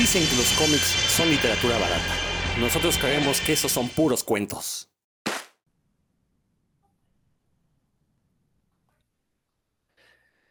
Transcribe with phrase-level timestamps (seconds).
[0.00, 2.14] Dicen que los cómics son literatura barata.
[2.58, 4.88] Nosotros creemos que esos son puros cuentos.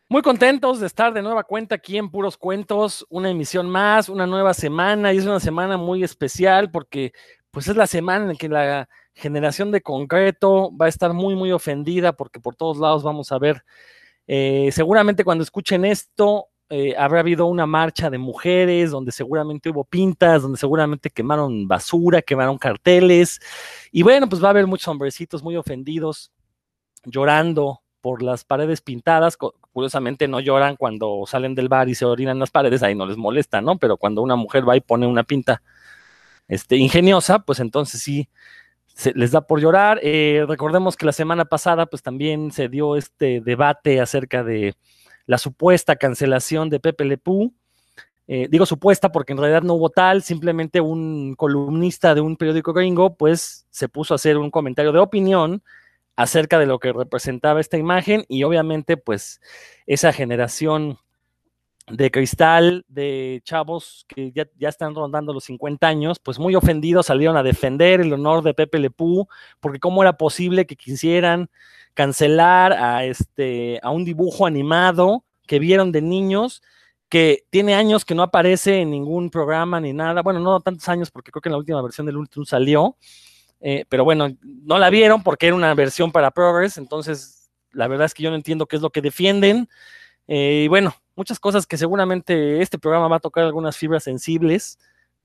[0.08, 4.28] Muy contentos de estar de nueva cuenta aquí en Puros Cuentos, una emisión más, una
[4.28, 7.12] nueva semana, y es una semana muy especial porque
[7.50, 11.52] pues es la semana en que la generación de concreto va a estar muy, muy
[11.52, 13.64] ofendida porque por todos lados vamos a ver,
[14.28, 19.84] eh, seguramente cuando escuchen esto, eh, habrá habido una marcha de mujeres donde seguramente hubo
[19.84, 23.40] pintas, donde seguramente quemaron basura, quemaron carteles,
[23.92, 26.32] y bueno, pues va a haber muchos hombrecitos muy ofendidos,
[27.06, 29.38] llorando por las paredes pintadas,
[29.72, 33.18] curiosamente no lloran cuando salen del bar y se orinan las paredes, ahí no les
[33.18, 33.78] molesta, ¿no?
[33.78, 35.62] Pero cuando una mujer va y pone una pinta
[36.48, 38.30] este, ingeniosa, pues entonces sí
[38.88, 40.00] se les da por llorar.
[40.04, 44.76] Eh, recordemos que la semana pasada, pues también se dio este debate acerca de
[45.30, 47.54] la supuesta cancelación de Pepe Lepú.
[48.28, 52.74] Eh, digo supuesta porque en realidad no hubo tal, simplemente un columnista de un periódico
[52.74, 55.62] gringo, pues se puso a hacer un comentario de opinión
[56.16, 59.40] acerca de lo que representaba esta imagen y obviamente pues
[59.86, 60.98] esa generación
[61.90, 67.38] de cristal de chavos que ya, están rondando los 50 años, pues muy ofendidos salieron
[67.38, 69.28] a defender el honor de Pepe Lepú,
[69.60, 71.50] porque cómo era posible que quisieran
[71.94, 76.62] cancelar a, este, a un dibujo animado que vieron de niños,
[77.10, 81.10] que tiene años que no aparece en ningún programa ni nada, bueno, no tantos años
[81.10, 82.96] porque creo que en la última versión del último salió,
[83.60, 87.40] eh, pero bueno, no la vieron porque era una versión para Progress, entonces
[87.72, 89.68] la verdad es que yo no entiendo qué es lo que defienden.
[90.28, 94.80] Eh, y bueno, muchas cosas que seguramente este programa va a tocar algunas fibras sensibles,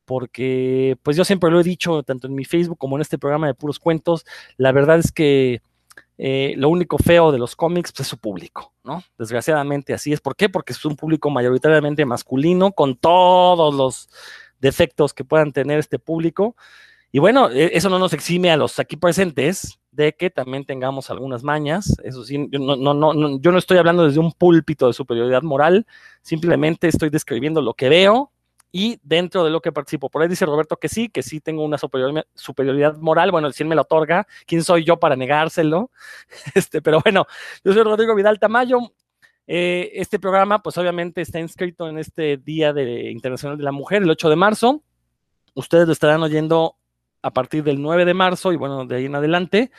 [0.05, 3.47] porque pues yo siempre lo he dicho, tanto en mi Facebook como en este programa
[3.47, 5.63] de puros cuentos, la verdad es que
[6.19, 9.05] eh, lo único feo de los cómics pues, es su público, ¿no?
[9.17, 10.21] Desgraciadamente así es.
[10.21, 10.49] ¿Por qué?
[10.49, 14.09] Porque es un público mayoritariamente masculino, con todos los
[14.61, 16.57] defectos que puedan tener este público.
[17.13, 21.11] Y bueno, e, eso no nos exime a los aquí presentes de que también tengamos
[21.11, 21.97] algunas mañas.
[22.03, 25.43] Eso sí, yo no, no, no, yo no estoy hablando desde un púlpito de superioridad
[25.43, 25.87] moral,
[26.23, 28.31] simplemente estoy describiendo lo que veo
[28.73, 30.11] y dentro de lo que participo.
[30.11, 33.31] Por ahí dice Roberto que sí, que sí tengo una superioridad, moral.
[33.31, 34.27] Bueno, el 100 me lo otorga.
[34.47, 35.93] ¿Quién soy yo para negárselo?
[36.57, 37.27] Este, pero bueno,
[37.65, 38.81] yo soy Rodrigo Vidal Tamayo.
[39.47, 44.03] Eh, este programa, pues obviamente está inscrito en este Día de Internacional de la Mujer,
[44.03, 44.83] el 8 de marzo.
[45.55, 46.77] Ustedes lo estarán oyendo
[47.25, 49.71] a partir del 9 de marzo y bueno, de ahí en adelante.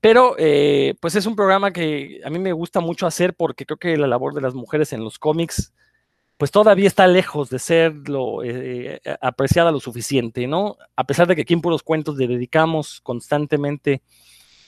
[0.00, 3.78] Pero eh, pues es un programa que a mí me gusta mucho hacer porque creo
[3.78, 5.72] que la labor de las mujeres en los cómics
[6.36, 10.78] pues todavía está lejos de ser lo, eh, apreciada lo suficiente, ¿no?
[10.96, 14.02] A pesar de que aquí en Puros Cuentos le dedicamos constantemente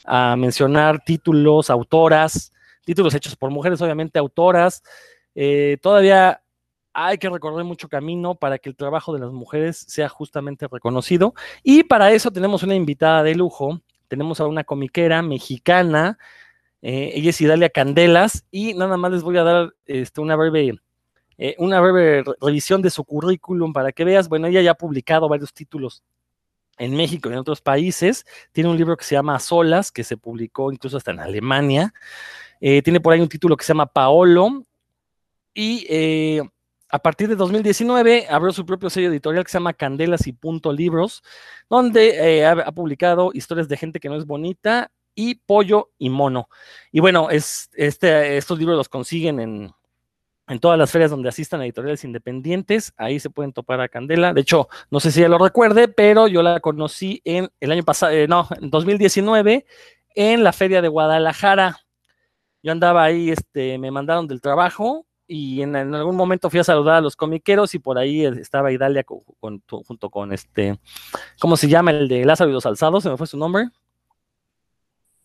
[0.05, 2.53] a mencionar títulos, autoras,
[2.85, 4.83] títulos hechos por mujeres, obviamente autoras,
[5.35, 6.42] eh, todavía
[6.93, 11.35] hay que recorrer mucho camino para que el trabajo de las mujeres sea justamente reconocido.
[11.63, 13.81] Y para eso tenemos una invitada de lujo.
[14.09, 16.19] Tenemos a una comiquera mexicana.
[16.83, 18.45] Eh, ella es Idalia Candelas.
[18.51, 20.79] Y nada más les voy a dar este, una breve.
[21.39, 25.29] Eh, una breve revisión de su currículum para que veas, bueno, ella ya ha publicado
[25.29, 26.05] varios títulos
[26.79, 28.27] en México y en otros países.
[28.53, 31.95] Tiene un libro que se llama Solas, que se publicó incluso hasta en Alemania.
[32.61, 34.63] Eh, tiene por ahí un título que se llama Paolo.
[35.55, 35.87] Y
[36.93, 40.75] a partir de 2019 abrió su propio sello editorial que se llama Candelas y Punto
[40.75, 41.23] Libros,
[41.71, 46.51] donde eh, ha, publicado historias de gente que no es bonita y pollo y mono.
[46.91, 49.75] Y bueno, es, este, estos libros los consiguen en,
[50.61, 54.35] todas las ferias donde asistan a editoriales independientes, ahí se pueden topar a Candela.
[54.35, 57.85] De hecho, no sé si ella lo recuerde, pero yo la conocí en el año
[57.85, 59.65] pasado, eh, no, en 2019,
[60.15, 61.79] en la feria de Guadalajara.
[62.63, 66.97] Yo andaba ahí, este, me mandaron del trabajo y en, algún momento fui a saludar
[66.97, 70.79] a los comiqueros y por ahí estaba Idalia junto con este,
[71.41, 71.91] ¿cómo se llama?
[71.91, 73.71] El de Lázaro y los Alzados, se me fue su nombre.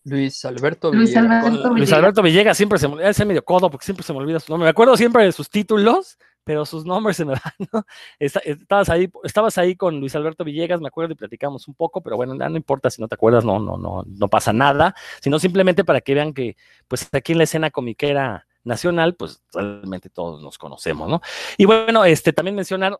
[0.06, 1.52] Luis Alberto Villegas.
[1.72, 4.50] Luis Alberto Villegas, siempre se me olvida, medio codo porque siempre se me olvida su
[4.50, 4.68] nombre.
[4.68, 7.86] Me acuerdo siempre de sus títulos, pero sus nombres se me van, ¿no?
[8.18, 12.16] estabas, ahí, estabas ahí con Luis Alberto Villegas, me acuerdo y platicamos un poco, pero
[12.16, 15.84] bueno, no importa si no te acuerdas, no, no, no, no pasa nada, sino simplemente
[15.84, 16.56] para que vean que,
[16.88, 21.22] pues aquí en la escena comiquera nacional, pues realmente todos nos conocemos, ¿no?
[21.58, 23.00] Y bueno, este también mencionar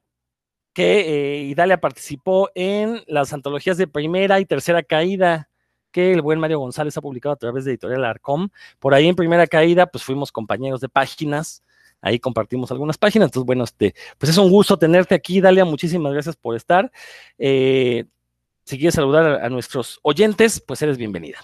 [0.74, 5.50] que eh, Idalia participó en las antologías de primera y tercera caída
[5.92, 8.50] que el buen Mario González ha publicado a través de Editorial Arcom.
[8.80, 11.64] Por ahí en primera caída, pues fuimos compañeros de páginas,
[12.02, 13.30] ahí compartimos algunas páginas.
[13.30, 15.66] Entonces, bueno, este, pues es un gusto tenerte aquí, Dalia.
[15.66, 16.92] Muchísimas gracias por estar.
[17.38, 18.06] Eh,
[18.64, 21.40] si quieres saludar a nuestros oyentes, pues eres bienvenida.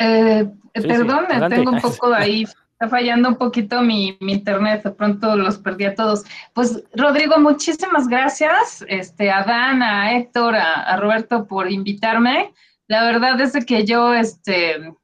[0.00, 5.58] Eh, perdón, tengo un poco ahí, está fallando un poquito mi, internet, de pronto los
[5.58, 6.24] perdí a todos.
[6.54, 12.54] Pues Rodrigo, muchísimas gracias este, a Dan, a Héctor, a, Roberto por invitarme.
[12.88, 14.94] La verdad es que yo, este,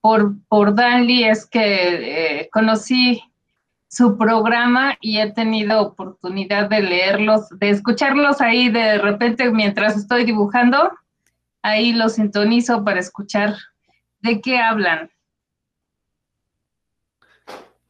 [0.00, 3.22] por, por Danly es que eh, conocí
[3.88, 10.24] su programa y he tenido oportunidad de leerlos, de escucharlos ahí de repente mientras estoy
[10.24, 10.90] dibujando.
[11.60, 13.54] Ahí los sintonizo para escuchar
[14.22, 15.10] de qué hablan.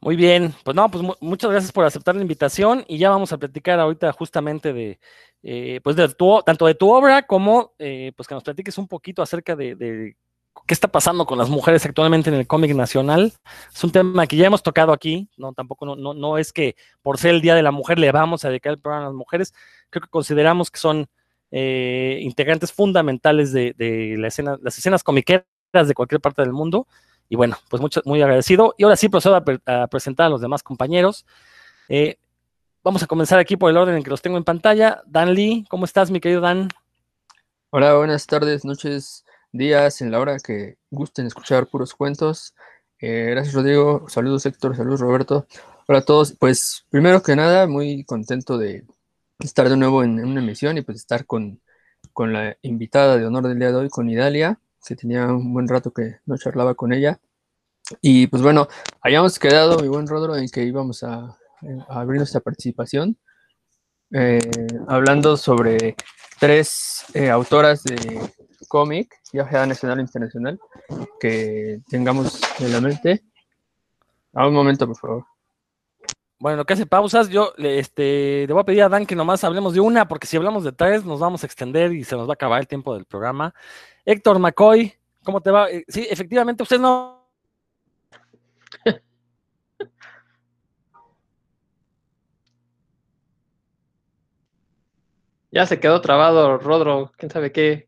[0.01, 3.37] Muy bien, pues no, pues muchas gracias por aceptar la invitación y ya vamos a
[3.37, 4.99] platicar ahorita justamente de,
[5.43, 8.89] eh, pues de tu, tanto de tu obra como, eh, pues que nos platiques un
[8.89, 10.17] poquito acerca de
[10.67, 13.33] qué está pasando con las mujeres actualmente en el cómic nacional.
[13.73, 17.17] Es un tema que ya hemos tocado aquí, no tampoco no, no, es que por
[17.17, 19.53] ser el Día de la Mujer le vamos a dedicar el programa a las mujeres,
[19.89, 21.07] creo que consideramos que son
[21.51, 25.45] eh, integrantes fundamentales de, la escena, las escenas comiqueras
[25.81, 26.87] de cualquier parte del mundo.
[27.29, 28.75] Y bueno, pues mucho, muy agradecido.
[28.77, 31.25] Y ahora sí procedo a, presentar a los demás compañeros.
[31.89, 32.17] Eh,
[32.83, 35.01] vamos a comenzar aquí por el orden en que los tengo en pantalla.
[35.07, 36.69] Dan Lee, ¿cómo estás, mi querido Dan?
[37.71, 42.53] Hola, buenas tardes, noches, días, en la hora que gusten escuchar puros cuentos.
[42.99, 45.47] Eh, gracias Rodrigo, saludos Héctor, saludos Roberto.
[45.87, 48.85] Hola a todos, pues primero que nada, muy contento de
[49.39, 51.59] estar de nuevo en, una emisión y pues estar con,
[52.13, 55.67] con, la invitada de honor del día de hoy, con Idalia, que tenía un buen
[55.67, 57.19] rato que no charlaba con ella.
[58.01, 58.67] Y pues bueno,
[59.01, 61.37] habíamos quedado, mi buen Rodro, en que íbamos a,
[61.87, 63.17] abrir nuestra participación,
[64.11, 64.39] eh,
[64.87, 65.95] hablando sobre
[66.39, 68.19] tres eh, autoras de
[68.67, 70.59] cómic, ya sea nacional o internacional,
[71.19, 73.23] que tengamos en la mente.
[74.33, 75.25] A un momento, por favor.
[76.39, 79.73] Bueno, que hace pausas, yo este, le voy a pedir a Dan que nomás hablemos
[79.73, 82.33] de una, porque si hablamos de tres nos vamos a extender y se nos va
[82.33, 83.53] a acabar el tiempo del programa.
[84.05, 85.69] Héctor McCoy, ¿cómo te va?
[85.69, 87.29] Eh, sí, efectivamente, usted no...
[95.51, 97.87] ya se quedó trabado, Rodro, quién sabe qué,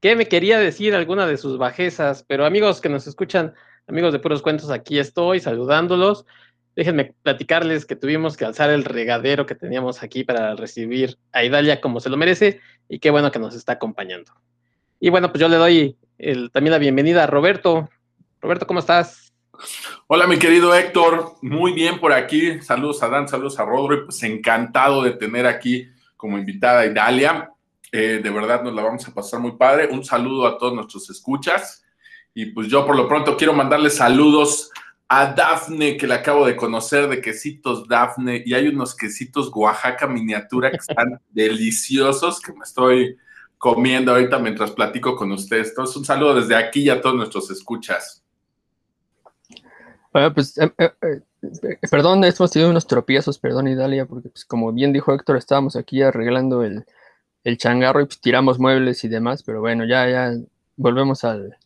[0.00, 2.22] ¿Qué me quería decir alguna de sus bajezas?
[2.22, 3.54] Pero amigos que nos escuchan,
[3.88, 6.24] amigos de Puros Cuentos, aquí estoy saludándolos.
[6.76, 11.80] Déjenme platicarles que tuvimos que alzar el regadero que teníamos aquí para recibir a Idalia
[11.80, 14.32] como se lo merece y qué bueno que nos está acompañando.
[15.00, 15.96] Y bueno, pues yo le doy
[16.52, 17.88] también la bienvenida a Roberto.
[18.40, 19.32] Roberto, ¿cómo estás?
[20.08, 21.34] Hola, mi querido Héctor.
[21.40, 22.60] Muy bien por aquí.
[22.62, 24.04] Saludos a Dan, saludos a Rodro.
[24.06, 27.50] pues encantado de tener aquí como invitada a Idalia.
[27.92, 29.88] Eh, de verdad nos la vamos a pasar muy padre.
[29.88, 31.84] Un saludo a todos nuestros escuchas.
[32.34, 34.70] Y pues yo por lo pronto quiero mandarle saludos
[35.08, 38.42] a Dafne, que la acabo de conocer de quesitos Dafne.
[38.44, 43.16] Y hay unos quesitos Oaxaca miniatura que están deliciosos, que me estoy
[43.58, 45.68] comiendo ahorita mientras platico con ustedes.
[45.70, 48.22] Entonces, un saludo desde aquí y a todos nuestros escuchas.
[50.12, 51.20] Bueno, pues, eh, eh,
[51.90, 56.02] perdón, hemos tenido unos tropiezos, perdón, Idalia, porque pues, como bien dijo Héctor, estábamos aquí
[56.02, 56.84] arreglando el,
[57.44, 60.34] el changarro y pues, tiramos muebles y demás, pero bueno, ya, ya
[60.76, 61.56] volvemos al,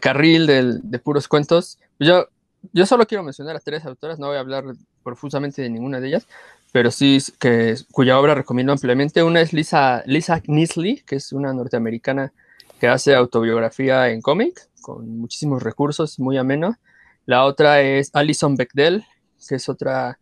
[0.00, 1.78] carril de puros cuentos.
[1.98, 2.26] Yo,
[2.72, 4.64] yo solo quiero mencionar a tres autoras, no voy a hablar
[5.02, 6.26] profusamente de ninguna de ellas,
[6.72, 9.22] pero sí que, cuya obra recomiendo ampliamente.
[9.22, 12.32] Una es Lisa, Lisa Nisley, que es una norteamericana
[12.80, 16.76] que hace autobiografía en cómic, con muchísimos recursos, muy ameno.
[17.26, 19.04] La otra es Alison Bechdel,
[19.48, 20.18] que es otra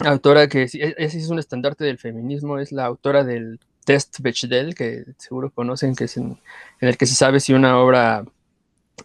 [0.00, 5.04] autora que es, es un estandarte del feminismo, es la autora del Test Bechdel, que
[5.18, 6.38] seguro conocen, que es en,
[6.80, 8.24] el que se sabe si una obra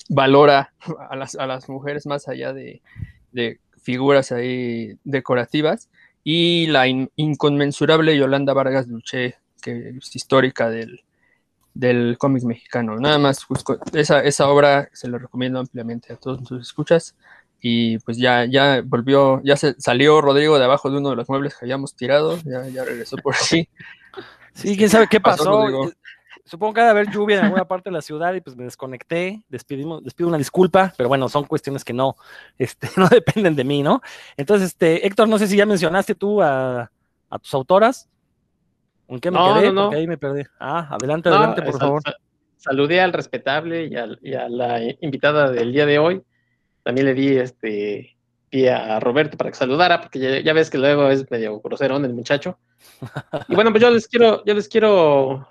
[0.09, 0.74] valora
[1.09, 2.81] a las, mujeres más allá de,
[3.81, 5.89] figuras ahí decorativas,
[6.27, 13.00] y la inconmensurable Yolanda Vargas Duché, que es histórica del, cómic mexicano.
[13.00, 13.46] Nada más,
[13.94, 17.15] esa, esa obra se la recomiendo ampliamente a todos sus escuchas.
[17.62, 21.29] Y pues ya, ya volvió, ya se salió Rodrigo de abajo de uno de los
[21.29, 23.70] muebles que habíamos tirado, ya, ya regresó por aquí.
[24.53, 25.91] Sí, quién sabe qué pasó.
[26.45, 29.43] Supongo que debe haber lluvia en alguna parte de la ciudad y pues me desconecté,
[29.49, 32.15] despedimos, les pido una disculpa, pero bueno, son cuestiones que no,
[32.59, 34.01] este, no dependen de mí, ¿no?
[34.37, 36.91] Entonces, este, Héctor, no sé si ya mencionaste tú a,
[37.41, 38.07] tus autoras.
[39.07, 39.73] ¿En qué me quedé?
[39.73, 40.43] Porque ahí me perdí.
[40.59, 42.01] Ah, adelante, adelante, por favor.
[42.57, 46.23] saludé al respetable y, a la invitada del día de hoy.
[46.83, 48.15] También le di este
[48.49, 52.05] pie a Roberto para que saludara, porque ya, ya ves que luego es medio groserón
[52.05, 52.59] el muchacho.
[53.49, 55.47] Y bueno, pues yo les quiero, yo les quiero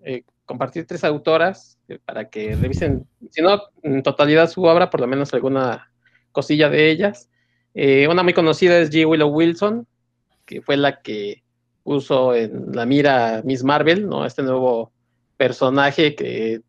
[0.00, 5.00] eh, compartir tres autoras eh, para que revisen, si no en totalidad su obra, por
[5.00, 5.90] lo menos alguna
[6.32, 7.30] cosilla de ellas.
[7.74, 9.06] Eh, una muy conocida es G.
[9.08, 9.86] Willow Wilson,
[10.44, 11.42] que fue la que
[11.82, 14.24] puso en la mira Miss Marvel, ¿no?
[14.24, 14.92] Este nuevo
[15.36, 16.62] personaje que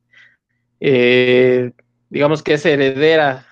[2.09, 3.45] digamos que es heredera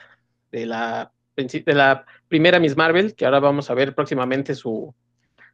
[0.51, 4.93] de la, de la primera Miss Marvel, que ahora vamos a ver próximamente su,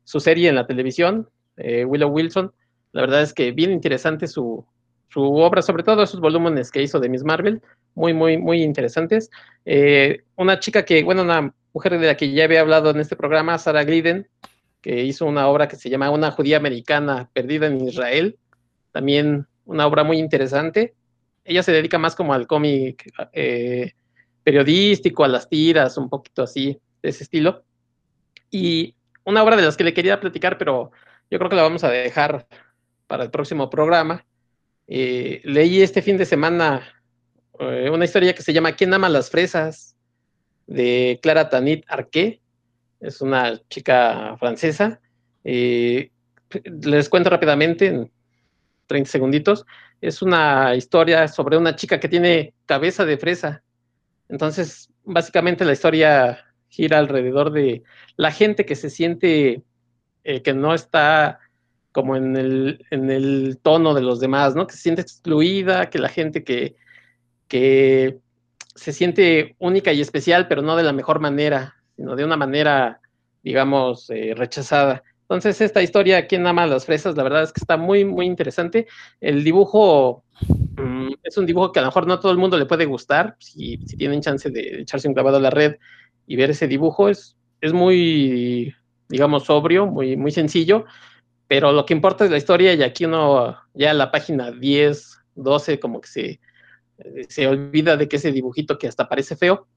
[0.04, 2.54] su serie en la televisión, eh, Willow Wilson.
[2.92, 4.66] La verdad es que bien interesante su,
[5.10, 7.62] su, obra, sobre todo esos volúmenes que hizo de Miss Marvel,
[7.96, 9.30] muy, muy, muy interesantes.
[9.66, 13.16] Eh, una chica que, bueno, una mujer de la que ya había hablado en este
[13.16, 14.28] programa, Sarah Glidden,
[14.82, 18.38] que hizo una obra que se llama Una judía americana perdida en Israel,
[18.92, 20.96] también una obra muy interesante.
[21.44, 23.94] Ella se dedica más como al cómic eh,
[24.44, 27.64] periodístico, a las tiras, un poquito así, de ese estilo.
[28.50, 30.92] Y una obra de las que le quería platicar, pero
[31.30, 32.48] yo creo que la vamos a dejar
[33.10, 34.24] para el próximo programa.
[34.88, 36.88] Eh, leí este fin de semana
[37.60, 39.98] eh, una historia que se llama ¿Quién ama las fresas?
[40.68, 42.40] de Clara Tanit Arqué.
[43.00, 45.02] Es una chica francesa.
[45.44, 46.12] Eh,
[46.84, 48.12] les cuento rápidamente, en
[48.86, 49.66] 30 segunditos.
[50.00, 53.64] Es una historia sobre una chica que tiene cabeza de fresa.
[54.28, 57.82] Entonces, básicamente la historia gira alrededor de
[58.16, 59.64] la gente que se siente
[60.24, 61.40] que no está
[61.92, 64.68] como en el, en el tono de los demás, ¿no?
[64.68, 66.76] Que se siente excluida, que la gente que,
[67.48, 68.20] que
[68.76, 73.02] se siente única y especial, pero no de la mejor manera, sino de una manera,
[73.44, 75.04] digamos, eh, rechazada.
[75.24, 77.16] Entonces, esta historia, ¿Quién ama las fresas?
[77.16, 78.88] La verdad es que está muy, muy interesante.
[79.22, 80.24] El dibujo
[80.78, 83.36] mm, es un dibujo que a lo mejor no todo el mundo le puede gustar.
[83.40, 85.76] Si, si, tienen chance de echarse un clavado a la red
[86.26, 88.74] y ver ese dibujo, es, es muy,
[89.08, 90.86] digamos, sobrio, muy, muy sencillo.
[91.50, 95.80] Pero lo que importa es la historia y aquí uno, ya la página 10, 12,
[95.80, 96.40] como que se,
[97.00, 99.68] eh, se olvida de que ese dibujito que hasta parece feo,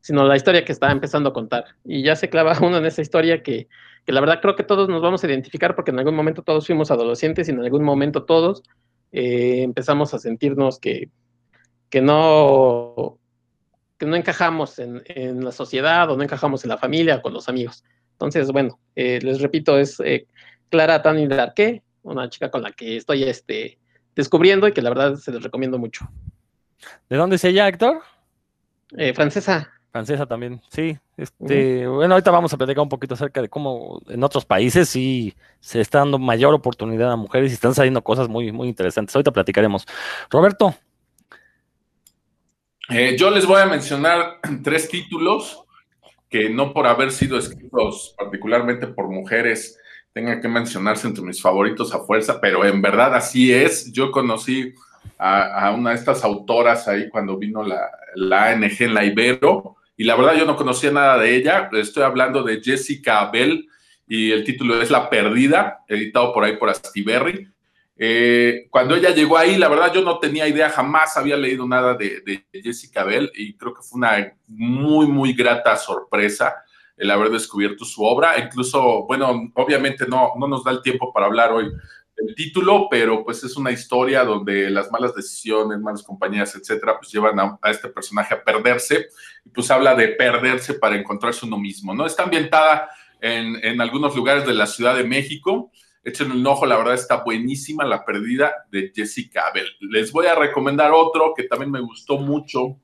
[0.00, 1.64] sino la historia que está empezando a contar.
[1.84, 3.66] Y ya se clava uno en esa historia que,
[4.06, 6.66] que, la verdad creo que todos nos vamos a identificar porque en algún momento todos
[6.66, 8.62] fuimos adolescentes y en algún momento todos
[9.10, 11.10] eh, empezamos a sentirnos que,
[11.88, 13.18] que, no,
[13.98, 17.48] que no encajamos en, en, la sociedad o no encajamos en la familia con los
[17.48, 17.82] amigos.
[18.12, 19.98] Entonces, bueno, eh, les repito, es
[20.70, 23.78] Clara Tani Darque, una chica con la que estoy este,
[24.14, 26.08] descubriendo y que la verdad se les recomiendo mucho.
[27.08, 28.00] ¿De dónde es ella, Héctor?
[28.96, 29.70] Eh, francesa.
[29.92, 30.96] Francesa también, sí.
[31.16, 35.34] Este, Bueno, ahorita vamos a platicar un poquito acerca de cómo en otros países sí
[35.58, 39.14] se está dando mayor oportunidad a mujeres y están saliendo cosas muy, muy interesantes.
[39.14, 39.86] Ahorita platicaremos.
[40.30, 40.74] Roberto.
[42.88, 45.64] Eh, yo les voy a mencionar tres títulos
[46.28, 49.79] que no por haber sido escritos particularmente por mujeres
[50.12, 53.92] tenga que mencionarse entre mis favoritos a fuerza, pero en verdad así es.
[53.92, 54.74] Yo conocí
[55.18, 60.04] a, una de estas autoras ahí cuando vino la, la ANG en la Ibero, y
[60.04, 61.68] la verdad yo no conocía nada de ella.
[61.72, 63.68] Estoy hablando de Jessica Abel
[64.08, 67.46] y el título es La Perdida, editado por ahí por Astiberri.
[68.02, 71.94] Eh, cuando ella llegó ahí, la verdad yo no tenía idea, jamás había leído nada
[71.94, 76.56] de, Jessica Bell y creo que fue una muy, muy grata sorpresa
[77.00, 78.38] el haber descubierto su obra.
[78.38, 81.72] Incluso, bueno, obviamente no, no nos da el tiempo para hablar hoy
[82.14, 87.10] del título, pero pues es una historia donde las malas decisiones, malas compañías, etcétera, pues
[87.10, 89.06] llevan a, este personaje a perderse
[89.46, 92.04] y pues habla de perderse para encontrarse uno mismo, ¿no?
[92.04, 95.72] Está ambientada en, en algunos lugares de la Ciudad de México.
[96.04, 99.68] Échenle un ojo, la verdad está buenísima La Perdida de Jessica Abel.
[99.80, 102.76] Les voy a recomendar otro que también me gustó mucho,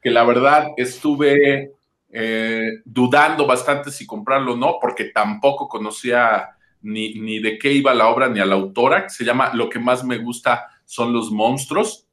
[0.00, 1.74] que la verdad estuve
[2.10, 6.50] eh, dudando bastante si comprarlo o no, porque tampoco conocía
[6.82, 9.78] ni, ni, de qué iba la obra ni a la autora, se llama Lo que
[9.78, 12.06] más me gusta son los monstruos.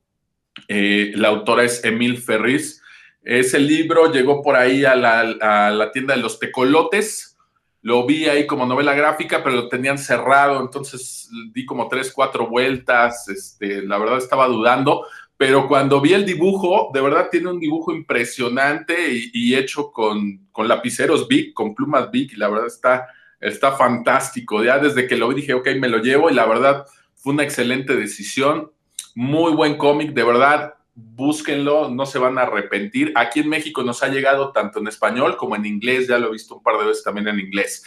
[0.67, 2.81] Eh, la autora es Emil Ferris.
[3.23, 5.23] Ese libro llegó por ahí a la,
[5.71, 7.37] la, tienda de los tecolotes.
[7.81, 12.47] Lo vi ahí como novela gráfica, pero lo tenían cerrado, entonces di como tres, cuatro
[12.47, 13.27] vueltas.
[13.29, 15.05] Este, la verdad estaba dudando,
[15.37, 20.67] pero cuando vi el dibujo, de verdad tiene un dibujo impresionante y, hecho con, con,
[20.67, 23.07] lapiceros big, con plumas big, y la verdad está,
[23.41, 24.63] está fantástico.
[24.63, 27.43] Ya desde que lo vi dije, ok, me lo llevo, y la verdad fue una
[27.43, 28.71] excelente decisión.
[29.13, 33.11] Muy buen cómic, de verdad, búsquenlo, no se van a arrepentir.
[33.15, 36.31] Aquí en México nos ha llegado tanto en español como en inglés, ya lo he
[36.31, 37.83] visto un par de veces también en inglés.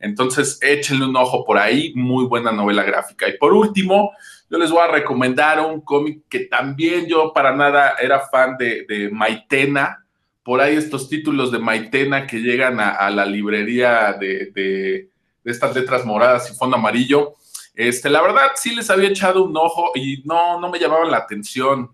[0.00, 3.28] Entonces, échenle un ojo por ahí, muy buena novela gráfica.
[3.28, 4.12] Y por último,
[4.50, 9.08] yo les voy a recomendar un cómic que también yo para nada era fan de,
[9.12, 10.04] Maitena.
[10.42, 15.08] Por ahí estos títulos de Maitena que llegan a, la librería de,
[15.44, 17.34] estas letras moradas y fondo amarillo.
[17.74, 21.18] Este, la verdad, sí les había echado un ojo y no, no me llamaban la
[21.18, 21.90] atención.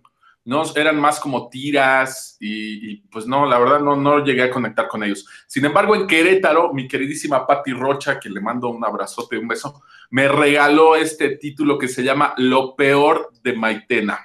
[0.46, 4.86] No, eran más como tiras y, pues no, la verdad no, no llegué a conectar
[4.86, 5.26] con ellos.
[5.48, 9.82] Sin embargo, en Querétaro, mi queridísima Patti Rocha, que le mando un abrazote un beso,
[10.10, 14.20] me regaló este título que se llama Lo peor de Maitena.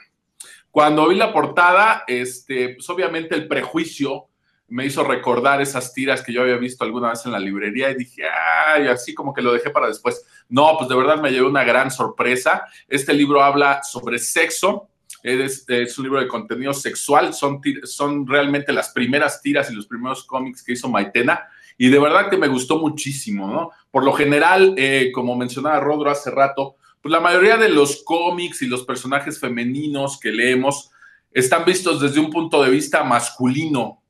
[0.69, 4.27] Cuando vi la portada, este, pues obviamente el prejuicio
[4.67, 7.95] me hizo recordar esas tiras que yo había visto alguna vez en la librería y
[7.95, 8.23] dije,
[8.67, 10.23] ay, así como que lo dejé para después.
[10.47, 12.65] No, pues de verdad me llevé una gran sorpresa.
[12.87, 14.90] Este libro habla sobre sexo,
[15.23, 20.23] es, un libro de contenido sexual, son, son realmente las primeras tiras y los primeros
[20.23, 21.47] cómics que hizo Maitena,
[21.77, 23.71] y de verdad que me gustó muchísimo, ¿no?
[23.89, 28.61] Por lo general, eh, como mencionaba Rodro hace rato, pues la mayoría de los cómics
[28.61, 30.91] y los personajes femeninos que leemos
[31.31, 34.01] están vistos desde un punto de vista masculino,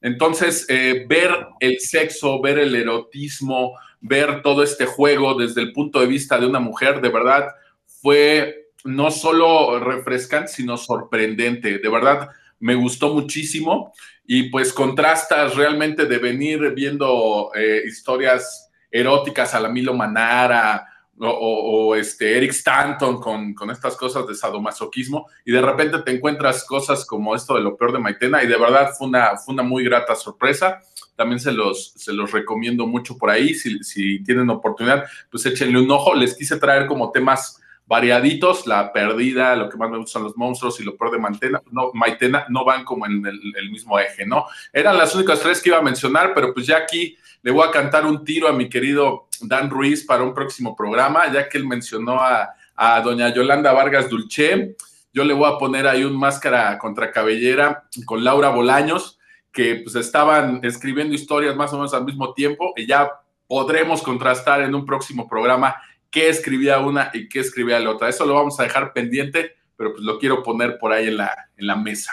[0.00, 6.00] entonces, eh, ver el sexo, ver el erotismo, ver todo este juego desde el punto
[6.00, 7.48] de vista de una mujer, de verdad
[7.84, 11.78] fue no solo refrescante, sino sorprendente.
[11.78, 12.28] De verdad,
[12.60, 13.92] me gustó muchísimo
[14.26, 20.86] y pues contrastas realmente de venir viendo eh, historias eróticas a la Milo Manara,
[21.20, 26.64] o, este Eric Stanton con, con, estas cosas de sadomasoquismo y de repente te encuentras
[26.64, 29.62] cosas como esto de lo peor de Maitena y de verdad fue una, fue una
[29.62, 30.80] muy grata sorpresa.
[31.16, 33.52] También se los, se los recomiendo mucho por ahí.
[33.54, 36.14] Si, si tienen oportunidad, pues échenle un ojo.
[36.14, 40.78] Les quise traer como temas variaditos, la perdida, lo que más me gustan los monstruos
[40.78, 44.44] y lo peor de Maitena, no, Maitena no van como en el, mismo eje, ¿no?
[44.72, 47.70] Eran las únicas tres que iba a mencionar, pero pues ya aquí le voy a
[47.70, 51.66] cantar un tiro a mi querido Dan Ruiz para un próximo programa, ya que él
[51.66, 52.54] mencionó a,
[53.02, 54.76] doña Yolanda Vargas Dulce.
[55.12, 59.18] Yo le voy a poner ahí un máscara contra cabellera con Laura Bolaños,
[59.50, 63.10] que pues estaban escribiendo historias más o menos al mismo tiempo y ya
[63.48, 65.74] podremos contrastar en un próximo programa
[66.10, 68.08] qué escribía una y qué escribía la otra.
[68.08, 71.50] Eso lo vamos a dejar pendiente, pero pues lo quiero poner por ahí en la,
[71.56, 72.12] en la mesa.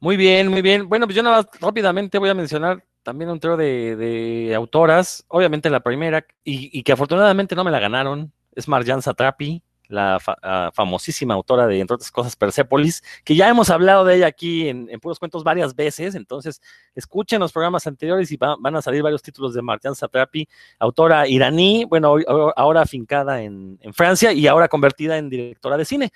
[0.00, 0.88] Muy bien, muy bien.
[0.88, 5.24] Bueno, pues yo nada más rápidamente voy a mencionar también un trío de, autoras.
[5.28, 10.70] Obviamente la primera, y, que afortunadamente no me la ganaron, es Marjan Satrapi, la ah,
[10.74, 14.86] famosísima autora de, entre otras cosas, Persepolis, que ya hemos hablado de ella aquí en,
[15.00, 16.60] Puros Cuentos varias veces, entonces
[16.94, 20.48] escuchen los programas anteriores y van a salir varios títulos de Marjan Satrapi,
[20.78, 22.16] autora iraní, bueno,
[22.56, 26.12] ahora afincada en, en Francia y ahora convertida en directora de cine.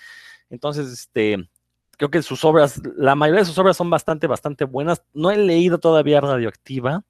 [0.50, 1.48] Entonces, este,
[1.96, 5.02] creo que sus obras, la mayoría de sus obras son bastante, bastante buenas.
[5.14, 7.04] No he leído todavía Radioactiva.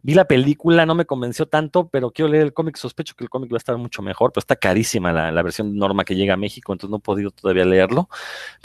[0.00, 2.76] Vi la película, no me convenció tanto, pero quiero leer el cómic.
[2.76, 6.04] Sospecho que el cómic va a estar mucho mejor, pero está carísima la, versión norma
[6.04, 8.08] que llega a México, entonces no he podido todavía leerlo.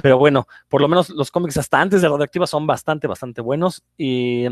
[0.02, 3.84] Pero bueno, por lo menos los cómics hasta antes de Radioactiva son bastante, bastante buenos
[3.98, 4.46] y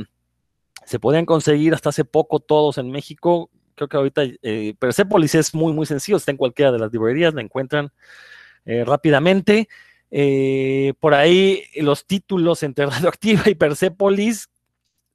[0.85, 3.51] se podían conseguir hasta hace poco todos en México.
[3.75, 7.33] Creo que ahorita eh, Persepolis es muy, muy sencillo, está en cualquiera de las librerías,
[7.35, 7.91] la encuentran
[8.65, 9.69] eh, rápidamente.
[10.09, 14.49] Eh, por ahí los títulos entre Radioactiva y Persepolis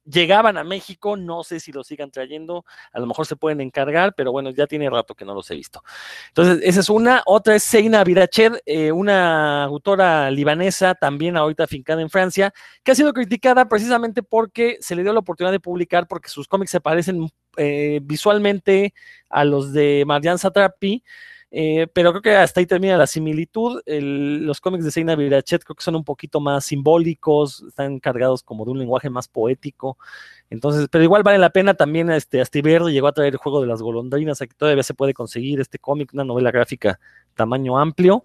[0.09, 4.13] llegaban a México, no sé si los sigan trayendo, a lo mejor se pueden encargar,
[4.15, 5.83] pero bueno, ya tiene rato que no los he visto.
[6.29, 7.21] Entonces, esa es una.
[7.25, 12.95] Otra es Seina Virached, eh, una autora libanesa, también ahorita afincada en Francia, que ha
[12.95, 16.81] sido criticada precisamente porque se le dio la oportunidad de publicar, porque sus cómics se
[16.81, 18.93] parecen eh, visualmente
[19.29, 21.03] a los de Marianne Satrapi.
[21.49, 23.81] Eh, pero creo que hasta ahí termina la similitud.
[23.85, 28.65] los cómics de Seina Virachet creo que son un poquito más simbólicos, están cargados como
[28.65, 29.97] de un lenguaje más poético.
[30.49, 33.67] Entonces, pero igual vale la pena también, este, Astiberri llegó a traer el juego de
[33.67, 36.99] las golondrinas, aquí todavía se puede conseguir este cómic, una novela gráfica
[37.35, 38.23] tamaño amplio.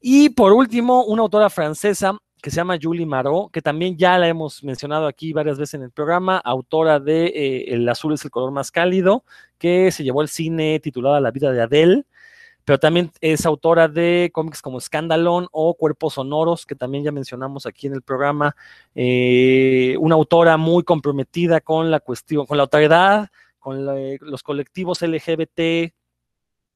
[0.00, 4.28] Y por último, una autora francesa que se llama Julie Marot, que también ya la
[4.28, 8.30] hemos mencionado aquí varias veces en el programa, autora de eh, El azul es el
[8.30, 9.24] color más cálido,
[9.58, 12.04] que se llevó al cine titulada La vida de Adele
[12.64, 17.66] pero también es autora de cómics como Escandalón o Cuerpos Sonoros, que también ya mencionamos
[17.66, 18.56] aquí en el programa.
[18.94, 23.86] Eh, una autora muy comprometida con la cuestión, con la autoridad, con
[24.20, 25.92] los colectivos LGBT,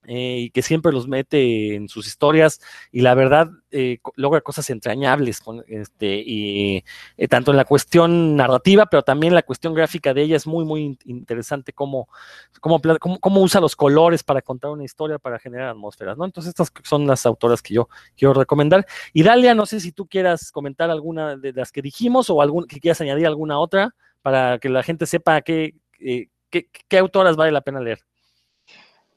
[0.06, 2.60] eh, y que siempre los mete en sus historias
[2.92, 6.84] y la verdad eh, logra cosas entrañables este y
[7.16, 10.64] eh, tanto en la cuestión narrativa pero también la cuestión gráfica de ella es muy
[10.64, 12.08] muy interesante cómo,
[12.60, 12.80] cómo,
[13.20, 17.06] cómo, usa los colores para contar una historia para generar atmósferas no entonces estas son
[17.06, 18.86] las autoras que yo quiero recomendar.
[19.12, 22.66] Y Dalia no sé si tú quieras comentar alguna de las que dijimos o algún,
[22.66, 27.60] que quieras añadir alguna otra para que la gente sepa qué, qué autoras vale la
[27.60, 28.00] pena leer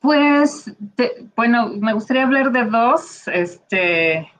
[0.01, 0.75] pues,
[1.35, 4.31] bueno, me gustaría hablar de dos, este,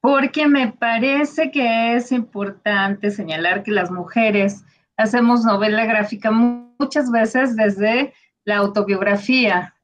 [0.00, 4.64] porque me parece que es importante señalar que las mujeres
[4.96, 8.12] hacemos novela gráfica muchas veces desde
[8.44, 9.74] la autobiografía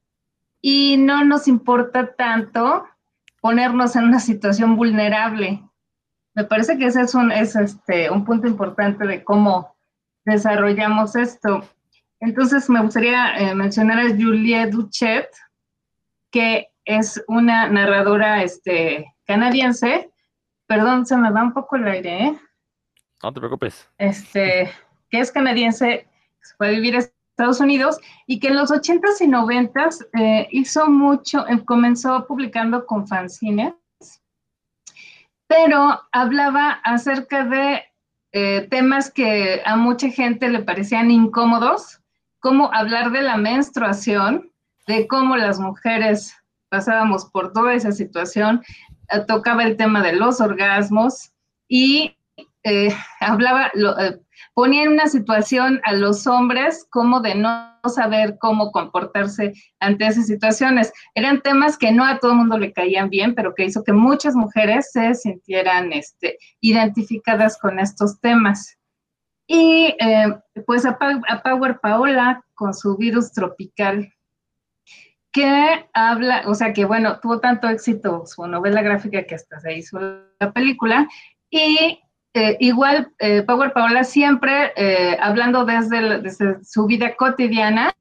[0.60, 2.84] y no nos importa tanto
[3.40, 5.62] ponernos en una situación vulnerable.
[6.34, 9.76] Me parece que ese es un, es este, un punto importante de cómo
[10.24, 11.62] desarrollamos esto.
[12.22, 15.28] Entonces me gustaría eh, mencionar a Juliette Duchet,
[16.30, 20.08] que es una narradora este, canadiense.
[20.66, 22.38] Perdón, se me va un poco el aire, ¿eh?
[23.24, 23.90] No te preocupes.
[23.98, 24.70] Este,
[25.10, 26.06] que es canadiense,
[26.40, 30.46] se fue a vivir a Estados Unidos y que en los 80s y 90s eh,
[30.52, 33.74] hizo mucho, eh, comenzó publicando con fanzines,
[35.48, 37.82] pero hablaba acerca de
[38.30, 42.01] eh, temas que a mucha gente le parecían incómodos,
[42.42, 44.50] como hablar de la menstruación,
[44.88, 46.36] de cómo las mujeres
[46.68, 48.62] pasábamos por toda esa situación,
[49.28, 51.32] tocaba el tema de los orgasmos
[51.68, 52.16] y
[53.20, 53.70] hablaba,
[54.54, 60.26] ponía en una situación a los hombres como de no saber cómo comportarse ante esas
[60.26, 60.92] situaciones.
[61.14, 63.92] Eran temas que no a todo el mundo le caían bien, pero que hizo que
[63.92, 68.78] muchas mujeres se sintieran este, identificadas con estos temas.
[69.54, 70.34] Y eh,
[70.64, 70.98] pues a,
[71.44, 74.10] Power Paola con su virus tropical,
[75.30, 79.76] que habla, o sea que bueno, tuvo tanto éxito su novela gráfica que hasta se
[79.76, 80.00] hizo
[80.40, 81.06] la película,
[81.50, 82.00] y
[82.32, 84.72] eh, igual, eh, Power Paola siempre
[85.20, 87.92] hablando desde, su vida cotidiana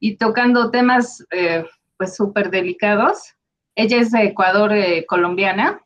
[0.00, 1.24] y tocando temas
[1.96, 3.36] pues súper delicados.
[3.76, 4.72] Ella es de Ecuador,
[5.06, 5.80] colombiana.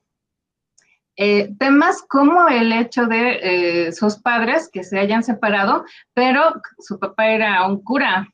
[1.16, 7.66] Temas como el hecho de sus padres que se hayan separado, pero su papá era
[7.66, 8.28] un cura.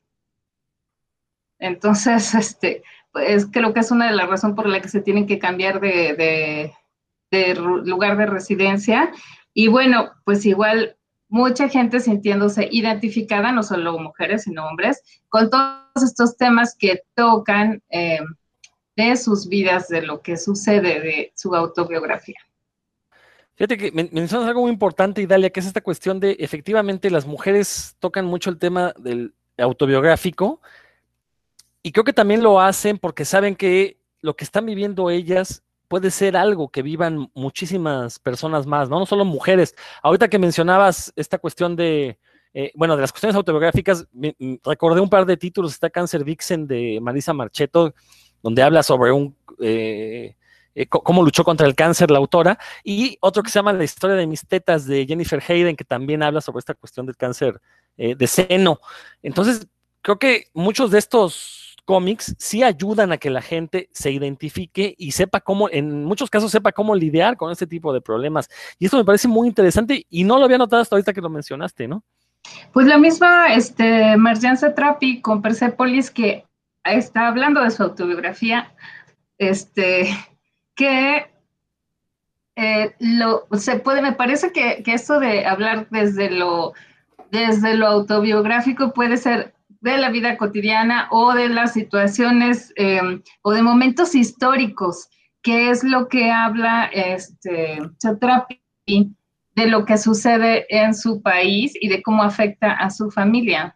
[1.59, 5.27] Entonces, este, pues creo que es una de las razones por la que se tienen
[5.27, 6.73] que cambiar de
[7.55, 9.11] lugar de residencia
[9.53, 10.95] y bueno, pues igual
[11.27, 17.81] mucha gente sintiéndose identificada, no solo mujeres, sino hombres, con todos estos temas que tocan
[17.89, 18.19] eh,
[18.95, 22.39] de sus vidas, de lo que sucede, de su autobiografía.
[23.59, 27.97] Fíjate que mencionas algo muy importante, Idalia, que es esta cuestión de efectivamente las mujeres
[27.99, 30.61] tocan mucho el tema del autobiográfico
[31.83, 36.09] y creo que también lo hacen porque saben que lo que están viviendo ellas puede
[36.09, 38.97] ser algo que vivan muchísimas personas más, ¿no?
[38.97, 39.75] No solo mujeres.
[40.03, 42.17] Ahorita que mencionabas esta cuestión de,
[42.53, 44.07] eh, bueno, de las cuestiones autobiográficas,
[44.63, 47.93] recordé un par de títulos, está Cáncer Vixen de Marisa Marchetto,
[48.41, 49.35] donde habla sobre un...
[49.59, 50.37] Eh,
[50.81, 54.15] eh, cómo luchó contra el cáncer la autora, y otro que se llama La historia
[54.15, 57.59] de mis tetas de Jennifer Hayden, que también habla sobre esta cuestión del cáncer
[57.97, 58.79] de seno.
[59.21, 59.67] Entonces,
[60.01, 65.11] creo que muchos de estos cómics sí ayudan a que la gente se identifique y
[65.11, 68.47] sepa cómo, en muchos casos sepa cómo lidiar con este tipo de problemas.
[68.77, 71.31] Y esto me parece muy interesante y no lo había notado hasta ahorita que lo
[71.31, 72.03] mencionaste, ¿no?
[72.73, 76.45] Pues la misma este, Marjan Satrapi con Persepolis que
[76.83, 78.71] está hablando de su autobiografía,
[79.39, 80.15] este,
[80.79, 81.29] que
[82.55, 86.71] eh, lo, se puede, me parece que, que esto de hablar desde lo,
[87.31, 93.51] desde lo autobiográfico puede ser de la vida cotidiana o de las situaciones em, o
[93.51, 95.09] de momentos históricos,
[95.41, 101.89] que es lo que habla este Chatrapi de lo que sucede en su país y
[101.89, 103.75] de cómo afecta a su familia.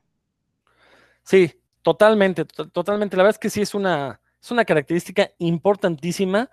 [1.24, 3.18] Sí, totalmente, totalmente.
[3.18, 6.50] La verdad es que sí es una, es una característica importantísima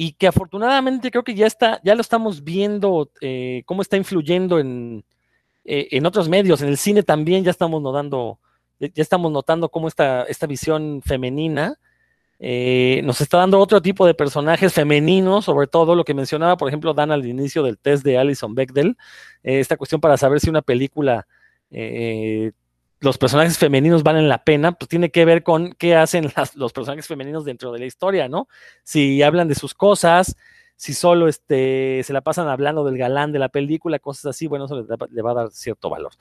[0.00, 4.60] y que afortunadamente creo que ya está, ya lo estamos viendo eh, cómo está influyendo
[4.60, 5.04] en,
[5.64, 8.38] eh, en otros medios, en el cine también ya estamos notando
[8.78, 11.80] ya estamos notando cómo esta, esta visión femenina
[12.38, 16.68] eh, nos está dando otro tipo de personajes femeninos, sobre todo lo que mencionaba, por
[16.68, 18.96] ejemplo, Dan al inicio del test de Alison Bechdel,
[19.42, 21.26] esta cuestión para saber si una película,
[23.00, 27.06] los personajes femeninos valen la pena, pues tiene que ver con qué hacen los personajes
[27.06, 28.48] femeninos dentro de la historia, ¿no?
[28.82, 30.36] Si hablan de sus cosas,
[30.76, 34.66] si solo este, se la pasan hablando del galán de la película, cosas así, bueno,
[34.66, 36.12] eso le, va a dar cierto valor.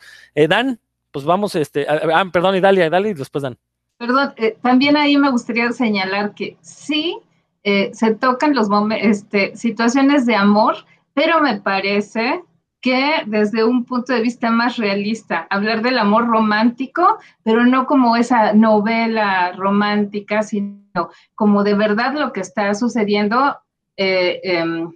[0.50, 0.80] Dan,
[1.12, 3.58] pues vamos, este, ah, perdón, y dale, dale y después dan.
[3.98, 7.20] Perdón, eh, también ahí me gustaría señalar que sí
[7.64, 8.68] eh, se tocan los
[9.02, 10.76] este, situaciones de amor,
[11.14, 12.44] pero me parece
[12.82, 18.16] que desde un punto de vista más realista, hablar del amor romántico, pero no como
[18.16, 23.58] esa novela romántica, sino como de verdad lo que está sucediendo
[23.98, 24.92] eh, em,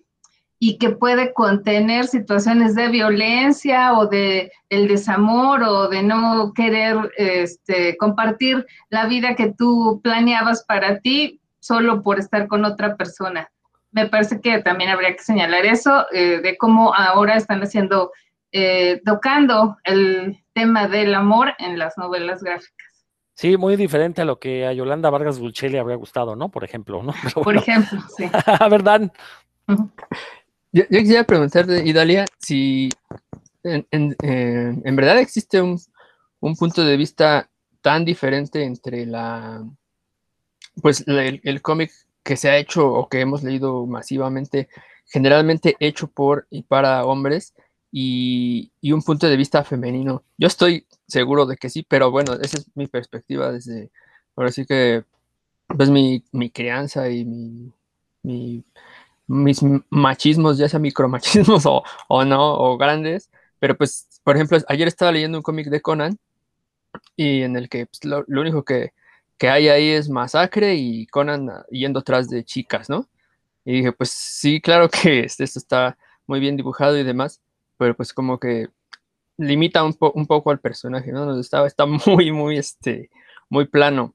[0.59, 7.11] y que puede contener situaciones de violencia o de el desamor o de no querer
[7.17, 13.49] este, compartir la vida que tú planeabas para ti solo por estar con otra persona.
[13.91, 18.11] Me parece que también habría que señalar eso, eh, de cómo ahora están haciendo,
[18.51, 22.91] eh, tocando el tema del amor en las novelas gráficas.
[23.33, 26.49] Sí, muy diferente a lo que a Yolanda Vargas Dulce le habría gustado, ¿no?
[26.49, 27.13] Por ejemplo, ¿no?
[27.43, 28.29] Por ejemplo, sí.
[28.69, 29.11] ¿Verdad?
[30.71, 32.89] Yo, quisiera preguntarte, Idalia, si
[33.63, 35.79] en, en, verdad existe un,
[36.57, 37.49] punto de vista
[37.81, 39.63] tan diferente entre la,
[40.81, 41.91] pues el, cómic
[42.23, 44.69] que se ha hecho o que hemos leído masivamente,
[45.05, 47.53] generalmente hecho por y para hombres
[47.91, 50.23] y, un punto de vista femenino.
[50.37, 53.91] Yo estoy seguro de que sí, pero bueno, esa es mi perspectiva desde,
[54.35, 55.03] ahora sí que,
[55.67, 58.63] pues mi, crianza y mi,
[59.27, 63.29] mis machismos, ya sea micromachismos o, o no, o grandes,
[63.59, 66.19] pero pues, por ejemplo, ayer estaba leyendo un cómic de Conan
[67.15, 68.93] y en el que pues, lo, único que,
[69.49, 73.07] hay ahí es masacre y Conan yendo atrás de chicas, ¿no?
[73.65, 77.41] Y dije, pues sí, claro que esto está muy bien dibujado y demás,
[77.77, 78.69] pero pues como que
[79.37, 81.39] limita un, poco al personaje, ¿no?
[81.39, 83.09] Está, está muy, muy, este,
[83.49, 84.13] muy plano.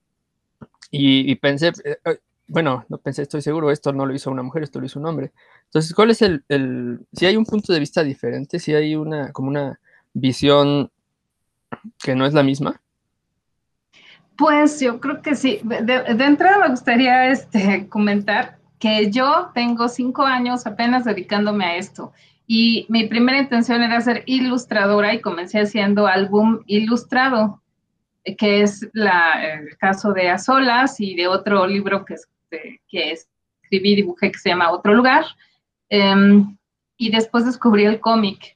[0.91, 4.63] Y, pensé, eh, eh, bueno, no pensé, estoy seguro, esto no lo hizo una mujer,
[4.63, 5.33] esto lo hizo un hombre.
[5.65, 9.33] Entonces, ¿cuál es el, el si hay un punto de vista diferente, si hay una,
[9.33, 9.81] como una
[10.15, 10.91] visión
[11.99, 12.81] que no es la misma?
[14.37, 15.61] Pues yo creo que sí.
[15.63, 22.13] De, entrada me gustaría este, comentar que yo tengo cinco años apenas dedicándome a esto
[22.47, 27.63] y mi primera intención era ser ilustradora y comencé haciendo álbum ilustrado,
[28.39, 32.17] que es la, el caso de A Solas y de otro libro que,
[32.89, 33.13] que
[33.63, 35.25] escribí dibujé que se llama Otro Lugar.
[35.89, 36.57] Em,
[36.97, 38.56] y después descubrí el cómic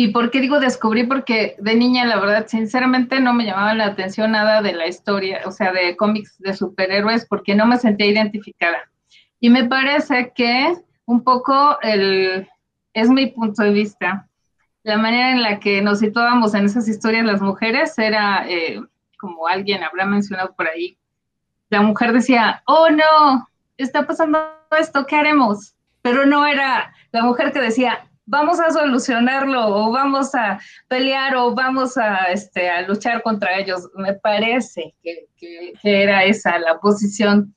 [0.00, 1.02] ¿Y por qué digo descubrí?
[1.02, 5.40] Porque de niña, la verdad, sinceramente no me llamaba la atención nada de la historia,
[5.44, 8.78] o sea, de cómics de superhéroes, porque no me sentía identificada.
[9.40, 10.72] Y me parece que
[11.04, 12.48] un poco el,
[12.92, 14.28] es mi punto de vista.
[14.84, 18.80] La manera en la que nos situábamos en esas historias las mujeres era, eh,
[19.18, 20.96] como alguien habrá mencionado por ahí,
[21.70, 24.38] la mujer decía, oh no, está pasando
[24.78, 25.74] esto, ¿qué haremos?
[26.02, 31.54] Pero no era la mujer que decía, vamos a solucionarlo o vamos a pelear o
[31.54, 33.88] vamos a, este, a luchar contra ellos.
[33.96, 35.26] Me parece que,
[35.82, 37.54] era esa la posición.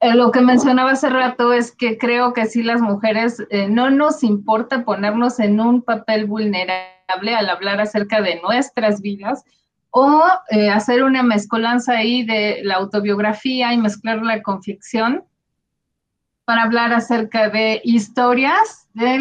[0.00, 3.90] Eh, lo que mencionaba hace rato es que creo que sí las mujeres eh, no
[3.90, 9.44] nos importa ponernos en un papel vulnerable al hablar acerca de nuestras vidas
[9.90, 15.24] o eh, hacer una mezcolanza ahí de la autobiografía y mezclarla con ficción
[16.50, 19.20] para hablar acerca de historias de,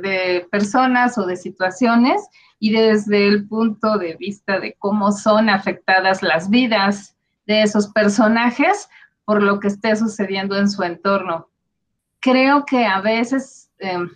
[0.00, 2.26] de, personas o de situaciones
[2.58, 7.14] y desde el punto de vista de cómo son afectadas las vidas
[7.46, 8.88] de esos personajes
[9.26, 11.50] por lo que esté sucediendo en su entorno.
[12.20, 14.08] Creo que a veces, em,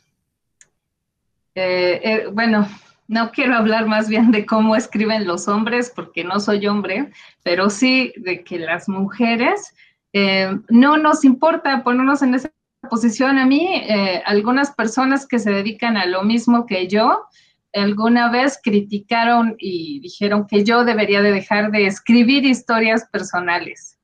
[1.54, 2.66] eh, eh, bueno,
[3.06, 7.68] no quiero hablar más bien de cómo escriben los hombres, porque no soy hombre, pero
[7.68, 9.74] sí de que las mujeres
[10.12, 12.50] eh, no nos importa ponernos en esa
[12.88, 13.38] posición.
[13.38, 17.26] A mí, eh, algunas personas que se dedican a lo mismo que yo,
[17.72, 23.98] alguna vez criticaron y dijeron que yo debería de dejar de escribir historias personales.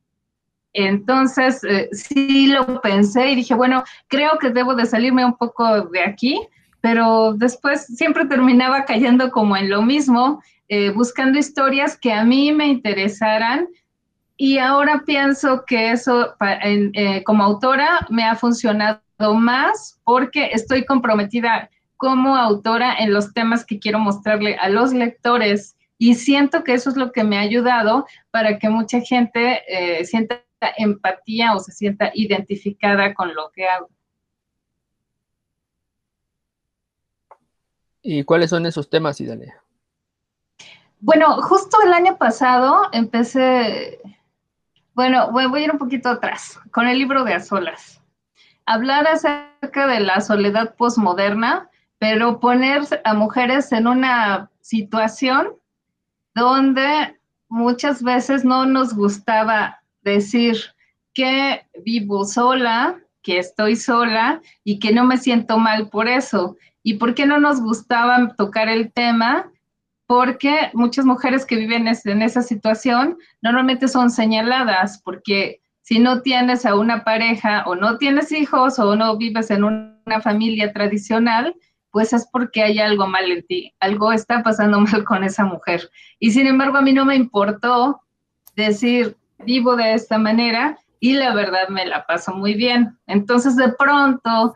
[0.73, 5.88] Entonces, eh, sí lo pensé y dije, bueno, creo que debo de salirme un poco
[5.88, 6.38] de aquí,
[6.81, 10.40] pero después siempre terminaba cayendo como en lo mismo,
[10.95, 13.69] buscando historias que a mí me interesaran,
[14.37, 19.01] y ahora pienso que eso eh, como autora me ha funcionado
[19.35, 25.77] más porque estoy comprometida como autora en los temas que quiero mostrarle a los lectores
[25.99, 30.05] y siento que eso es lo que me ha ayudado para que mucha gente eh,
[30.05, 30.42] sienta
[30.77, 33.88] empatía o se sienta identificada con lo que hago.
[38.03, 39.61] ¿Y cuáles son esos temas, Idalia?
[41.01, 44.01] Bueno, justo el año pasado empecé,
[44.96, 48.00] bueno, voy, a ir un poquito atrás, con el libro de Azolas.
[48.64, 55.48] Hablar acerca de la soledad posmoderna, pero poner a mujeres en una situación
[56.35, 60.56] donde muchas veces no nos gustaba decir
[61.12, 66.56] que vivo sola, que estoy sola y que no me siento mal por eso.
[66.82, 69.52] ¿Y por qué no nos gustaba tocar el tema
[70.07, 76.66] porque muchas mujeres que viven en esa situación normalmente son señaladas, porque si no tienes
[76.66, 81.55] a una pareja o no tienes hijos o no vives en una familia tradicional,
[81.90, 85.88] pues es porque hay algo mal en ti, algo está pasando mal con esa mujer.
[86.19, 88.03] Y sin embargo, a mí no me importó
[88.55, 92.99] decir, vivo de esta manera y la verdad me la paso muy bien.
[93.07, 94.55] Entonces, de pronto,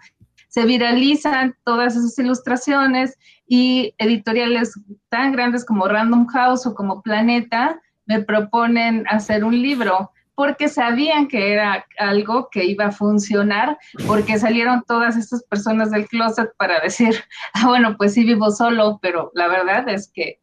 [0.49, 3.17] se viralizan todas esas ilustraciones
[3.53, 10.13] y editoriales tan grandes como Random House o como Planeta me proponen hacer un libro
[10.37, 16.07] porque sabían que era algo que iba a funcionar, porque salieron todas estas personas del
[16.07, 20.41] closet para decir, ah, bueno, pues sí vivo solo, pero la verdad es que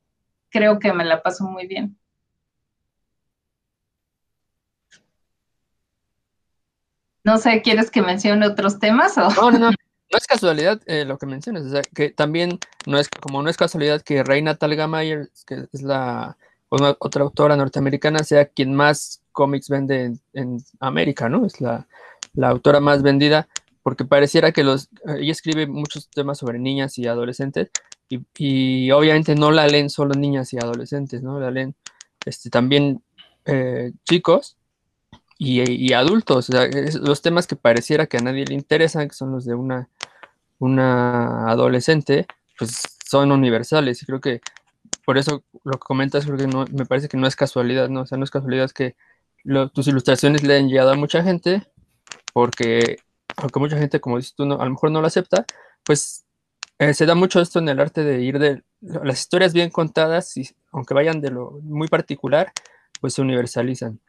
[0.49, 1.97] creo que me la paso muy bien.
[7.23, 9.17] No sé, ¿quieres que mencione otros temas?
[9.17, 9.29] O?
[9.29, 9.76] No, no.
[10.11, 13.49] No es casualidad eh, lo que mencionas, o sea, que también no es como no
[13.49, 16.37] es casualidad que Reina Talgamayer, que es la
[16.69, 21.45] otra autora norteamericana, sea quien más cómics vende en, América, ¿no?
[21.45, 21.85] Es la,
[22.41, 23.47] autora más vendida,
[23.83, 27.69] porque pareciera que los, ella escribe muchos temas sobre niñas y adolescentes,
[28.09, 31.39] y, obviamente no la leen solo niñas y adolescentes, ¿no?
[31.39, 31.75] La leen
[32.25, 33.01] este, también
[33.45, 34.57] eh, chicos,
[35.37, 36.49] y, adultos.
[36.49, 36.67] O sea,
[37.01, 39.89] los temas que pareciera que a nadie le interesan, que son los de una,
[40.59, 42.25] una adolescente,
[42.57, 44.01] pues son universales.
[44.01, 44.41] Y creo que
[45.05, 48.01] por eso lo que comentas, porque no, me parece que no es casualidad, ¿no?
[48.01, 48.95] O sea, no es casualidad que
[49.73, 51.65] tus ilustraciones le han llegado a mucha gente,
[52.33, 52.97] porque
[53.37, 55.45] aunque mucha gente, como dices tú, no, a lo mejor no lo acepta,
[55.83, 56.25] pues
[56.79, 60.35] eh, se da mucho esto en el arte de ir de las historias bien contadas,
[60.37, 62.51] y aunque vayan de lo muy particular,
[62.99, 63.99] pues se universalizan.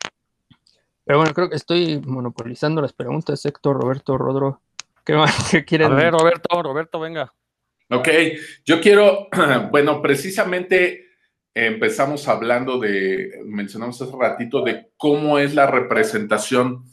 [1.08, 4.60] Pero bueno, creo que estoy monopolizando las preguntas, Héctor, Roberto, Rodro.
[5.06, 5.90] ¿Qué más ¿Qué quieren?
[5.90, 7.32] A ver, Roberto, Roberto, venga.
[7.88, 8.08] Ok,
[8.66, 9.28] yo quiero,
[9.70, 11.06] bueno, precisamente
[11.54, 16.84] empezamos hablando de, mencionamos hace ratito, de cómo es la representación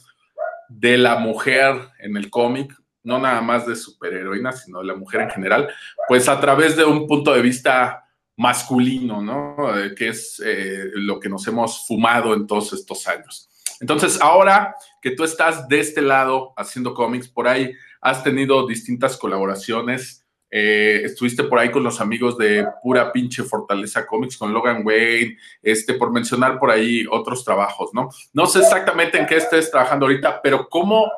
[0.70, 2.74] de la mujer en el cómic,
[3.04, 5.70] no nada más de superheroína, sino de la mujer en general,
[6.08, 8.06] pues a través de un punto de vista
[8.38, 9.78] masculino, ¿no?
[9.78, 13.50] Eh, que es eh, lo que nos hemos fumado en todos estos años.
[13.86, 17.72] Entonces, ahora que tú estás de este lado haciendo cómics, por ahí
[18.02, 20.26] has tenido distintas colaboraciones.
[20.50, 25.38] Eh, estuviste por ahí con los amigos de Pura Pinche Fortaleza Comics, con Logan Wayne,
[25.62, 28.10] este, por mencionar por ahí otros trabajos, ¿no?
[28.34, 31.12] No sé exactamente en qué estés trabajando ahorita, pero ¿cómo,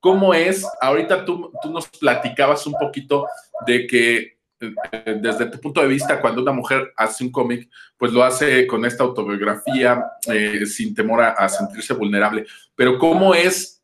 [0.00, 0.66] cómo es?
[0.80, 3.26] Ahorita tú, tú nos platicabas un poquito
[3.66, 8.22] de que desde tu punto de vista, cuando una mujer hace un cómic, pues lo
[8.22, 12.46] hace con esta autobiografía, eh, sin temor a, sentirse vulnerable.
[12.74, 13.82] Pero ¿cómo es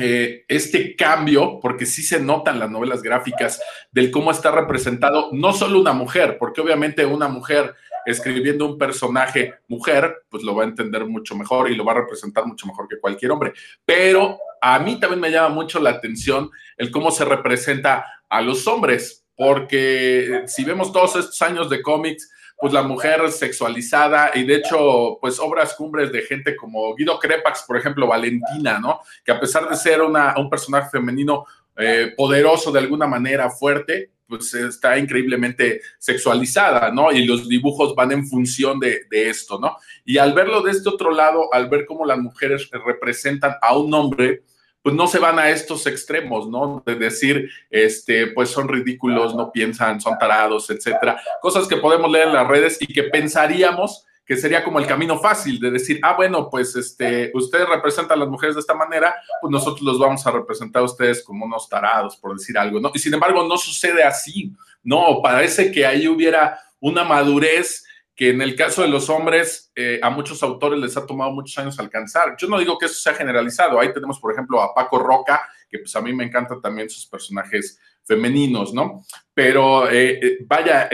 [0.00, 1.58] eh, este cambio?
[1.60, 6.36] Porque sí se notan las novelas gráficas del cómo está representado no solo una mujer,
[6.38, 11.70] porque obviamente una mujer escribiendo un personaje mujer, pues lo va a entender mucho mejor
[11.70, 13.52] y lo va a representar mucho mejor que cualquier hombre.
[13.84, 18.66] Pero a mí también me llama mucho la atención el cómo se representa a los
[18.66, 22.30] hombres, porque si vemos todos estos años de cómics,
[22.62, 27.64] pues la mujer sexualizada y de hecho, pues obras cumbres de gente como Guido Crepax,
[27.66, 29.00] por ejemplo, Valentina, ¿no?
[29.24, 31.44] Que a pesar de ser una, un personaje femenino
[31.76, 37.10] eh, poderoso de alguna manera, fuerte, pues está increíblemente sexualizada, ¿no?
[37.10, 39.76] Y los dibujos van en función de, de, esto, ¿no?
[40.04, 43.92] Y al verlo de este otro lado, al ver cómo las mujeres representan a un
[43.92, 44.44] hombre,
[44.82, 46.82] pues no se van a estos extremos, ¿no?
[46.84, 51.20] De decir, este, pues son ridículos, no piensan, son tarados, etcétera.
[51.40, 55.18] Cosas que podemos leer en las redes y que pensaríamos que sería como el camino
[55.18, 59.14] fácil de decir, ah, bueno, pues este, ustedes representan a las mujeres de esta manera,
[59.40, 62.90] pues nosotros los vamos a representar a ustedes como unos tarados, por decir algo, ¿no?
[62.94, 65.20] Y sin embargo, no sucede así, ¿no?
[65.22, 70.10] Parece que ahí hubiera una madurez que en el caso de los hombres eh, a
[70.10, 72.36] muchos autores les ha tomado muchos años alcanzar.
[72.38, 73.80] Yo no digo que eso sea generalizado.
[73.80, 77.06] Ahí tenemos, por ejemplo, a Paco Roca, que pues a mí me encantan también sus
[77.06, 79.04] personajes femeninos, ¿no?
[79.32, 80.90] Pero eh, eh, vaya,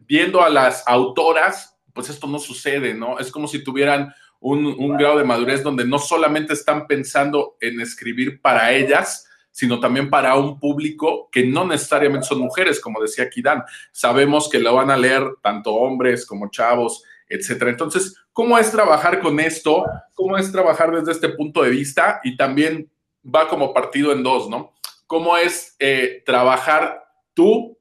[0.00, 3.18] viendo a las autoras, pues esto no sucede, ¿no?
[3.18, 7.80] Es como si tuvieran un, un grado de madurez donde no solamente están pensando en
[7.80, 9.29] escribir para ellas,
[9.60, 13.62] sino también para un público que no necesariamente son mujeres, como decía Kidan.
[13.92, 17.70] Sabemos que lo van a leer tanto hombres como chavos, etcétera.
[17.70, 19.84] Entonces, ¿cómo es trabajar con esto?
[20.14, 22.22] ¿Cómo es trabajar desde este punto de vista?
[22.24, 22.90] Y también
[23.22, 24.72] va como partido en dos, ¿no?
[25.06, 27.76] ¿Cómo es eh, trabajar tú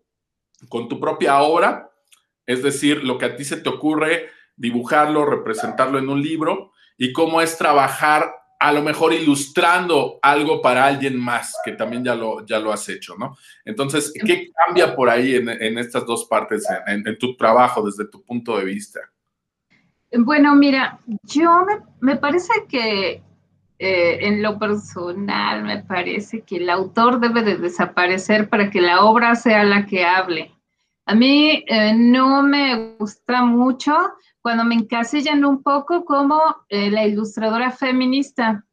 [0.67, 1.91] con tu propia obra?
[2.45, 7.13] Es decir, lo que a ti se te ocurre, dibujarlo, representarlo en un libro, y
[7.13, 12.45] cómo es trabajar a lo mejor ilustrando algo para alguien más, que también ya lo,
[12.45, 13.37] ya lo has hecho, ¿no?
[13.63, 18.57] Entonces, ¿qué cambia por ahí en, estas dos partes, en, tu trabajo, desde tu punto
[18.57, 18.99] de vista?
[20.11, 21.65] Bueno, mira, yo
[22.01, 23.23] me, parece que
[23.79, 29.05] eh, en lo personal me parece que el autor debe de desaparecer para que la
[29.05, 30.53] obra sea la que hable.
[31.05, 33.95] A mí eh, no me gusta mucho
[34.49, 38.65] cuando me encasillan un poco como eh, la ilustradora feminista.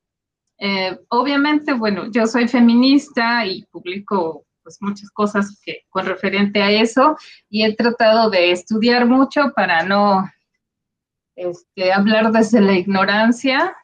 [0.59, 6.70] Eh, obviamente, bueno, yo soy feminista y publico pues muchas cosas que con referente a
[6.70, 7.18] eso
[7.51, 10.24] y he tratado de estudiar mucho para no
[11.37, 13.77] este, hablar desde la ignorancia,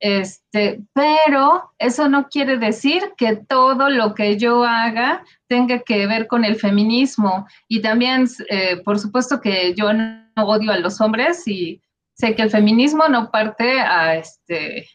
[0.00, 6.26] este, pero eso no quiere decir que todo lo que yo haga tenga que ver
[6.26, 7.46] con el feminismo.
[7.68, 11.82] Y también, eh, por supuesto que yo no odio a los hombres y
[12.14, 14.88] sé que el feminismo no parte a, este,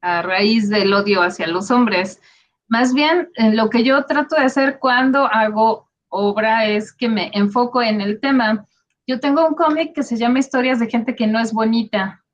[0.00, 2.20] a raíz del odio hacia los hombres.
[2.68, 7.82] Más bien, lo que yo trato de hacer cuando hago obra es que me enfoco
[7.82, 8.66] en el tema.
[9.06, 12.24] Yo tengo un cómic que se llama Historias de gente que no es bonita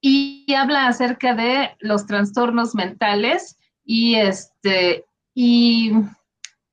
[0.00, 5.92] y habla acerca de los trastornos mentales y este y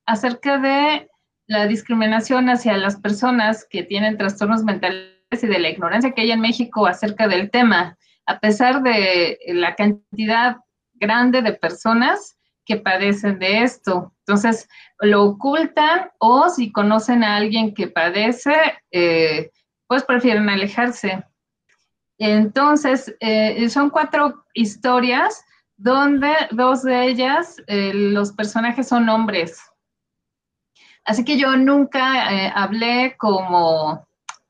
[0.05, 1.08] acerca de
[1.49, 6.31] la discriminación hacia las personas que tienen trastornos mentales y de la ignorancia que hay
[6.31, 7.97] en México acerca del tema,
[8.27, 10.57] a pesar de la cantidad
[10.93, 14.13] grande de personas que padecen de esto.
[14.27, 14.69] Entonces,
[14.99, 18.53] lo ocultan o si conocen a alguien que padece,
[18.91, 19.49] eh,
[19.87, 21.23] pues prefieren alejarse.
[22.19, 25.43] Entonces, eh, son cuatro historias
[25.77, 29.59] donde dos de ellas, eh, los personajes son hombres.
[31.09, 34.07] Así que yo nunca hablé como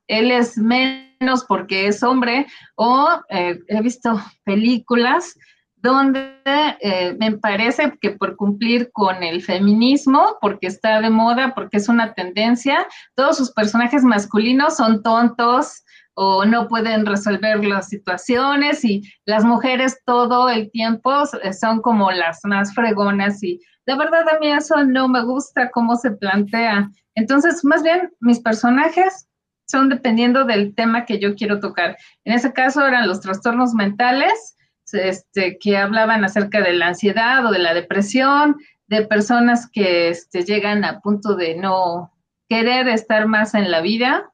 [0.10, 5.38] él es menos porque es hombre, o eh, he visto películas
[5.78, 11.78] donde eh, me parece que por cumplir con el feminismo, porque está de moda, porque
[11.78, 12.86] es una tendencia,
[13.16, 15.84] todos sus personajes masculinos son tontos
[16.16, 21.24] o no pueden resolver las situaciones y las mujeres todo el tiempo
[21.58, 25.96] son como las más fregonas y la verdad a mí eso no me gusta cómo
[25.96, 26.92] se plantea.
[27.16, 29.28] Entonces, más bien, mis personajes
[29.66, 31.98] son dependiendo del tema que yo quiero tocar.
[32.24, 34.56] En ese caso eran los trastornos mentales,
[34.94, 40.44] este, que hablaban acerca de la ansiedad o de la depresión, de personas que este,
[40.44, 42.14] llegan a punto de no
[42.48, 44.32] querer estar más en la vida.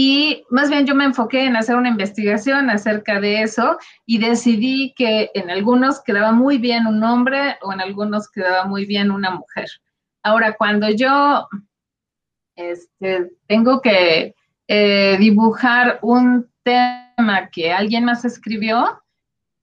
[0.00, 4.94] Y más bien yo me enfoqué en hacer una investigación acerca de eso y decidí
[4.96, 9.32] que en algunos quedaba muy bien un hombre o en algunos quedaba muy bien una
[9.32, 9.68] mujer.
[10.22, 11.48] Ahora, cuando yo
[12.54, 14.36] este, tengo que
[14.68, 19.02] eh, dibujar un tema que alguien más escribió,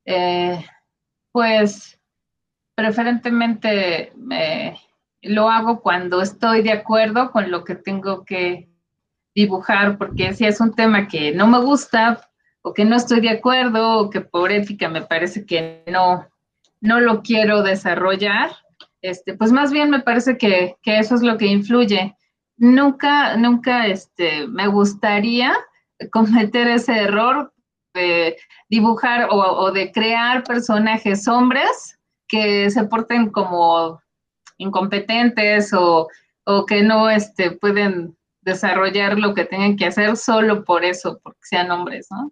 [0.03, 0.65] eh,
[1.31, 1.97] pues
[2.75, 4.11] preferentemente
[5.21, 8.74] lo hago cuando estoy de acuerdo con lo que tengo que
[9.35, 12.27] dibujar, porque si es un tema que no me gusta
[12.61, 16.25] o que no estoy de acuerdo o que por ética me parece que no,
[16.81, 18.51] no lo quiero desarrollar,
[19.01, 22.15] este, pues más bien me parece que, que eso es lo que influye.
[22.57, 25.53] Nunca, nunca este, me gustaría
[26.11, 27.53] cometer ese error
[27.93, 28.37] de
[28.69, 34.01] dibujar o, de crear personajes hombres que se porten como
[34.57, 36.07] incompetentes o,
[36.67, 38.15] que no este, pueden
[38.45, 42.31] desarrollar lo que tengan que hacer solo por eso, porque sean hombres, ¿no?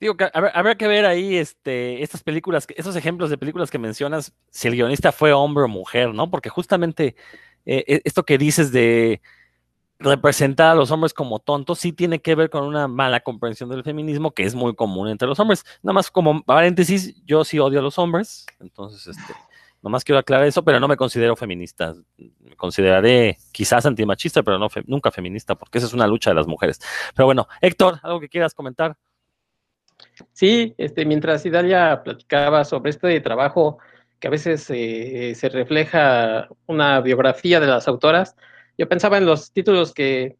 [0.00, 4.68] Digo, habrá, que ver ahí este, estas películas, esos ejemplos de películas que mencionas, si
[4.68, 6.30] el guionista fue hombre o mujer, ¿no?
[6.30, 7.16] Porque justamente
[7.64, 9.22] eh, e, esto que dices de
[9.98, 13.84] representar a los hombres como tontos sí tiene que ver con una mala comprensión del
[13.84, 15.64] feminismo que es muy común entre los hombres.
[15.82, 19.32] Nada más como paréntesis, yo sí odio a los hombres, entonces este,
[19.84, 21.94] nomás quiero aclarar eso, pero no me considero feminista.
[22.40, 26.46] Me consideraré quizás antimachista, pero no nunca feminista, porque esa es una lucha de las
[26.46, 26.80] mujeres.
[27.14, 28.96] Pero bueno, Héctor, ¿algo que quieras comentar?
[30.32, 33.78] Sí, este, mientras Idalia platicaba sobre este trabajo
[34.18, 38.36] que a veces eh, se refleja una biografía de las autoras.
[38.78, 40.38] Yo pensaba en los títulos que,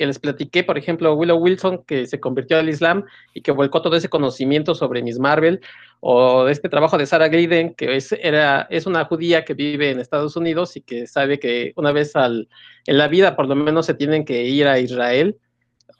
[0.00, 3.82] que, les platiqué, por ejemplo, Willow Wilson, que se convirtió al Islam y que volcó
[3.82, 5.60] todo ese conocimiento sobre Miss Marvel,
[6.00, 10.36] o este trabajo de Sarah Glidden, que es, es una judía que vive en Estados
[10.36, 12.48] Unidos y que sabe que una vez al,
[12.86, 15.36] en la vida por lo menos se tienen que ir a Israel.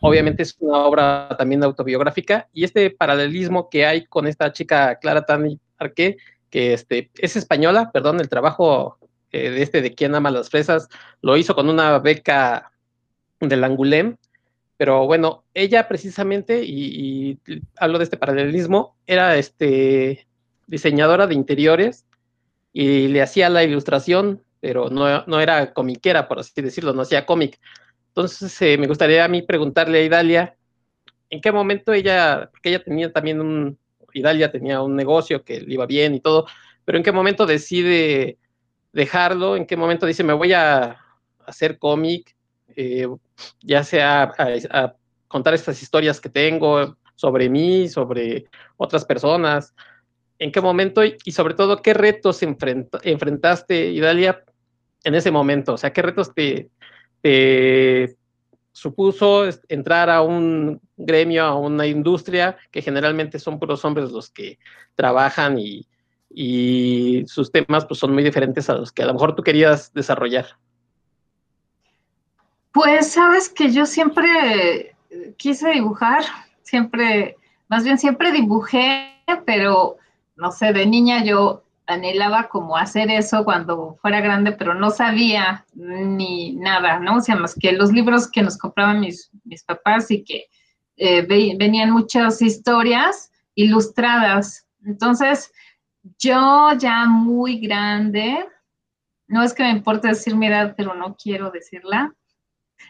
[0.00, 5.26] Obviamente es una obra también autobiográfica y este paralelismo que hay con esta chica Clara
[5.26, 6.16] Tani Arqué,
[6.48, 8.96] que este, es española, perdón, el trabajo
[9.30, 10.88] eh, de este de quien ama las fresas
[11.20, 12.72] lo hizo con una beca
[13.40, 14.16] del Angulem,
[14.76, 17.38] pero bueno, ella precisamente, y,
[17.76, 20.26] hablo de este paralelismo, era este,
[20.66, 22.06] diseñadora de interiores
[22.72, 27.26] y le hacía la ilustración, pero no, no era comiquera, por así decirlo, no hacía
[27.26, 27.60] cómic.
[28.08, 30.56] Entonces, eh, me gustaría a mí preguntarle a Idalia,
[31.28, 33.78] ¿en qué momento ella, porque ella tenía también un,
[34.14, 36.46] Idalia tenía un negocio que le iba bien y todo,
[36.84, 38.38] pero ¿en qué momento decide
[38.92, 39.56] dejarlo?
[39.56, 40.98] ¿En qué momento dice, me voy a
[41.46, 42.34] hacer cómic,
[42.76, 43.08] eh,
[43.60, 44.32] ya sea
[45.28, 48.46] contar estas historias que tengo sobre mí, sobre
[48.76, 49.74] otras personas?
[50.38, 54.42] ¿En qué momento y sobre todo qué retos enfrentaste, Idalia,
[55.04, 55.74] en ese momento?
[55.74, 56.70] O sea, ¿qué retos te,
[58.72, 64.58] supuso entrar a un gremio, a una industria que generalmente son puros hombres los que
[64.94, 65.86] trabajan y,
[67.26, 70.46] sus temas pues, son muy diferentes a los que a lo mejor tú querías desarrollar.
[72.72, 74.94] Pues sabes que yo siempre
[75.36, 76.22] quise dibujar,
[76.62, 77.36] siempre,
[77.68, 79.96] más bien siempre dibujé, pero
[80.36, 85.64] no sé, de niña yo anhelaba como hacer eso cuando fuera grande, pero no sabía
[85.74, 87.16] ni nada, ¿no?
[87.16, 90.44] O sea, más que los libros que nos compraban mis, mis papás y que
[90.96, 94.66] eh, venían muchas historias ilustradas.
[94.84, 95.52] Entonces,
[96.18, 98.46] yo ya muy grande,
[99.26, 102.14] no es que me importe decir mi edad, pero no quiero decirla.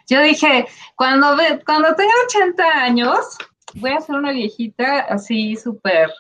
[0.09, 0.67] Yo dije,
[0.97, 3.39] cuando, cuando tenga 80 años,
[3.75, 6.11] voy a ser una viejita así súper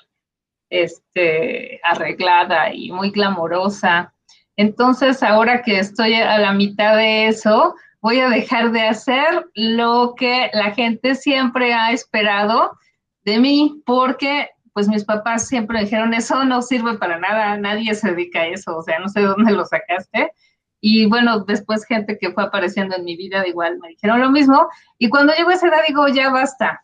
[0.70, 4.14] este, arreglada y muy glamorosa.
[4.56, 10.14] Entonces, ahora que estoy a la mitad de eso, voy a dejar de hacer lo
[10.16, 12.78] que la gente siempre ha esperado
[13.24, 18.10] de mí, porque pues mis papás siempre dijeron, eso no sirve para nada, nadie se
[18.10, 20.32] dedica a eso, o sea, no sé dónde lo sacaste.
[20.80, 24.68] Y bueno, después gente que fue apareciendo en mi vida, igual me dijeron lo mismo.
[24.98, 26.82] Y cuando llego a esa edad digo, ya basta.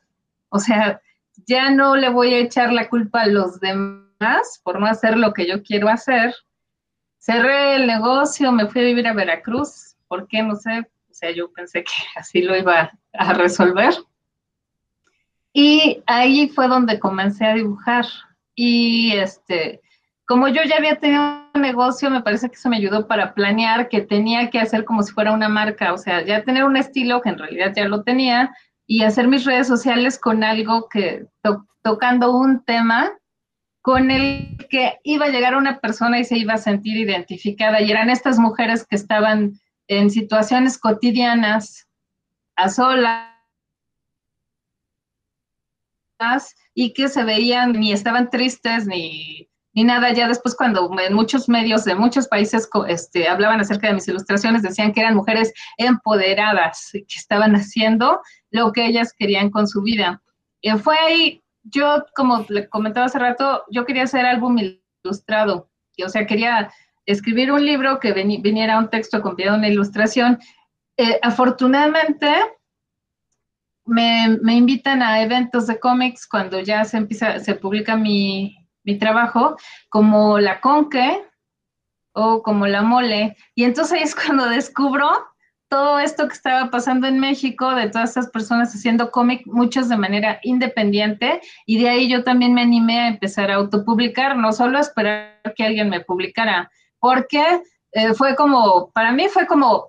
[0.51, 1.01] O sea,
[1.47, 5.32] ya no le voy a echar la culpa a los demás por no hacer lo
[5.32, 6.34] que yo quiero hacer.
[7.18, 9.97] Cerré el negocio, me fui a vivir a Veracruz.
[10.09, 10.42] ¿Por qué?
[10.42, 10.80] No sé.
[11.11, 13.94] O sea, yo pensé que así lo iba a resolver.
[15.53, 18.05] Y ahí fue donde comencé a dibujar.
[18.55, 19.80] Y este,
[20.26, 21.22] como yo ya había tenido
[21.54, 25.02] un negocio, me parece que eso me ayudó para planear que tenía que hacer como
[25.02, 28.02] si fuera una marca, o sea, ya tener un estilo que en realidad ya lo
[28.02, 28.54] tenía
[28.86, 31.26] y hacer mis redes sociales con algo que,
[31.82, 33.12] tocando un tema
[33.82, 37.80] con el que iba a llegar una persona y se iba a sentir identificada.
[37.80, 41.88] Y eran estas mujeres que estaban en situaciones cotidianas,
[42.56, 43.30] a solas,
[46.74, 50.12] y que se veían ni estaban tristes ni, ni nada.
[50.12, 54.62] Ya después cuando en muchos medios de muchos países este, hablaban acerca de mis ilustraciones,
[54.62, 58.20] decían que eran mujeres empoderadas, que estaban haciendo
[58.50, 60.22] lo que ellas querían con su vida.
[60.60, 65.70] Y fue ahí, yo como le comentaba hace rato, yo quería hacer álbum ilustrado,
[66.04, 66.72] o sea, quería
[67.04, 70.38] escribir un libro que viniera un texto acompañado de una ilustración.
[70.96, 72.28] Eh, afortunadamente,
[73.84, 79.57] me, invitan a eventos de cómics cuando ya se empieza, se publica mi, trabajo,
[79.89, 81.22] como la Conque
[82.12, 83.37] o como la Mole.
[83.55, 85.11] Y entonces ahí es cuando descubro
[85.68, 89.97] todo esto que estaba pasando en México, de todas estas personas haciendo cómic, muchos de
[89.97, 94.78] manera independiente, y de ahí yo también me animé a empezar a autopublicar, no solo
[94.78, 96.70] a esperar que alguien me publicara,
[97.01, 97.62] porque
[97.93, 99.89] eh, fue como, para mí fue como,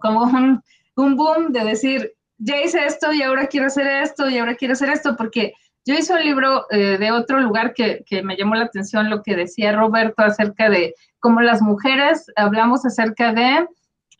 [0.00, 0.62] como un,
[0.96, 4.72] un boom de decir, ya hice esto y ahora quiero hacer esto y ahora quiero
[4.72, 8.64] hacer esto, porque yo hice un libro eh, de otro lugar que, me llamó la
[8.64, 13.66] atención lo que decía Roberto acerca de cómo las mujeres hablamos acerca de,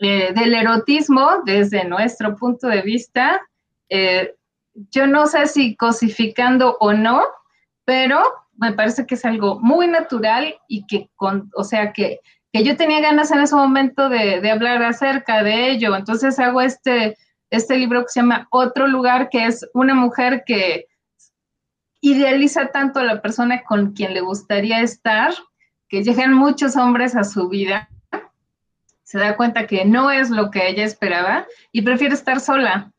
[0.00, 3.40] eh, del erotismo desde nuestro punto de vista.
[3.88, 4.34] Eh,
[4.90, 7.22] yo no sé si cosificando o no,
[7.84, 8.22] pero
[8.56, 12.20] me parece que es algo muy natural y que, con, o sea, que,
[12.52, 15.94] que yo tenía ganas en ese momento de, de hablar acerca de ello.
[15.94, 17.16] Entonces hago este
[17.52, 20.86] este libro que se llama Otro lugar, que es una mujer que
[22.02, 25.32] idealiza tanto a la persona con quien le gustaría estar,
[25.88, 27.88] que llegan muchos hombres a su vida,
[29.04, 32.90] se da cuenta que no es lo que ella esperaba y prefiere estar sola.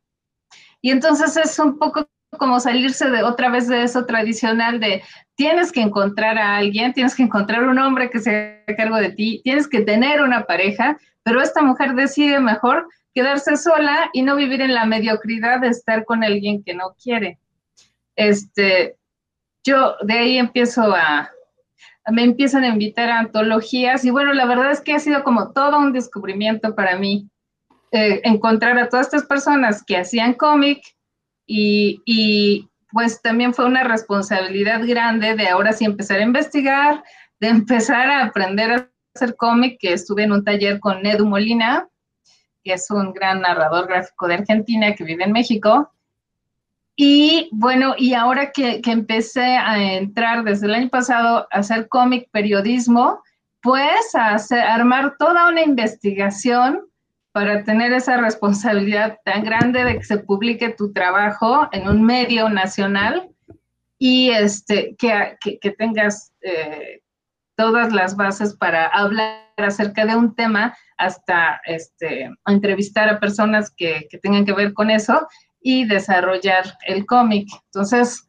[0.81, 5.03] Y entonces es un poco como salirse de otra vez de eso tradicional de
[5.35, 9.11] tienes que encontrar a alguien, tienes que encontrar un hombre que se haga cargo de
[9.11, 14.35] ti, tienes que tener una pareja, pero esta mujer decide mejor quedarse sola y no
[14.35, 17.39] vivir en la mediocridad de estar con alguien que no quiere.
[18.15, 18.97] Este,
[19.63, 21.31] yo de ahí empiezo a,
[22.11, 25.51] me empiezan a invitar a antologías y bueno, la verdad es que ha sido como
[25.51, 27.29] todo un descubrimiento para mí
[27.91, 30.81] eh, encontrar a todas estas personas que hacían cómic
[31.45, 37.03] y, y pues también fue una responsabilidad grande de ahora sí empezar a investigar,
[37.39, 41.87] de empezar a aprender a hacer cómic, que estuve en un taller con Edu Molina,
[42.63, 45.91] que es un gran narrador gráfico de Argentina que vive en México.
[46.95, 52.29] Y bueno, y ahora que, empecé a entrar desde el año pasado a hacer cómic
[52.31, 53.21] periodismo,
[53.61, 54.37] pues a
[54.73, 56.81] armar toda una investigación
[57.31, 62.47] para tener esa responsabilidad tan grande de que se publique tu trabajo en un medio
[62.49, 63.27] nacional
[63.97, 67.01] y este, que, que, tengas eh,
[67.55, 74.07] todas las bases para hablar acerca de un tema hasta este, entrevistar a personas que,
[74.21, 75.27] tengan que ver con eso
[75.63, 77.47] y desarrollar el cómic.
[77.65, 78.27] Entonces,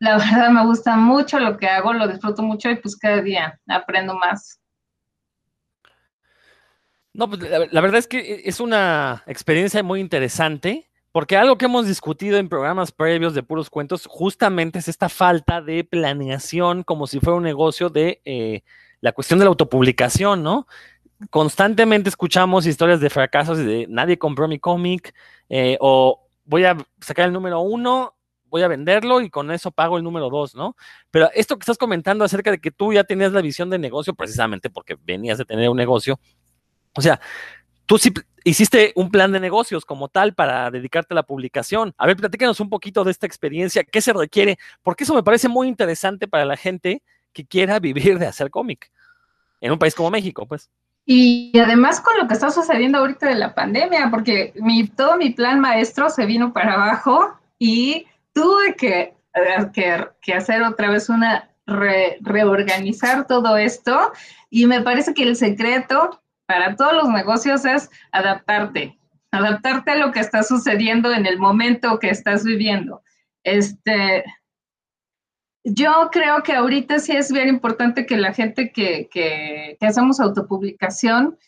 [0.00, 3.60] la verdad me gusta mucho lo que hago, lo disfruto mucho y pues cada día
[3.68, 4.58] aprendo más.
[7.12, 7.40] No, pues
[7.72, 12.48] la, verdad es que es una experiencia muy interesante Porque algo que hemos discutido en
[12.48, 17.42] programas previos de puros cuentos justamente es esta falta de planeación como si fuera un
[17.42, 18.62] negocio de eh,
[19.00, 20.68] la cuestión de la autopublicación, ¿no?
[21.30, 25.12] Constantemente escuchamos historias de fracasos y de nadie compró mi cómic
[25.48, 29.96] eh, o voy a sacar el número uno, voy a venderlo y con eso pago
[29.96, 30.76] el número dos, ¿no?
[31.12, 34.14] Pero esto que estás comentando acerca de que tú ya tenías la visión de negocio
[34.14, 36.18] precisamente porque venías de tener un negocio,
[36.96, 37.20] o sea,
[37.86, 41.94] tú sí hiciste un plan de negocios como tal para dedicarte a la publicación.
[41.96, 45.48] A ver, platícanos un poquito de esta experiencia, qué se requiere, porque eso me parece
[45.48, 48.90] muy interesante para la gente que quiera vivir de hacer cómic
[49.60, 50.68] en un país como México, pues.
[51.04, 55.30] Y además con lo que está sucediendo ahorita de la pandemia, porque mi, todo mi
[55.30, 61.48] plan maestro se vino para abajo y tuve que, eh, que, hacer otra vez una
[61.66, 64.12] reorganizar todo esto
[64.50, 68.98] y me parece que el secreto para todos los negocios es adaptarte,
[69.30, 73.02] adaptarte a lo que está sucediendo en el momento que estás viviendo.
[73.44, 74.24] Este,
[75.64, 80.20] yo creo que ahorita sí es bien importante que la gente que, que, que hacemos
[80.20, 81.38] autopublicación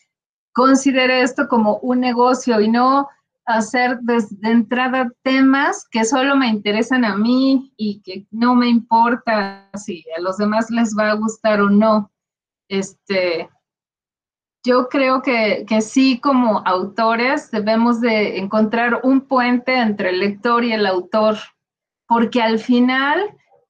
[0.53, 3.07] considere esto como un negocio y no
[3.45, 9.69] hacer desde entrada temas que solo me interesan a mí y que no me importa
[9.73, 12.11] si a los demás les va a gustar o no.
[12.69, 13.49] Este,
[14.65, 20.71] yo creo que, sí, como autores, debemos de encontrar un puente entre el lector y
[20.71, 21.35] el autor,
[22.07, 23.19] porque al final,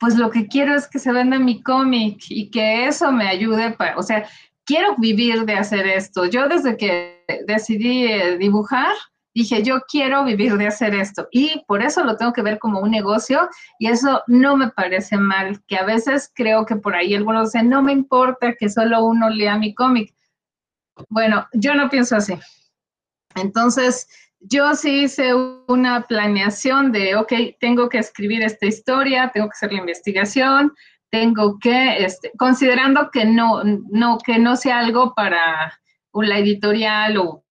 [0.03, 3.71] pues lo que quiero es que se venda mi cómic y que eso me ayude,
[3.71, 4.27] para, o sea,
[4.65, 6.25] quiero vivir de hacer esto.
[6.25, 8.93] Yo desde que decidí eh, dibujar,
[9.33, 12.81] dije, yo quiero vivir de hacer esto y por eso lo tengo que ver como
[12.81, 13.47] un negocio
[13.79, 17.69] y eso no me parece mal, que a veces creo que por ahí algunos dicen,
[17.69, 20.13] no me importa que solo uno lea mi cómic.
[21.07, 22.37] Bueno, yo no pienso así.
[23.35, 24.09] Entonces,
[24.43, 25.33] yo sí hice
[25.67, 30.73] una planeación de, ok, tengo que escribir esta historia, tengo que hacer la investigación,
[31.09, 35.79] tengo que, este, considerando que no, no, que no sea algo para
[36.13, 37.43] la editorial o,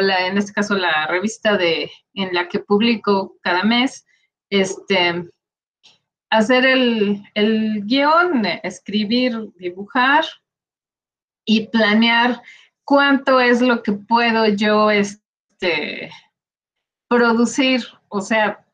[0.00, 4.06] la, en este caso la revista de, en la que publico cada mes,
[4.50, 5.24] este,
[6.30, 10.24] hacer el, el guion, escribir, dibujar
[11.44, 12.42] y planear
[12.84, 16.10] cuánto es lo que puedo yo este,
[17.10, 17.82] producir.
[18.08, 18.64] O sea,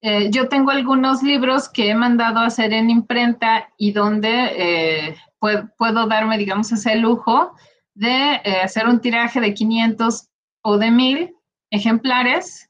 [0.00, 5.16] eh, yo tengo algunos libros que he mandado a hacer en imprenta y donde eh,
[5.38, 7.54] puedo, darme, digamos, ese lujo
[7.94, 10.28] de eh, hacer un tiraje de 500
[10.62, 11.36] o de 1000
[11.70, 12.66] ejemplares.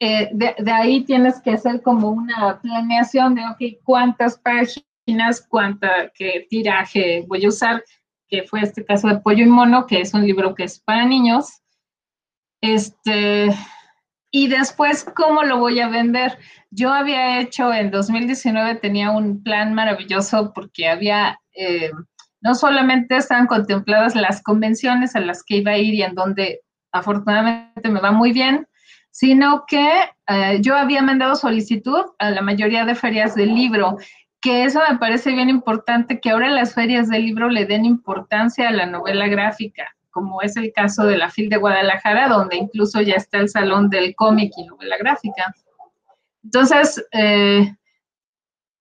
[0.00, 6.46] De, de, ahí tienes que hacer como una planeación de, ok, cuántas páginas, cuánta, qué
[6.48, 7.84] tiraje voy a usar
[8.26, 11.04] que fue este caso de Pollo y Mono, que es un libro que es para
[11.04, 11.60] niños.
[12.62, 13.50] Este,
[14.30, 16.38] y después, ¿cómo lo voy a vender?
[16.70, 21.90] Yo había hecho en 2019, tenía un plan maravilloso porque había, eh,
[22.40, 26.60] no solamente estaban contempladas las convenciones a las que iba a ir y en donde
[26.92, 28.66] afortunadamente me va muy bien,
[29.10, 29.90] sino que
[30.28, 33.96] eh, yo había mandado solicitud a la mayoría de ferias del libro
[34.40, 38.68] que eso me parece bien importante, que ahora las ferias del libro le den importancia
[38.68, 43.00] a la novela gráfica, como es el caso de la FIL de Guadalajara, donde incluso
[43.00, 45.54] ya está el Salón del Cómic y Novela Gráfica.
[46.42, 47.74] Entonces, eh,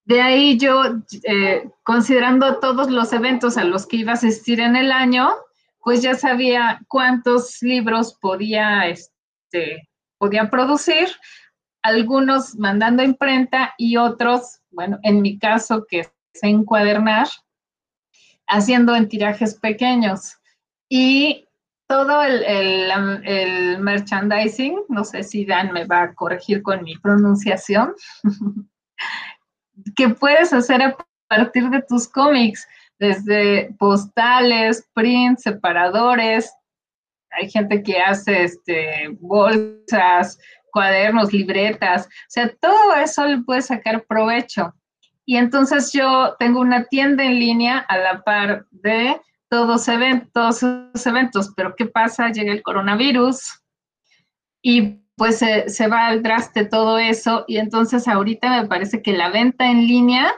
[0.06, 0.84] de ahí yo,
[1.24, 5.30] eh, considerando todos los eventos a los que iba a asistir en el año,
[5.84, 11.10] pues ya sabía cuántos libros podía, este, podía producir,
[11.82, 16.12] algunos mandando imprenta y otros bueno, en mi caso, que es
[16.42, 17.28] encuadernar,
[18.48, 20.38] haciendo en tirajes pequeños.
[20.90, 21.48] Y
[21.88, 27.94] todo el, el, merchandising, no sé si Dan me va a corregir con mi pronunciación,
[29.96, 32.68] que puedes hacer a partir de tus cómics,
[33.00, 36.54] desde postales, prints, separadores.
[37.32, 40.38] Hay gente que hace este, bolsas,
[40.72, 44.74] cuadernos, libretas, o sea, todo eso le puede sacar provecho.
[45.26, 49.20] Y entonces yo tengo una tienda en línea a la par de
[49.50, 52.30] todos, eventos, esos eventos, pero ¿qué pasa?
[52.30, 53.62] Llega el coronavirus
[54.62, 59.14] y pues se, se va al traste todo eso y entonces ahorita me parece que
[59.14, 60.34] la venta en línea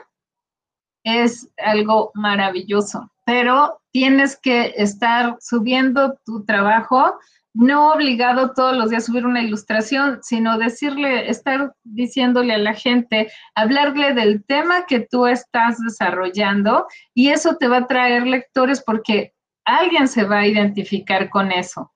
[1.04, 7.18] es algo maravilloso, pero tienes que estar subiendo tu trabajo
[7.54, 13.30] no obligado todos los días subir una ilustración, sino decirle, estar diciéndole a la gente,
[13.54, 19.34] hablarle del tema que tú estás desarrollando y eso te va a traer lectores porque
[19.64, 21.92] alguien se va a identificar con eso.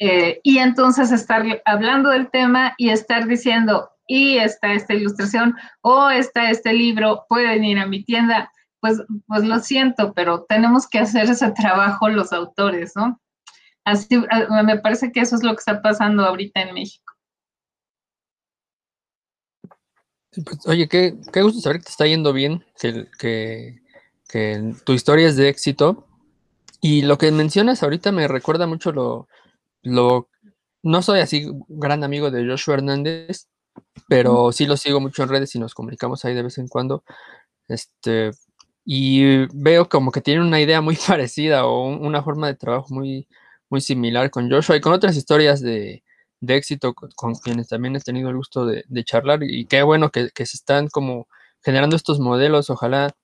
[0.00, 6.08] eh, y entonces estar hablando del tema y estar diciendo, y está esta ilustración o
[6.10, 8.50] está este libro, pueden ir a mi tienda,
[8.80, 13.20] pues, pues lo siento, pero tenemos que hacer ese trabajo los autores, ¿no?
[13.88, 14.22] Así,
[14.64, 17.14] me parece que eso es lo que está pasando ahorita en México.
[20.44, 23.80] Pues, oye, qué, qué, gusto saber que te está yendo bien, que, que,
[24.28, 26.06] que, tu historia es de éxito.
[26.82, 29.26] Y lo que mencionas ahorita me recuerda mucho lo,
[29.82, 30.28] lo...
[30.82, 33.48] No soy así gran amigo de Joshua Hernández,
[34.06, 37.04] pero sí lo sigo mucho en redes y nos comunicamos ahí de vez en cuando.
[37.68, 38.32] Este,
[38.84, 43.26] y veo como que tiene una idea muy parecida o una forma de trabajo muy,
[43.70, 46.02] muy similar con Joshua y con otras historias de,
[46.40, 50.30] de éxito con, quienes también he tenido el gusto de, charlar y qué bueno que,
[50.34, 51.28] se están como
[51.62, 53.14] generando estos modelos, ojalá,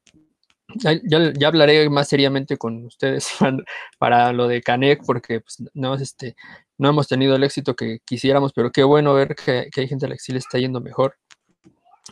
[0.74, 3.28] ya, ya, hablaré más seriamente con ustedes
[3.98, 6.36] para, lo de Canek porque pues, no, este,
[6.78, 10.08] no hemos tenido el éxito que quisiéramos, pero qué bueno ver que, hay gente a
[10.08, 11.16] la que sí le está yendo mejor.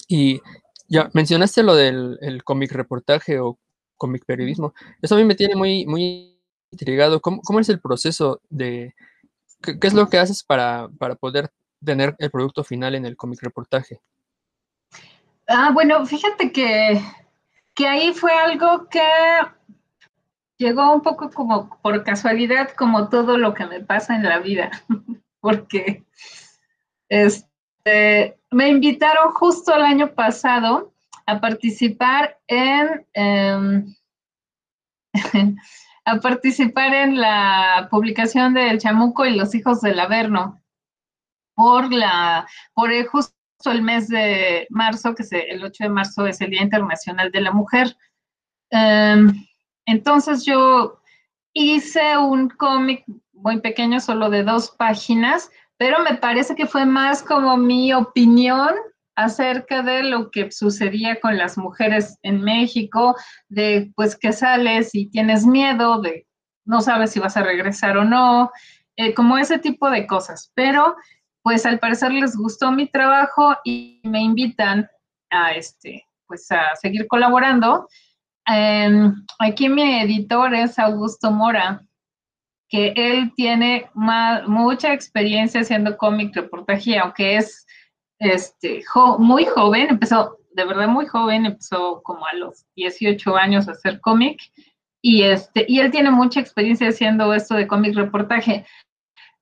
[0.09, 0.41] Y
[0.89, 3.59] ya mencionaste lo del el cómic reportaje o
[3.97, 6.32] cómic periodismo, eso a mí me tiene muy, muy
[6.73, 8.95] intrigado, ¿Cómo, cómo es el proceso de
[9.63, 10.89] ¿Qué, es lo que haces para,
[11.21, 11.51] poder
[11.85, 14.01] tener el producto final en el cómic reportaje?
[15.47, 17.01] Ah, bueno, fíjate que,
[17.75, 19.03] que ahí fue algo que
[20.59, 24.71] llegó un poco como por casualidad, como todo lo que me pasa en la vida,
[25.41, 26.05] porque
[27.09, 30.93] este, me invitaron justo el año pasado
[31.27, 33.95] a participar en, em,
[36.05, 40.61] a participar en la publicación de El Chamuco y los hijos del Averno
[41.55, 43.35] por la, por el, justo
[43.67, 47.53] el mes de marzo, que el 8 de marzo es el Día Internacional de la
[47.53, 47.97] Mujer.
[48.71, 49.47] Em,
[49.87, 51.01] entonces yo
[51.53, 57.23] hice un cómic muy pequeño, solo de dos páginas, pero me parece que fue más
[57.23, 58.75] como mi opinión
[59.17, 63.17] acerca de lo que sucedía con las mujeres en México,
[63.49, 66.27] de pues que sales y tienes miedo, de
[66.65, 68.51] no sabes si vas a regresar o no,
[68.97, 70.53] eh, como ese tipo de cosas.
[70.55, 70.97] Pero
[71.43, 74.89] pues al parecer les gustó mi trabajo y me invitan
[75.31, 77.89] a este, pues a seguir colaborando.
[78.47, 81.83] Em, aquí mi editor es Augusto Mora,
[82.69, 83.91] que él tiene
[84.47, 87.67] mucha experiencia haciendo cómic reportaje, aunque es
[88.23, 88.85] este,
[89.19, 94.01] muy joven, empezó, de verdad muy joven, empezó como a los 18 años a hacer
[94.01, 94.41] cómic
[95.01, 98.65] y, este, y él tiene mucha experiencia haciendo esto de cómic reportaje.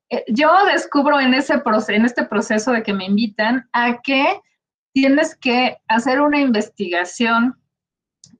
[0.08, 1.58] Eh, yo descubro en, este
[2.24, 4.40] proceso de que me invitan a que
[4.94, 7.60] tienes que hacer una investigación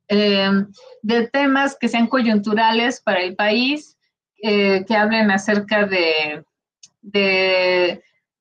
[0.09, 0.73] em,
[1.03, 3.99] de temas que sean coyunturales para el país,
[4.43, 6.43] eh, que hablen acerca de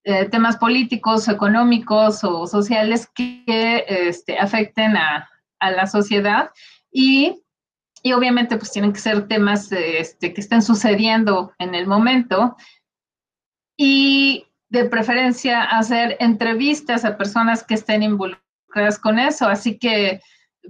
[0.03, 5.29] eh, temas políticos, económicos o sociales que este, afecten a,
[5.61, 6.51] la sociedad
[6.89, 7.43] y,
[8.15, 12.55] obviamente pues tienen que ser temas este, que estén sucediendo en el momento
[13.75, 19.47] y de preferencia hacer entrevistas a personas que estén involucradas con eso.
[19.47, 20.21] Así que,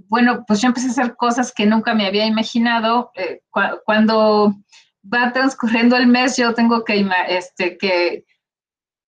[0.08, 3.12] bueno, pues yo empecé a hacer cosas que nunca me había imaginado.
[3.14, 3.42] Eh,
[3.84, 4.56] cuando
[5.02, 8.24] va transcurriendo el mes, yo tengo que, este, que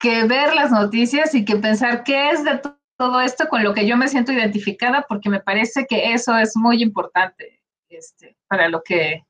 [0.03, 2.61] que ver las noticias y que pensar qué es de
[2.98, 6.57] todo esto con lo que yo me siento identificada, porque me parece que eso es
[6.57, 9.24] muy importante este, para lo que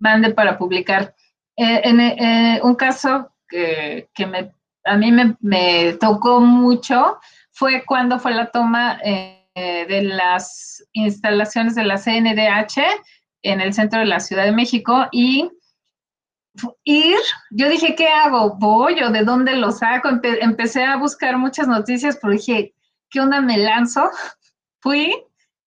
[0.00, 1.14] mande para publicar.
[1.56, 4.52] Eh, en eh, un caso que, me,
[4.84, 7.18] a mí me, tocó mucho
[7.52, 12.82] fue cuando fue la toma eh, de las instalaciones de la CNDH
[13.42, 15.48] en el centro de la Ciudad de México y
[16.84, 17.18] ir,
[17.50, 18.56] yo dije, ¿qué hago?
[18.56, 20.08] ¿Voy o de dónde lo saco?
[20.22, 22.74] empecé a buscar muchas noticias, pero dije,
[23.10, 24.10] ¿qué onda me lanzo?
[24.80, 25.12] Fui,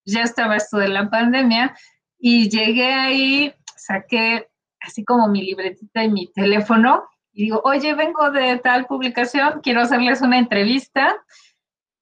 [0.06, 1.76] ya estaba esto de la pandemia
[2.18, 8.32] y llegué ahí, saqué así como mi libretita y mi teléfono y digo, oye, vengo
[8.32, 11.16] de tal publicación, quiero hacerles una entrevista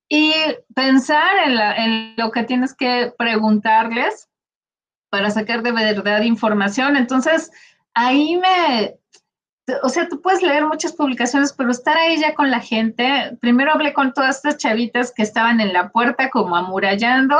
[0.08, 0.34] y
[0.74, 4.28] pensar en, en lo que tienes que preguntarles
[5.10, 6.98] para sacar de verdad información.
[6.98, 7.52] Entonces,
[8.00, 8.96] ahí me,
[9.84, 13.72] o sea, tú puedes leer muchas publicaciones, pero estar ahí ya con la gente, primero
[13.72, 17.38] hablé con todas estas chavitas que estaban en la puerta como amurallando,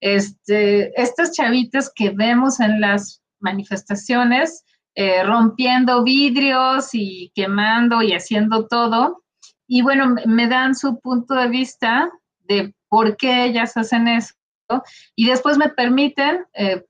[0.00, 8.66] este, estas chavitas que vemos en las manifestaciones, eh, rompiendo vidrios y quemando y haciendo
[8.66, 9.22] todo.
[9.66, 12.10] Y bueno, me dan su punto de vista
[12.48, 14.34] de por qué ellas hacen eso
[15.14, 16.84] y después me permiten eh,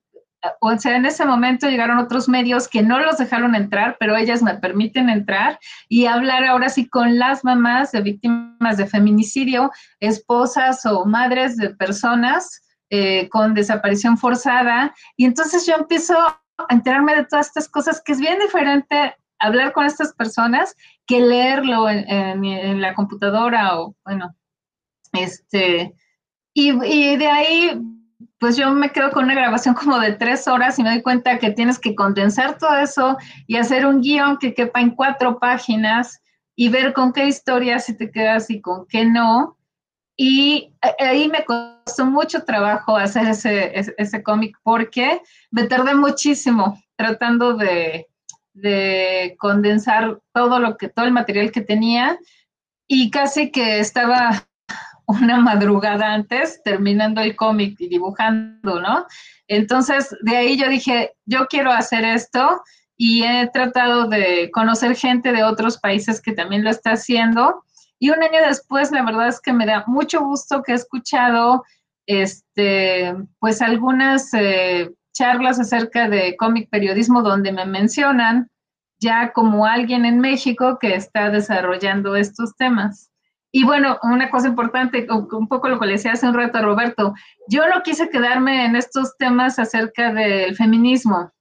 [0.61, 4.43] o sea, en ese momento llegaron otros medios que no los dejaron entrar, pero ellas
[4.43, 5.59] me permiten entrar
[5.89, 9.71] y hablar ahora sí con las mamás de víctimas de feminicidio,
[10.01, 14.95] esposas o madres de personas eh, con desaparición forzada.
[15.17, 19.73] Y entonces yo empiezo a enterarme de todas estas cosas, que es bien diferente hablar
[19.73, 20.75] con estas personas
[21.07, 24.35] que leerlo en, la computadora o, bueno,
[25.13, 25.95] este,
[26.55, 27.81] y de ahí
[28.39, 31.39] pues yo me quedo con una grabación como de tres horas y me doy cuenta
[31.39, 33.17] que tienes que condensar todo eso
[33.47, 36.21] y hacer un guion que quepa en cuatro páginas
[36.55, 39.57] y ver con qué historias si te quedas y con qué no.
[40.19, 45.21] Y ahí me costó mucho trabajo hacer ese, ese, cómic porque
[45.51, 48.07] me tardé muchísimo tratando de,
[48.55, 52.19] de condensar todo lo que, todo el material que tenía
[52.89, 54.49] y casi que estaba
[55.07, 59.07] una madrugada antes terminando el cómic y dibujando, ¿no?
[59.49, 62.63] Entonces, de ahí yo dije, yo quiero hacer esto
[62.97, 67.63] y he tratado de conocer gente de otros países que también lo está haciendo.
[67.99, 71.65] Y un año después, la verdad es que me da mucho gusto que he escuchado,
[72.07, 78.51] este, pues algunas eh, charlas acerca de cómic periodismo donde me mencionan
[78.99, 83.11] ya como alguien en México que está desarrollando estos temas.
[83.57, 86.61] Y bueno, una cosa importante, un poco lo que le decía hace un rato a
[86.61, 87.15] Roberto,
[87.49, 91.33] yo no quise quedarme en estos temas acerca del feminismo.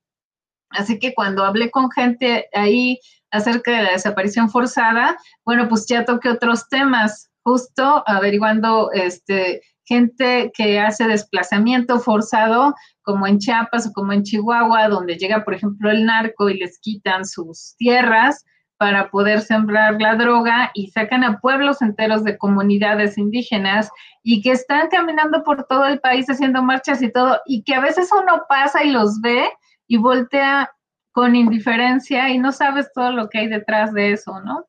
[0.70, 3.02] Así que cuando hablé con gente ahí
[3.32, 10.54] acerca de la desaparición forzada, bueno, pues ya toqué otros temas, justo averiguando este, gente
[10.56, 15.92] que hace desplazamiento forzado, como en Chiapas o como en Chihuahua, donde llega, por ejemplo,
[15.92, 18.46] el narco y les quitan sus tierras
[18.78, 23.90] para poder sembrar la droga y sacan a pueblos enteros de comunidades indígenas
[24.24, 27.80] y que están caminando por todo el país haciendo marchas y todo, y que a
[27.80, 29.50] veces uno pasa y los ve
[29.88, 30.72] y voltea
[31.12, 34.68] con indiferencia y no sabes todo lo que hay detrás de eso, ¿no?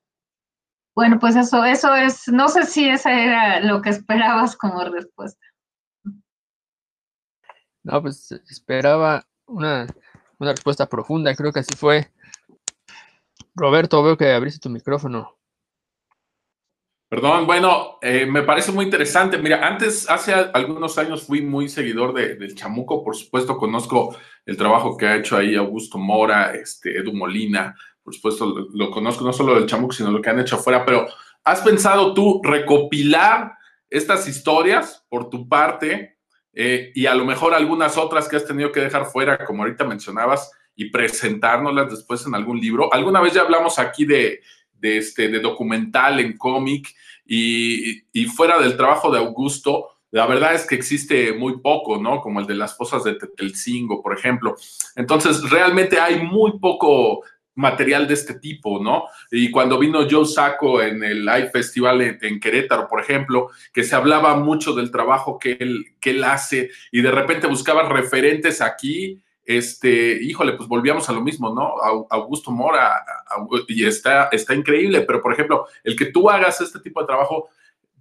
[0.94, 5.44] Bueno, pues eso, eso es, no sé si esa era lo que esperabas como respuesta.
[7.82, 9.86] No, pues esperaba una,
[10.38, 12.10] una respuesta profunda, creo que así fue.
[13.56, 15.36] Roberto, veo que abriste tu micrófono.
[17.08, 19.38] Perdón, bueno, eh, me parece muy interesante.
[19.38, 24.96] Mira, antes, hace algunos años fui muy seguidor del Chamuco, por supuesto, conozco el trabajo
[24.96, 29.54] que ha hecho ahí Augusto Mora, este, Edu Molina, por supuesto, lo, conozco no solo
[29.54, 31.06] del Chamuco, sino lo que han hecho afuera, pero
[31.44, 33.52] ¿has pensado tú recopilar
[33.88, 36.18] estas historias por tu parte
[36.52, 39.84] eh, y a lo mejor algunas otras que has tenido que dejar fuera, como ahorita
[39.84, 42.92] mencionabas, y presentárnoslas después en algún libro.
[42.92, 44.42] Alguna vez ya hablamos aquí de,
[44.82, 48.02] este, de documental en cómic y,
[48.36, 52.20] fuera del trabajo de Augusto, la verdad es que existe muy poco, ¿no?
[52.20, 54.54] Como el de las fosas de Tetelcingo, por ejemplo.
[54.94, 57.22] Entonces, realmente hay muy poco
[57.56, 59.04] material de este tipo, ¿no?
[59.30, 63.96] Y cuando vino Joe Sacco en el Live Festival en, Querétaro, por ejemplo, que se
[63.96, 69.22] hablaba mucho del trabajo que él, que él hace y de repente buscaba referentes aquí
[69.46, 71.76] este, híjole, pues volvíamos a lo mismo, ¿no?
[72.10, 73.04] Augusto Mora,
[73.68, 77.48] y está, está increíble, pero por ejemplo, el que tú hagas este tipo de trabajo,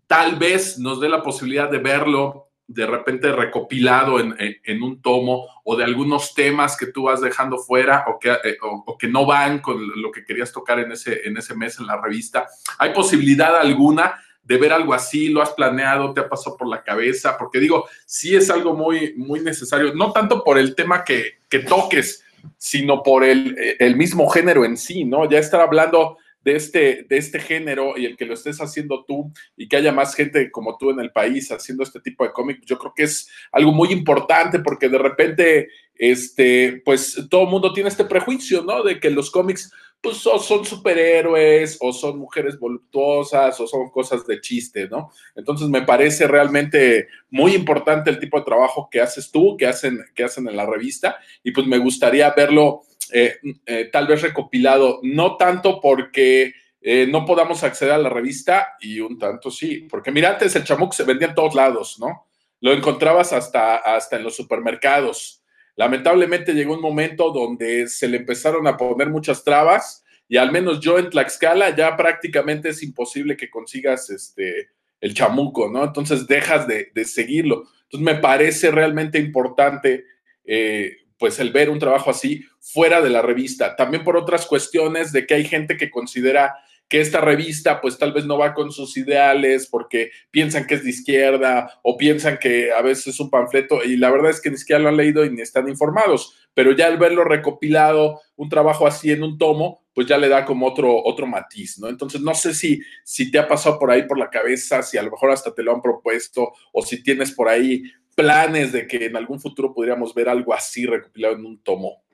[0.08, 5.76] tal vez nos dé la posibilidad de verlo de repente recopilado en, un tomo o
[5.76, 9.60] de algunos temas que tú vas dejando fuera o que, eh, o, que no van
[9.60, 12.48] con lo que querías tocar en ese, en ese mes en la revista.
[12.80, 15.30] ¿Hay posibilidad alguna de ver algo así?
[15.30, 16.14] ¿Lo has planeado?
[16.14, 17.38] ¿Te ha pasado por la cabeza?
[17.38, 21.60] Porque digo, sí es algo muy, muy necesario, no tanto por el tema que, que
[21.60, 22.24] toques,
[22.58, 25.28] sino por el, el, mismo género en sí, ¿no?
[25.30, 29.34] Ya estar hablando de este, de este género y el que lo estés haciendo tú
[29.58, 32.62] y que haya más gente como tú en el país haciendo este tipo de cómic,
[32.66, 37.74] yo creo que es algo muy importante porque de repente, este, pues todo el mundo
[37.74, 38.84] tiene este prejuicio, ¿no?
[38.84, 39.72] De que los cómics
[40.06, 45.10] pues o son superhéroes o son mujeres voluptuosas o son cosas de chiste, ¿no?
[45.36, 50.06] Entonces me parece realmente muy importante el tipo de trabajo que haces tú, que hacen,
[50.14, 55.00] que hacen en la revista y pues me gustaría verlo eh, eh, tal vez recopilado,
[55.02, 60.12] no tanto porque eh, no podamos acceder a la revista y un tanto sí, porque
[60.12, 62.28] mira, antes el chamuc se vendía en todos lados, ¿no?
[62.62, 65.44] Lo encontrabas hasta, hasta en los supermercados
[65.76, 70.80] Lamentablemente llegó un momento donde se le empezaron a poner muchas trabas y al menos
[70.80, 74.70] yo en Tlaxcala ya prácticamente es imposible que consigas este,
[75.02, 75.84] el chamuco, ¿no?
[75.84, 77.66] Entonces dejas de, seguirlo.
[77.84, 80.06] Entonces me parece realmente importante
[80.46, 83.76] eh, pues el ver un trabajo así fuera de la revista.
[83.76, 86.56] También por otras cuestiones de que hay gente que considera
[86.88, 90.84] que esta revista pues tal vez no va con sus ideales porque piensan que es
[90.84, 94.52] de izquierda o piensan que a veces es un panfleto y la verdad es que
[94.52, 98.50] ni siquiera lo han leído y ni están informados, pero ya al verlo recopilado, un
[98.50, 101.88] trabajo así en un tomo, pues ya le da como otro, otro matiz, ¿no?
[101.88, 105.04] Entonces, no sé si, si te ha pasado por ahí por la cabeza, si a
[105.04, 107.84] lo mejor hasta te lo han propuesto o si tienes por ahí
[108.16, 112.05] planes de que en algún futuro podríamos ver algo así recopilado en un tomo.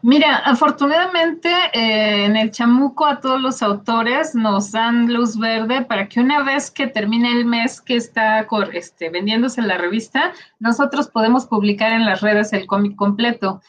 [0.00, 6.08] Mira, afortunadamente eh, en el chamuco a todos los autores nos dan luz verde para
[6.08, 11.46] que una vez que termine el mes que está este, vendiéndose la revista, nosotros podemos
[11.46, 13.60] publicar en las redes el cómic completo.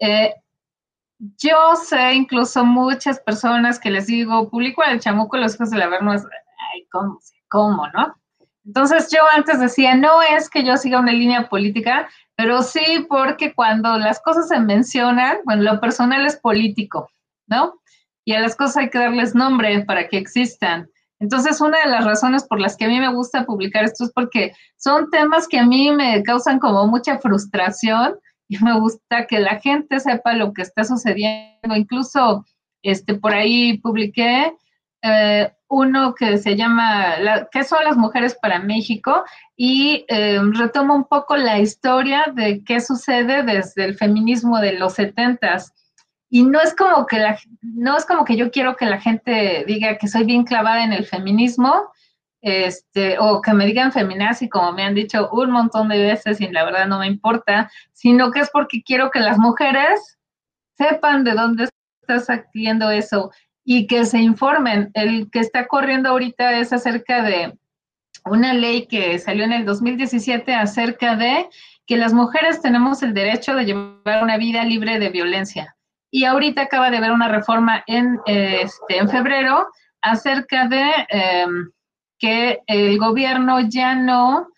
[0.00, 0.34] Eh,
[1.18, 5.88] yo sé incluso muchas personas que les digo, publico el chamuco los hijos de la
[5.88, 7.20] verno, ay, ¿cómo?
[7.48, 8.12] ¿Cómo, no?
[8.64, 13.54] Entonces yo antes decía, no es que yo siga una línea política, pero sí porque
[13.54, 17.10] cuando las cosas se mencionan, bueno, lo personal es político,
[17.46, 17.80] ¿no?
[18.24, 20.88] Y a las cosas hay que darles nombre para que existan.
[21.18, 24.12] Entonces, una de las razones por las que a mí me gusta publicar esto es
[24.12, 28.18] porque son temas que a mí me causan como mucha frustración
[28.48, 31.74] y me gusta que la gente sepa lo que está sucediendo.
[31.74, 32.44] Incluso,
[32.82, 34.52] este, por ahí publiqué
[35.02, 37.14] eh, uno que se llama
[37.50, 39.24] ¿Qué son las mujeres para México?
[39.56, 44.94] y eh, retoma un poco la historia de qué sucede desde el feminismo de los
[44.94, 45.72] setentas.
[46.28, 49.64] Y no es como que la, no es como que yo quiero que la gente
[49.66, 51.90] diga que soy bien clavada en el feminismo,
[52.42, 56.48] este, o que me digan feminazi, como me han dicho un montón de veces y
[56.48, 60.18] la verdad no me importa, sino que es porque quiero que las mujeres
[60.76, 61.68] sepan de dónde
[62.02, 63.30] estás adquiriendo eso
[63.68, 64.90] y que se informen.
[64.94, 67.58] El que está corriendo ahorita es acerca de
[68.24, 71.48] una ley que salió en el 2017 acerca de
[71.84, 75.76] que las mujeres tenemos el derecho de llevar una vida libre de violencia.
[76.12, 79.66] Y ahorita acaba de haber una reforma en, este, en febrero
[80.00, 81.70] acerca de em,
[82.20, 84.48] que el gobierno ya no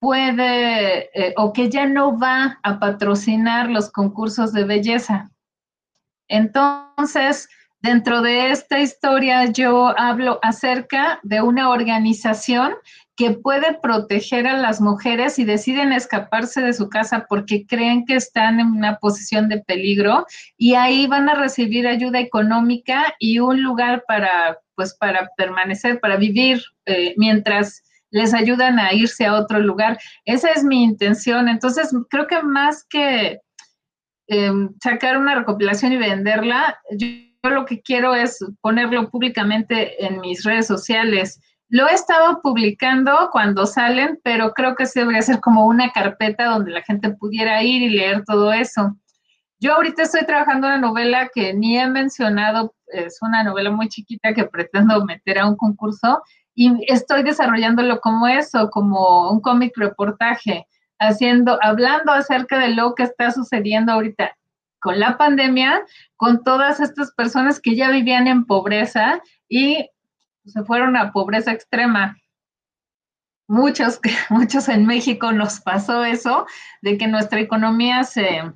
[0.00, 5.30] puede eh, o que ya no va a patrocinar los concursos de belleza.
[6.28, 7.48] Entonces,
[7.80, 12.74] Dentro de esta historia yo hablo acerca de una organización
[13.14, 18.14] que puede proteger a las mujeres si deciden escaparse de su casa porque creen que
[18.14, 20.26] están en una posición de peligro
[20.56, 26.16] y ahí van a recibir ayuda económica y un lugar para pues para permanecer, para
[26.16, 29.98] vivir eh, mientras les ayudan a irse a otro lugar.
[30.24, 31.48] Esa es mi intención.
[31.48, 33.40] Entonces, creo que más que
[34.28, 37.06] em, sacar una recopilación y venderla, yo
[37.42, 41.40] yo lo que quiero es ponerlo públicamente en mis redes sociales.
[41.68, 46.46] Lo he estado publicando cuando salen, pero creo que se debería ser como una carpeta
[46.46, 48.96] donde la gente pudiera ir y leer todo eso.
[49.60, 54.32] Yo ahorita estoy trabajando una novela que ni he mencionado, es una novela muy chiquita
[54.32, 56.22] que pretendo meter a un concurso
[56.54, 60.66] y estoy desarrollándolo como eso, como un cómic reportaje,
[60.98, 64.37] haciendo, hablando acerca de lo que está sucediendo ahorita
[64.80, 65.84] con la pandemia,
[66.16, 69.88] con todas estas personas que ya vivían en pobreza y
[70.44, 72.16] se fueron a pobreza extrema.
[73.48, 74.00] Muchos,
[74.30, 76.46] muchos en México nos pasó eso,
[76.82, 78.52] de que nuestra economía se,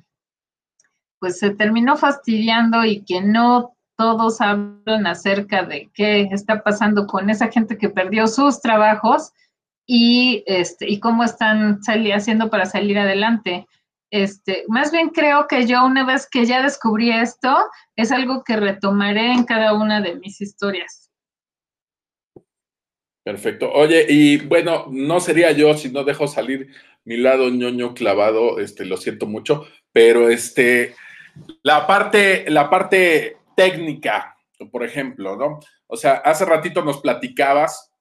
[1.19, 7.29] pues se terminó fastidiando y que no todos hablan acerca de qué está pasando con
[7.29, 9.31] esa gente que perdió sus trabajos
[9.85, 13.67] y, este, y cómo están haciendo para salir adelante.
[14.13, 17.51] Este, más bien creo que yo una vez que ya descubrí esto,
[17.95, 21.09] es algo que retomaré en cada una de mis historias.
[23.25, 23.71] Perfecto.
[23.71, 26.69] Oye, y bueno, no sería yo si no dejo salir
[27.05, 30.93] mi lado ñoño clavado, este, lo siento mucho, pero este,
[31.63, 34.37] la parte, la parte técnica,
[34.71, 35.59] por ejemplo, ¿no?
[35.87, 37.91] O sea, hace ratito nos platicabas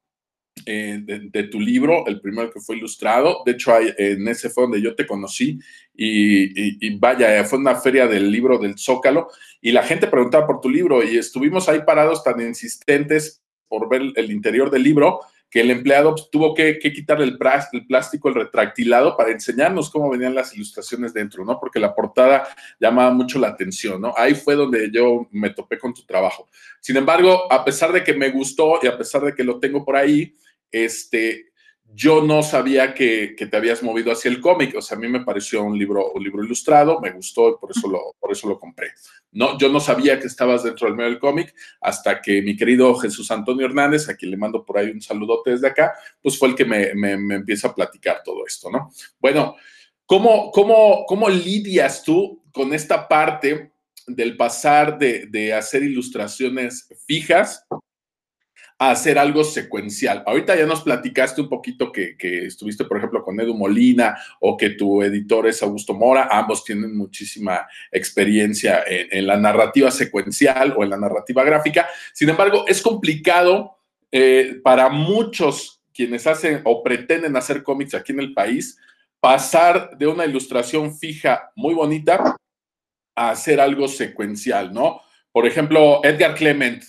[0.67, 3.43] eh, de, tu libro, el primero que fue ilustrado.
[3.45, 5.59] De hecho, en ese fue donde yo te conocí
[5.95, 9.29] y, vaya, fue una feria del libro del Zócalo
[9.61, 14.03] y la gente preguntaba por tu libro y estuvimos ahí parados tan insistentes por ver
[14.15, 15.21] el interior del libro
[15.53, 17.39] que el empleado pues, tuvo que, quitar el,
[17.73, 21.61] el, plástico, el retractilado, para enseñarnos cómo venían las ilustraciones dentro, ¿no?
[21.61, 22.49] Porque la portada
[22.81, 24.15] llamaba mucho la atención, ¿no?
[24.17, 26.49] Ahí fue donde yo me topé con tu trabajo.
[26.81, 29.85] Sin embargo, a pesar de que me gustó y a pesar de que lo tengo
[29.85, 30.35] por ahí,
[30.71, 31.52] este,
[31.95, 34.75] yo no sabía que, te habías movido hacia el cómic.
[34.77, 37.71] O sea, a mí me pareció un libro, un libro ilustrado, me gustó y por
[37.71, 38.89] eso lo, por eso lo compré.
[39.33, 42.95] No, yo no sabía que estabas dentro del medio del cómic hasta que mi querido
[42.97, 46.49] Jesús Antonio Hernández, a quien le mando por ahí un saludote desde acá, pues fue
[46.49, 48.91] el que me, me, empieza a platicar todo esto, ¿no?
[49.19, 49.57] Bueno,
[50.07, 53.73] ¿cómo, cómo, ¿cómo lidias tú con esta parte
[54.07, 57.67] del pasar de, de hacer ilustraciones fijas
[58.91, 60.25] hacer algo secuencial.
[60.27, 64.71] Ahorita ya nos platicaste un poquito que, estuviste, por ejemplo, con Edu Molina o que
[64.71, 66.29] tu editor es Augusto Mora.
[66.31, 71.89] Ambos tienen muchísima experiencia en, la narrativa secuencial o en la narrativa gráfica.
[72.13, 73.77] Sin embargo, es complicado
[74.11, 78.79] eh, para muchos quienes hacen o pretenden hacer cómics aquí en el país
[79.21, 82.37] pasar de una ilustración fija muy bonita
[83.15, 85.01] a hacer algo secuencial, ¿no?
[85.31, 86.83] Por ejemplo, Edgar Clement,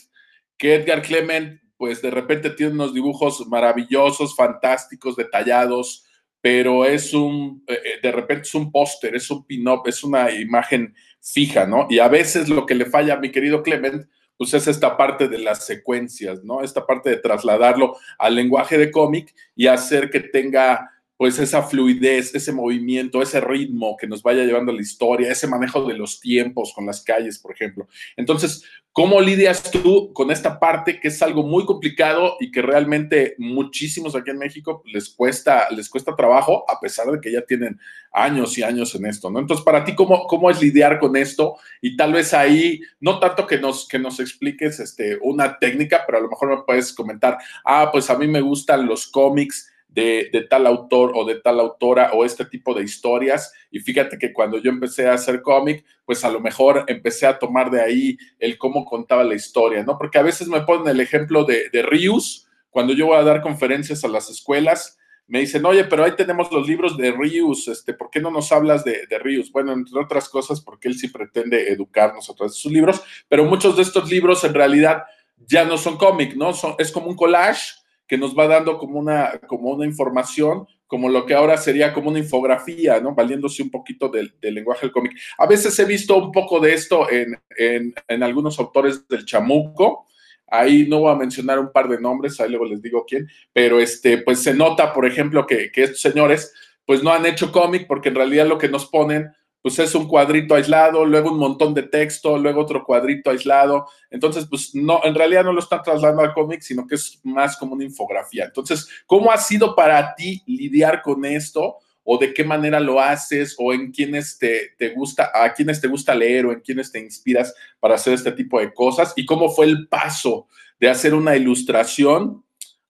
[0.57, 6.05] que Edgar Clement pues de repente tiene unos dibujos maravillosos, fantásticos, detallados,
[6.41, 10.32] pero es un, eh, eh, de repente es un póster, es un pin-up, es una
[10.32, 11.88] imagen fija, ¿no?
[11.89, 14.05] Y a veces lo que le falla a mi querido Clement,
[14.38, 16.61] pues es esta parte de las secuencias, ¿no?
[16.61, 22.34] Esta parte de trasladarlo al lenguaje de cómic y hacer que tenga pues esa fluidez,
[22.34, 26.20] ese movimiento, ese ritmo que nos vaya llevando a la historia, ese manejo de los
[26.20, 27.88] tiempos con las calles, por ejemplo.
[28.18, 33.36] Entonces, ¿cómo lidias tú con esta parte que es algo muy complicado y que realmente
[33.38, 37.80] muchísimos aquí en México les cuesta, les cuesta trabajo, a pesar de que ya tienen
[38.11, 39.39] años y años en esto, ¿no?
[39.39, 41.57] Entonces, para ti, ¿cómo, cómo es lidiar con esto?
[41.82, 46.18] Y tal vez ahí, no tanto que nos, que nos expliques este, una técnica, pero
[46.18, 50.47] a lo mejor me puedes comentar, ah, pues a mí me gustan los cómics de,
[50.49, 53.53] tal autor o de tal autora o este tipo de historias.
[53.71, 57.37] Y fíjate que cuando yo empecé a hacer cómic, pues a lo mejor empecé a
[57.37, 59.97] tomar de ahí el cómo contaba la historia, ¿no?
[59.97, 63.41] Porque a veces me ponen el ejemplo de, de Rius, cuando yo voy a dar
[63.41, 67.93] conferencias a las escuelas, me dicen, oye, pero ahí tenemos los libros de Rius, este,
[67.93, 69.51] ¿por qué no nos hablas de, de Rius?
[69.51, 73.45] Bueno, entre otras cosas, porque él sí pretende educarnos a través de sus libros, pero
[73.45, 75.03] muchos de estos libros en realidad
[75.37, 76.53] ya no son cómic, ¿no?
[76.53, 81.10] Son, es como un collage que nos va dando como una, como una información, como
[81.10, 83.16] lo que ahora sería como una infografía, ¿no?
[83.16, 85.14] Valiéndose un poquito del, lenguaje del cómic.
[85.38, 90.08] A veces he visto un poco de esto en, en, algunos autores del chamuco,
[90.45, 93.80] Ahí no voy a mencionar un par de nombres, ahí luego les digo quién, pero
[93.80, 96.54] este, pues se nota, por ejemplo, que, que estos señores,
[96.86, 99.34] pues no han hecho cómic porque en realidad lo que nos ponen
[99.64, 103.88] pues es un cuadrito aislado, luego un montón de texto, luego otro cuadrito aislado.
[104.11, 107.55] Entonces, pues no, en realidad no lo están trasladando al cómic, sino que es más
[107.55, 108.43] como una infografía.
[108.43, 111.78] Entonces, ¿cómo ha sido para ti lidiar con esto?
[112.03, 113.55] ¿O de qué manera lo haces?
[113.57, 116.99] ¿O en quiénes te, te gusta, a quiénes te gusta leer o en quiénes te
[116.99, 119.14] inspiras para hacer este tipo de cosas?
[119.16, 122.43] ¿Y cómo fue el paso de hacer una ilustración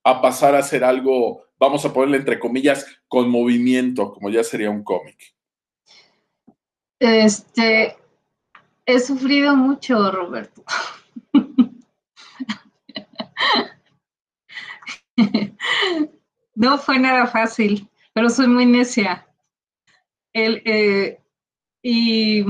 [0.03, 4.71] a pasar a hacer algo, vamos a ponerle entre comillas, con movimiento, como ya sería
[4.71, 5.32] un cómic?
[7.03, 7.97] Este,
[8.85, 10.63] he sufrido mucho, Roberto.
[16.55, 19.27] No fue nada fácil, pero soy muy necia.
[20.33, 21.19] Eh,
[21.81, 22.45] y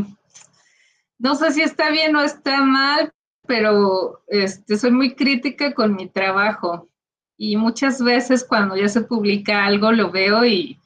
[1.17, 3.11] no sé si está bien o está mal,
[3.47, 6.89] pero este, soy muy crítica con mi trabajo.
[7.37, 10.79] Y muchas veces cuando ya se publica algo lo veo y,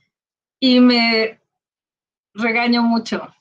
[0.62, 1.42] y me
[2.34, 3.34] regaño mucho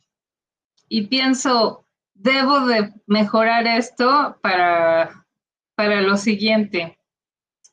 [0.88, 5.26] y pienso, debo de mejorar esto para,
[5.74, 6.98] para lo siguiente.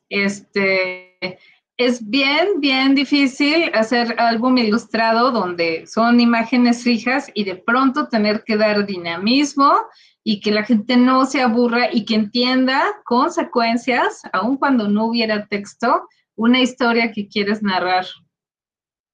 [0.08, 1.38] Este,
[1.76, 8.44] es bien, bien difícil hacer álbum ilustrado donde son imágenes fijas y de pronto tener
[8.44, 9.74] que dar dinamismo
[10.22, 15.46] y que la gente no se aburra y que entienda consecuencias, aun cuando no hubiera
[15.46, 18.06] texto, una historia que quieres narrar.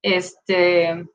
[0.02, 1.06] Este,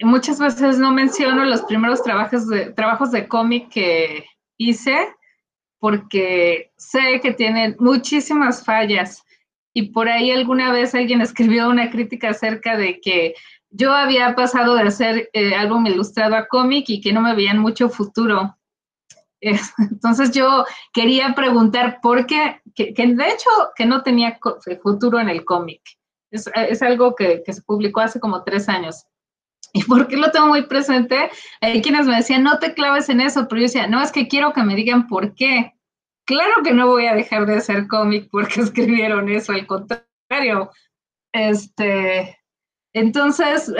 [0.00, 4.26] muchas veces no menciono los primeros trabajos de, trabajos de cómic que
[4.58, 5.14] hice
[5.78, 9.22] porque sé que tienen muchísimas fallas
[9.72, 13.34] y por ahí alguna vez alguien escribió una crítica acerca de que
[13.70, 17.58] yo había pasado de hacer eh, álbum ilustrado a cómic y que no me veían
[17.58, 18.56] mucho futuro.
[19.78, 24.38] Entonces yo quería preguntar por qué, que, de hecho que no tenía
[24.82, 25.82] futuro en el cómic.
[26.30, 29.06] Es, es algo que, que se publicó hace como tres años.
[29.80, 31.30] ¿Y por qué lo tengo muy presente?
[31.60, 34.26] Hay quienes me decían, no te claves en eso, pero yo decía, no, es que
[34.26, 35.74] quiero que me digan por qué.
[36.24, 40.70] Claro que no voy a dejar de hacer cómic porque escribieron eso, al contrario.
[41.32, 42.38] Este,
[42.94, 43.70] entonces,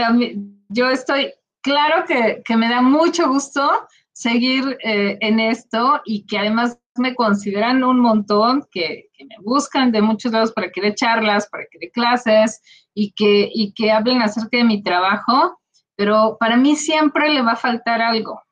[0.69, 1.33] yo estoy,
[1.63, 7.83] claro que, me da mucho gusto seguir eh, en esto y que además me consideran
[7.85, 11.79] un montón, que, que, me buscan de muchos lados para que dé charlas, para que
[11.79, 12.61] dé clases
[12.95, 15.59] y que, y que hablen acerca de mi trabajo
[15.97, 18.43] pero para mí siempre le va a faltar algo,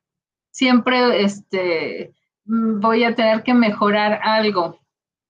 [0.51, 2.13] siempre este,
[2.45, 4.79] mm, voy a tener que mejorar algo,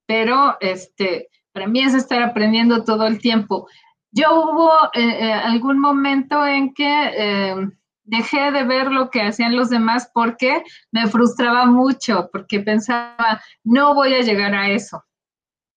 [0.06, 3.68] pero este, para mí es estar aprendiendo todo el tiempo.
[4.12, 7.72] Yo hubo eh, eh, algún momento en que em,
[8.04, 10.62] dejé de ver lo que hacían los demás porque
[10.92, 15.04] me frustraba mucho, porque pensaba, no voy a llegar a eso,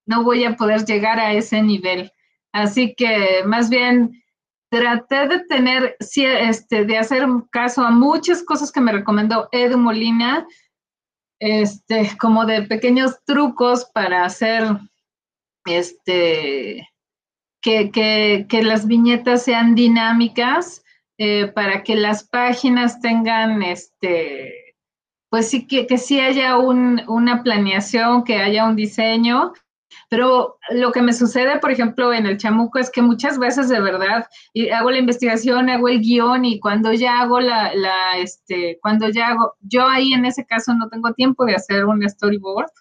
[0.06, 2.11] no voy a poder llegar a ese nivel.
[2.52, 4.24] Así que más bien
[4.70, 10.48] traté de tener, este, de hacer caso a muchas cosas que me recomendó Edu Molina,
[11.40, 14.64] este, como de pequeños trucos para hacer,
[15.66, 16.88] este,
[17.62, 20.84] que, que las viñetas sean dinámicas
[21.22, 24.78] eh, para que las páginas tengan, este,
[25.30, 29.52] pues sí, que, que sí haya una planeación, que haya un diseño.
[30.10, 33.80] Pero lo que me sucede, por ejemplo, en el chamuco es que muchas veces de
[33.80, 34.27] verdad
[34.73, 39.30] hago la investigación, hago el guion y cuando ya hago la, la, este, cuando ya
[39.30, 42.72] hago, yo ahí en ese caso no tengo tiempo de hacer un storyboard.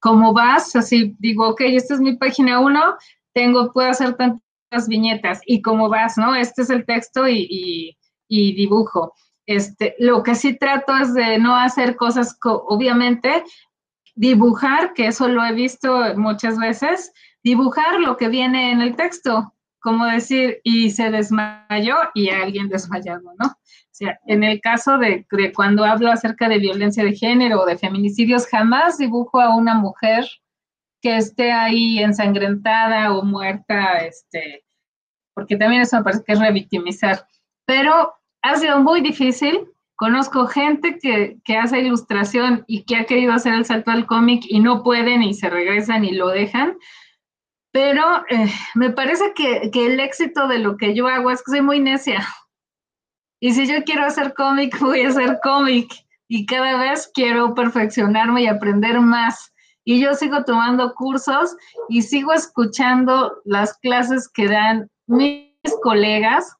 [0.00, 2.96] Como vas, así digo, ok, esta es mi página uno,
[3.32, 6.34] tengo, puedo hacer tanto las viñetas y cómo vas, ¿no?
[6.34, 7.96] Este es el texto y,
[8.28, 9.14] dibujo.
[9.46, 13.42] Este, lo que sí trato es de no hacer cosas, obviamente,
[14.20, 17.10] dibujar, que eso lo he visto muchas veces,
[17.42, 23.32] dibujar lo que viene en el texto, como decir, y se desmayó y alguien desmayado,
[23.38, 23.46] ¿no?
[23.46, 27.66] O sea, en el caso de, de, cuando hablo acerca de violencia de género o
[27.66, 30.26] de feminicidios, jamás dibujo a una mujer
[31.00, 34.64] que esté ahí ensangrentada o muerta, este,
[35.32, 37.26] porque también eso me parece que es revictimizar.
[37.64, 39.66] Pero ha sido muy difícil.
[40.00, 44.44] Conozco gente que, que hace ilustración y que ha querido hacer el salto al cómic
[44.48, 46.78] y no pueden y se regresan y lo dejan.
[47.70, 51.52] Pero eh, me parece que, que el éxito de lo que yo hago es que
[51.52, 52.26] soy muy necia.
[53.40, 55.92] Y si yo quiero hacer cómic, voy a hacer cómic.
[56.28, 59.50] Y cada vez quiero perfeccionarme y aprender más
[59.84, 61.56] y yo sigo tomando cursos
[61.88, 65.50] y sigo escuchando las clases que dan mis
[65.82, 66.56] colegas.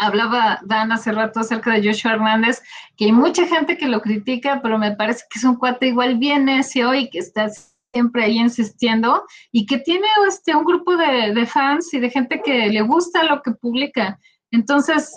[0.00, 2.62] Hablaba Dan hace rato acerca de Joshua Hernández,
[2.96, 6.16] que hay mucha gente que lo critica, pero me parece que es un cuate igual
[6.16, 7.48] bien necio y que está
[7.92, 12.68] siempre ahí insistiendo y que tiene este, un grupo de, fans y de gente que
[12.68, 14.18] le gusta lo que publica.
[14.50, 15.14] Entonces,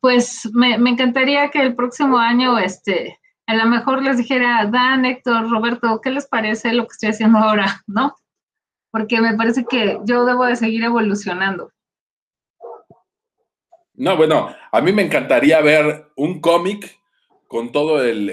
[0.00, 5.04] pues me, me, encantaría que el próximo año este, a lo mejor les dijera, Dan,
[5.04, 7.82] Héctor, Roberto, ¿qué les parece lo que estoy haciendo ahora?
[7.86, 8.14] ¿No?
[8.92, 11.70] Porque me parece que yo debo de seguir evolucionando.
[14.00, 16.98] No, bueno, a mí me encantaría ver un cómic
[17.46, 18.30] con todo el,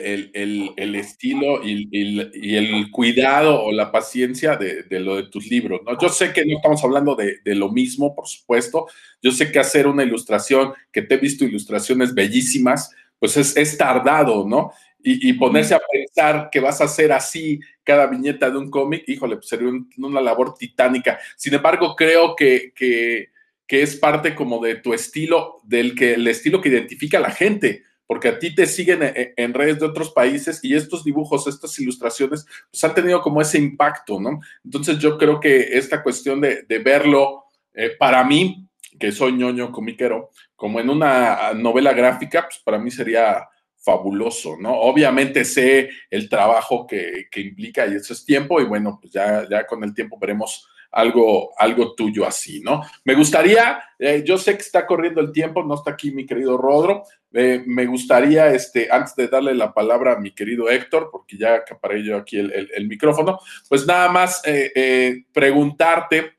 [0.95, 5.81] estilo y, el cuidado o la paciencia de, lo de tus libros.
[5.85, 5.99] ¿no?
[5.99, 8.87] Yo sé que no estamos hablando de, lo mismo, por supuesto.
[9.21, 13.77] Yo sé que hacer una ilustración, que te he visto ilustraciones bellísimas, pues es, es
[13.77, 14.71] tardado, ¿no?
[15.03, 19.35] y, ponerse a pensar que vas a hacer así cada viñeta de un cómic, híjole,
[19.35, 21.19] pues sería una labor titánica.
[21.35, 23.31] Sin embargo, creo que, que,
[23.69, 27.83] es parte como de tu estilo, del que el estilo que identifica a la gente,
[28.07, 32.45] porque a ti te siguen en, redes de otros países y estos dibujos, estas ilustraciones,
[32.71, 34.39] pues han tenido como ese impacto, ¿no?
[34.63, 38.65] Entonces yo creo que esta cuestión de, verlo, eh, para mí,
[38.97, 43.45] que soy ñoño comiquero, como en una novela gráfica, pues para mí sería
[43.75, 44.73] fabuloso, ¿no?
[44.73, 49.67] Obviamente sé el trabajo que, implica y eso es tiempo y bueno, pues ya, ya
[49.67, 52.81] con el tiempo veremos algo, algo tuyo así, ¿no?
[53.03, 56.57] Me gustaría, eh, yo sé que está corriendo el tiempo, no está aquí mi querido
[56.57, 57.03] Rodro,
[57.33, 61.55] eh, me gustaría, este, antes de darle la palabra a mi querido Héctor, porque ya
[61.55, 66.36] acaparé yo aquí el, micrófono, pues nada más eh, preguntarte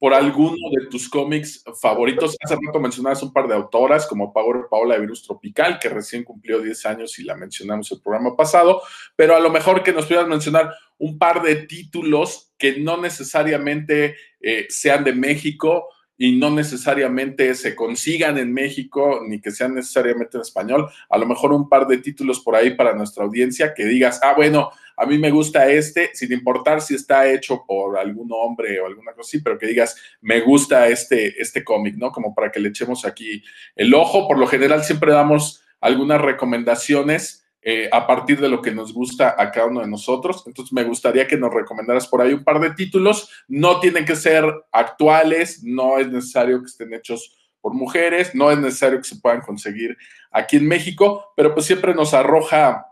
[0.00, 2.34] por alguno de tus cómics favoritos.
[2.42, 6.24] Hace rato mencionabas un par de autoras como Power Paola de Virus Tropical, que recién
[6.24, 8.80] cumplió 10 años y la mencionamos el programa pasado,
[9.14, 14.16] pero a lo mejor que nos pudieras mencionar un par de títulos que no necesariamente
[14.40, 20.38] eh, sean de México y no necesariamente se consigan en México ni que sean necesariamente
[20.38, 20.88] en español.
[21.10, 24.32] A lo mejor un par de títulos por ahí para nuestra audiencia que digas, ah,
[24.34, 24.70] bueno,
[25.00, 29.12] a mí me gusta este, sin importar si está hecho por algún hombre o alguna
[29.12, 32.12] cosa así, pero que digas, me gusta este, este cómic, ¿no?
[32.12, 33.42] Como para que le echemos aquí
[33.76, 34.28] el ojo.
[34.28, 39.36] Por lo general siempre damos algunas recomendaciones eh, a partir de lo que nos gusta
[39.38, 40.44] a cada uno de nosotros.
[40.46, 43.30] Entonces me gustaría que nos recomendaras por ahí un par de títulos.
[43.48, 48.58] No tienen que ser actuales, no es necesario que estén hechos por mujeres, no es
[48.58, 49.96] necesario que se puedan conseguir
[50.30, 52.89] aquí en México, pero pues siempre nos arroja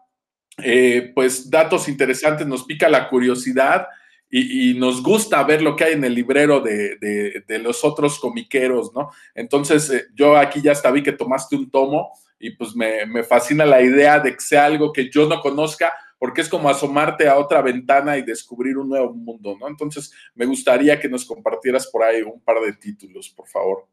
[0.62, 3.86] eh, pues datos interesantes, nos pica la curiosidad
[4.30, 9.10] y, nos gusta ver lo que hay en el librero de, los otros comiqueros, ¿no?
[9.35, 13.64] Entonces, eh, yo aquí ya hasta vi que tomaste un tomo y pues me, fascina
[13.64, 17.39] la idea de que sea algo que yo no conozca, porque es como asomarte a
[17.39, 19.66] otra ventana y descubrir un nuevo mundo, ¿no?
[19.66, 23.86] Entonces, me gustaría que nos compartieras por ahí un par de títulos, por favor.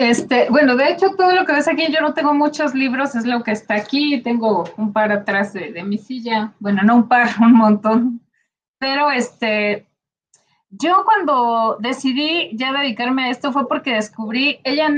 [0.00, 3.26] Este, bueno, de hecho, todo lo que ves aquí, yo no tengo muchos libros, es
[3.26, 4.22] lo que está aquí.
[4.22, 6.54] Tengo un par atrás de, de mi silla.
[6.58, 8.22] Bueno, no un par, un montón.
[8.78, 9.86] Pero este,
[10.70, 14.88] yo cuando decidí ya dedicarme a esto fue porque descubrí, ella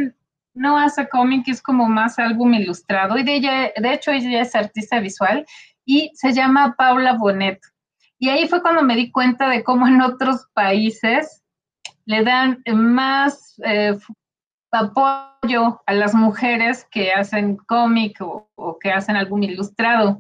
[0.54, 4.54] no hace cómic, es como más álbum ilustrado, y de ella, de hecho ella es
[4.54, 5.44] artista visual
[5.84, 7.58] y se llama Paula Bonet.
[8.20, 11.42] Y ahí fue cuando me di cuenta de cómo en otros países
[12.04, 13.98] le dan más eh,
[14.72, 18.48] apoyo a las mujeres que hacen cómic o,
[18.80, 20.18] que hacen álbum ilustrado.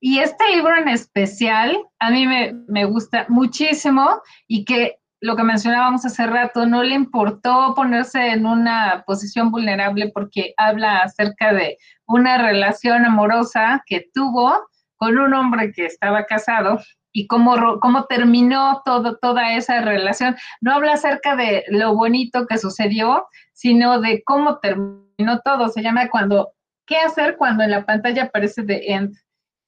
[0.00, 5.42] Y este libro en especial a mí me, me gusta muchísimo y que lo que
[5.42, 11.76] mencionábamos hace rato, no le importó ponerse en una posición vulnerable porque habla acerca de
[12.06, 14.66] una relación amorosa que tuvo
[14.96, 16.78] con un hombre que estaba casado
[17.12, 20.36] y cómo, cómo terminó todo, toda esa relación.
[20.60, 25.68] No habla acerca de lo bonito que sucedió, sino de cómo terminó todo.
[25.68, 26.52] Se llama cuando,
[26.86, 29.16] ¿qué hacer cuando en la pantalla aparece The End?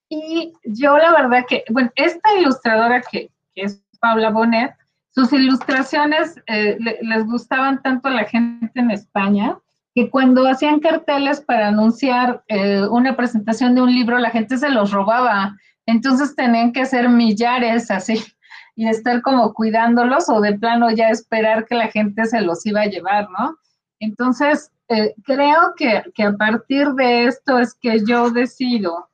[0.09, 4.75] Y yo la verdad que, bueno, esta ilustradora que, que es Paula Bonet,
[5.15, 9.59] sus ilustraciones eh, le, les gustaban tanto a la gente en España
[9.95, 14.71] que cuando hacían carteles para anunciar eh, una presentación de un libro, la gente se
[14.71, 15.57] los robaba.
[15.87, 18.23] Entonces tenían que hacer millares así
[18.77, 22.83] y estar como cuidándolos o de plano ya esperar que la gente se los iba
[22.83, 23.57] a llevar, ¿no?
[24.01, 29.09] Entonces, eh, creo que, que, a partir de esto es que yo decido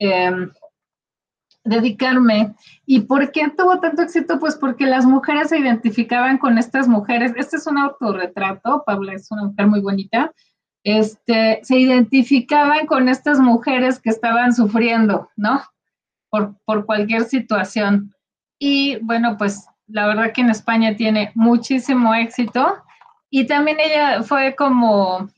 [0.00, 0.30] eh,
[1.64, 2.54] dedicarme.
[2.86, 4.38] ¿Y por qué tuvo tanto éxito?
[4.38, 7.32] Pues porque las mujeres se identificaban con estas mujeres.
[7.36, 10.32] Este es un autorretrato, Pablo es una mujer muy bonita.
[10.84, 15.62] Este, se identificaban con estas mujeres que estaban sufriendo, ¿no?
[16.32, 18.14] Por, por cualquier situación.
[18.58, 22.82] Y bueno, pues la verdad que en España tiene muchísimo éxito.
[23.28, 25.28] Y también ella fue como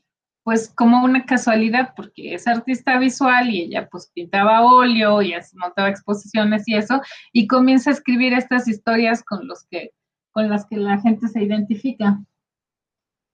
[0.44, 5.88] pues como una casualidad, porque es artista visual y ella pues pintaba óleo y montaba
[5.88, 7.00] exposiciones y eso,
[7.32, 9.92] y comienza a escribir estas historias con, los que,
[10.32, 12.22] con las que la gente se identifica.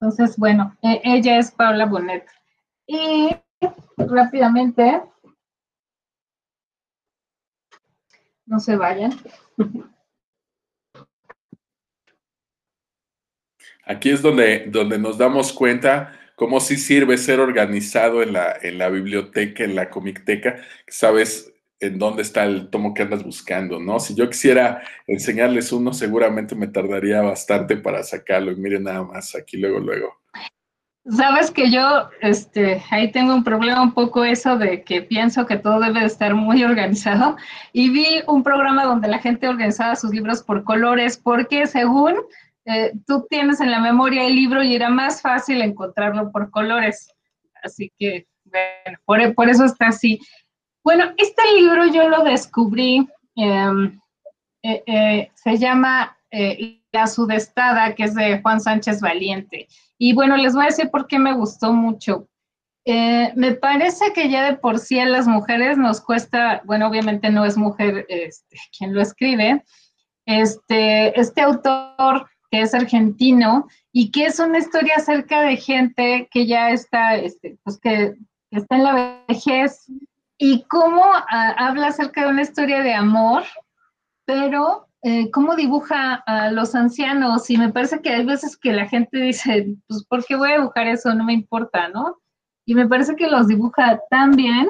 [0.01, 2.27] Entonces, bueno, e ella es Paula Bonet.
[2.87, 3.31] Y
[3.99, 5.03] rápidamente,
[8.51, 9.12] no se vayan.
[13.85, 18.78] Aquí es donde, donde nos damos cuenta cómo sí sirve ser organizado en la, en
[18.78, 24.01] la biblioteca, en la comicteca, sabes en dónde está el tomo que andas buscando, ¿no?
[24.01, 28.52] Si yo quisiera enseñarles uno, seguramente me tardaría bastante para sacarlo.
[28.52, 30.20] Y miren nada más, aquí luego, luego.
[31.09, 35.56] Sabes que yo, este, ahí tengo un problema un poco eso de que pienso que
[35.56, 37.36] todo debe de estar muy organizado
[37.72, 42.16] y vi un programa donde la gente organizaba sus libros por colores porque según
[42.66, 47.10] eh, tú tienes en la memoria el libro y era más fácil encontrarlo por colores.
[47.62, 50.20] Así que, bueno, por, por eso está así.
[50.85, 54.01] Bueno, este libro yo lo descubrí, em,
[54.62, 59.69] eh, eh, se llama eh, La Sudestada, que es de Juan Sánchez Valiente.
[59.98, 62.28] Y bueno, les voy a decir por qué me gustó mucho.
[62.85, 67.31] Eh, me parece que ya de por sí a las mujeres nos cuesta, bueno, obviamente
[67.31, 69.65] no es mujer este, quien lo escribe,
[70.27, 76.47] este, este autor que es argentino y que es una historia acerca de gente que
[76.47, 78.15] ya está, este, pues que,
[78.51, 79.86] está en la vejez
[80.36, 83.44] y cómo uh, habla acerca de una historia de amor,
[84.24, 88.89] pero eh, cómo dibuja a los ancianos y me parece que hay veces que la
[88.89, 91.14] gente dice, pues ¿por qué voy a dibujar eso?
[91.14, 92.20] No me importa, ¿no?
[92.66, 94.68] Y me parece que los dibuja tan bien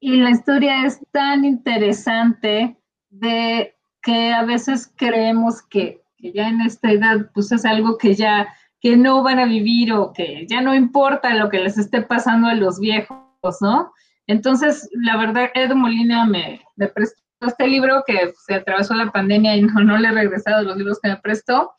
[0.00, 2.76] y la historia es tan interesante
[3.10, 8.14] de que a veces creemos que que ya en esta edad pues es algo que
[8.14, 8.48] ya
[8.80, 12.48] que no van a vivir o que ya no importa lo que les esté pasando
[12.48, 13.20] a los viejos,
[13.60, 13.92] ¿no?
[14.26, 19.56] Entonces, la verdad, Edu Molina me, me prestó este libro que se atravesó la pandemia
[19.56, 21.72] y no, no le he regresado los libros que me prestó,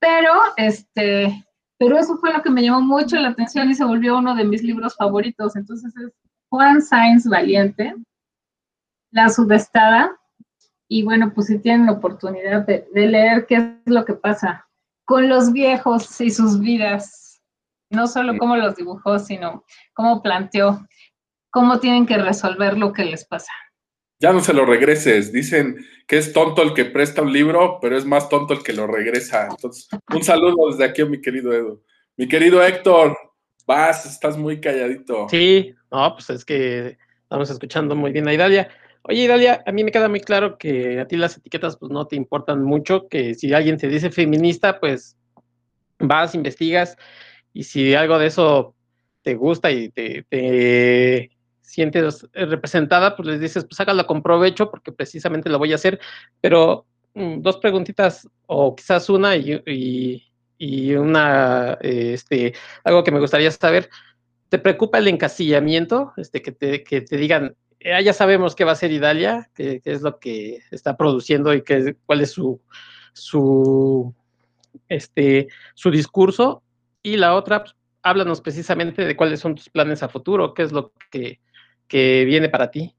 [0.00, 1.44] pero este,
[1.78, 4.44] pero eso fue lo que me llamó mucho la atención y se volvió uno de
[4.44, 5.56] mis libros favoritos.
[5.56, 6.12] Entonces es
[6.48, 7.94] Juan Sainz Valiente,
[9.10, 10.16] La Sudestada,
[10.88, 14.68] y bueno, pues si tienen la oportunidad de, de, leer qué es lo que pasa
[15.04, 17.42] con los viejos y sus vidas,
[17.90, 19.64] no solo cómo los dibujó, sino
[19.94, 20.86] cómo planteó,
[21.50, 23.52] cómo tienen que resolver lo que les pasa.
[24.22, 27.96] Ya no se lo regreses, dicen que es tonto el que presta un libro, pero
[27.96, 29.48] es más tonto el que lo regresa.
[29.50, 31.82] Entonces, un saludo desde aquí, mi querido Edu.
[32.16, 33.18] Mi querido Héctor,
[33.66, 35.28] vas, estás muy calladito.
[35.28, 38.68] Sí, no, pues es que estamos escuchando muy bien a Idalia.
[39.02, 42.06] Oye, Dalia, a mí me queda muy claro que a ti las etiquetas pues no
[42.06, 45.16] te importan mucho, que si alguien te dice feminista, pues
[45.98, 46.96] vas, investigas
[47.52, 48.76] y si algo de eso
[49.22, 51.30] te gusta y te,
[51.62, 56.00] sientes representada, pues les dices, pues hágalo con provecho porque precisamente lo voy a hacer.
[56.40, 60.22] Pero mm, dos preguntitas o quizás una y,
[60.58, 63.88] y, una, este, algo que me gustaría saber.
[64.48, 66.12] ¿Te preocupa el encasillamiento?
[66.16, 67.56] Este, que, te, que te digan,
[67.90, 71.62] ah, ya sabemos qué va a ser Idalia, qué, es lo que está produciendo y
[71.62, 72.60] qué, cuál es su,
[73.14, 74.14] su,
[74.88, 76.62] este, su discurso.
[77.02, 80.72] Y la otra, pues, háblanos precisamente de cuáles son tus planes a futuro, qué es
[80.72, 81.40] lo que,
[81.88, 82.94] viene para ti.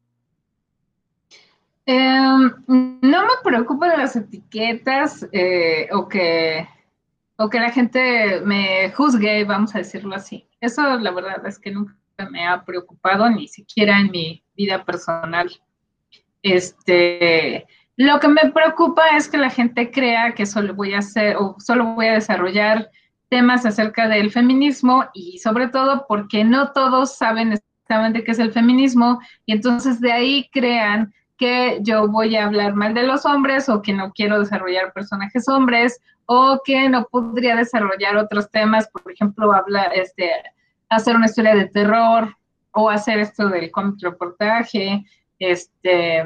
[1.86, 6.68] Em, no me preocupan las etiquetas eh, o, que,
[7.36, 10.48] o que la gente me juzgue, vamos a decirlo así.
[10.62, 11.94] Eso la verdad es que nunca
[12.32, 15.52] me ha preocupado, ni siquiera en mi vida personal.
[16.42, 21.36] Este, lo que me preocupa es que la gente crea que solo voy a hacer
[21.38, 22.90] o solo voy a desarrollar
[23.30, 28.54] temas acerca del feminismo y sobre todo porque no todos saben exactamente qué es el
[28.54, 33.68] feminismo y entonces de ahí crean que yo voy a hablar mal de los hombres
[33.68, 39.12] o que no quiero desarrollar personajes hombres o que no podría desarrollar otros temas, por
[39.12, 40.32] ejemplo, hablar, este,
[40.88, 42.34] hacer una historia de terror
[42.72, 45.04] o hacer esto del cómic reportaje,
[45.38, 46.24] este,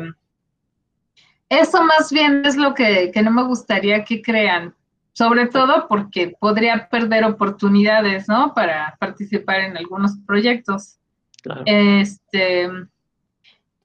[1.50, 4.76] eso más bien es lo que, que no me gustaría que crean,
[5.14, 8.54] sobre todo porque podría perder oportunidades, ¿no?
[8.54, 10.97] Para participar en algunos proyectos.
[11.66, 12.70] Este,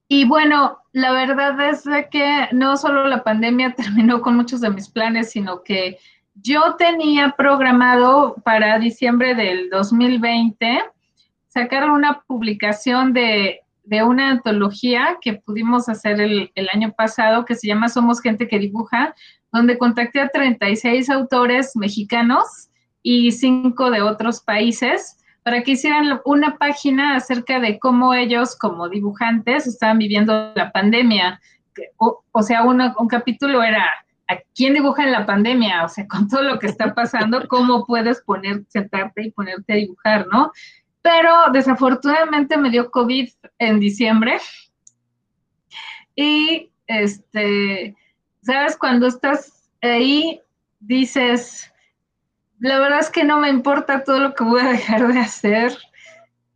[0.07, 4.89] y bueno, la verdad es que no solo la pandemia terminó con muchos de mis
[4.89, 5.97] planes, sino que
[6.35, 10.83] yo tenía programado para diciembre del 2020
[11.47, 17.53] sacar una publicación de, de una antología que pudimos hacer el, el, año pasado que
[17.53, 19.13] se llama Somos Gente que Dibuja,
[19.51, 22.69] donde contacté a 36 autores mexicanos
[23.03, 28.89] y cinco de otros países para que hicieran una página acerca de cómo ellos como
[28.89, 31.41] dibujantes estaban viviendo la pandemia.
[31.97, 33.89] O, sea, un capítulo era
[34.27, 35.83] ¿a quién dibuja en la pandemia?
[35.83, 39.77] O sea, con todo lo que está pasando, ¿cómo puedes poner, sentarte y ponerte a
[39.77, 40.51] dibujar, no?
[41.01, 43.29] Pero desafortunadamente me dio COVID
[43.59, 44.37] en diciembre
[46.15, 47.95] y este
[48.43, 48.77] ¿sabes?
[48.77, 50.41] Cuando estás ahí,
[50.79, 51.72] dices,
[52.63, 55.77] la verdad es que no me importa todo lo que voy a dejar de hacer,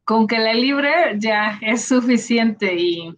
[0.06, 0.90] con que la libre
[1.20, 3.14] ya es suficiente y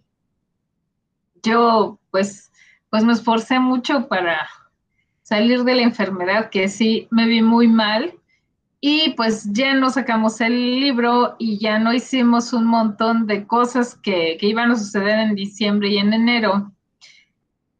[1.40, 2.50] yo pues,
[2.90, 4.48] pues me esforcé mucho para
[5.22, 8.12] salir de la enfermedad, que sí me vi muy mal.
[8.80, 13.94] Y pues ya no sacamos el libro y ya no hicimos un montón de cosas
[13.94, 16.72] que, que iban a suceder en diciembre y en enero.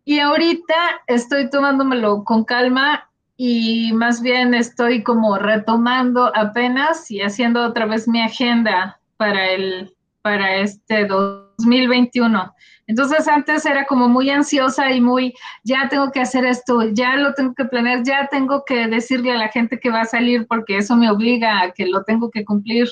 [0.05, 0.75] Y ahorita
[1.09, 3.10] estoy tomándomelo con calma
[3.43, 9.97] y más bien estoy como retomando apenas y haciendo otra vez mi agenda para el
[10.21, 12.55] para este 2021.
[12.87, 15.33] Entonces antes era como muy ansiosa y muy,
[15.65, 19.39] ya tengo que hacer esto, ya lo tengo que planear, ya tengo que decirle a
[19.39, 22.45] la gente que va a salir porque eso me obliga a que lo tengo que
[22.45, 22.91] cumplir.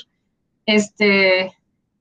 [0.65, 1.53] Este,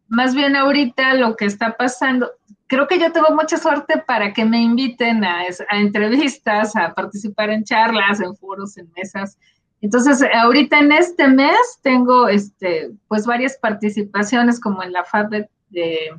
[0.07, 2.31] más bien ahorita lo que está pasando,
[2.67, 7.63] creo que yo tengo mucha suerte para que me inviten a, entrevistas, a participar en
[7.63, 9.37] charlas, en foros, en mesas.
[9.81, 16.11] Entonces, ahorita en este mes tengo este, pues varias participaciones como en la FAD de,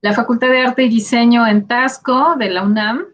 [0.00, 3.04] la Facultad de Arte y Diseño en Tasco de la UNAM,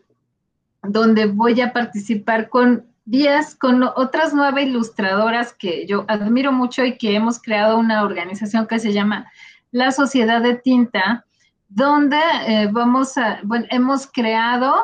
[0.82, 6.98] donde voy a participar con 10, con otras nueve ilustradoras que yo admiro mucho y
[6.98, 9.30] que hemos creado una organización que se llama
[9.70, 11.26] La Sociedad de Tinta,
[11.68, 14.74] donde eh, vamos a, bueno, hemos creado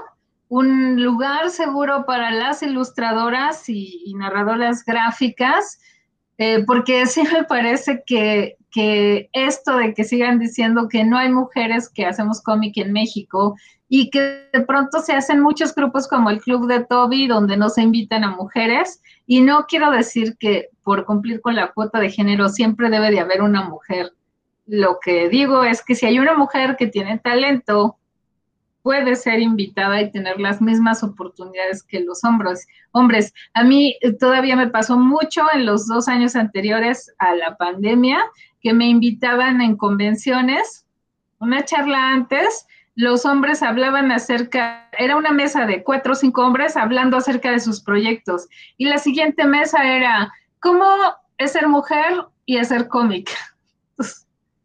[0.48, 5.80] un lugar seguro para las ilustradoras y, narradoras gráficas,
[6.38, 11.32] eh, porque sí me parece que, que, esto de que sigan diciendo que no hay
[11.32, 13.56] mujeres que hacemos cómic en México
[13.88, 17.68] y que de pronto se hacen muchos grupos como el Club de Toby, donde no
[17.70, 22.10] se invitan a mujeres, y no quiero decir que por cumplir con la cuota de
[22.10, 24.12] género siempre debe de haber una mujer
[24.66, 27.98] lo que digo es que si hay una mujer que tiene talento,
[28.82, 32.66] puede ser invitada y tener las mismas oportunidades que los hombres.
[32.92, 37.56] Hombres, a mí eh, todavía me pasó mucho en los dos años anteriores a la
[37.56, 38.22] pandemia
[38.60, 40.86] que me invitaban en convenciones,
[41.38, 46.76] una charla antes, los hombres hablaban acerca, era una mesa de cuatro o cinco hombres
[46.76, 48.48] hablando acerca de sus proyectos.
[48.76, 50.84] Y la siguiente mesa era, ¿cómo
[51.38, 52.88] es ser mujer y hacer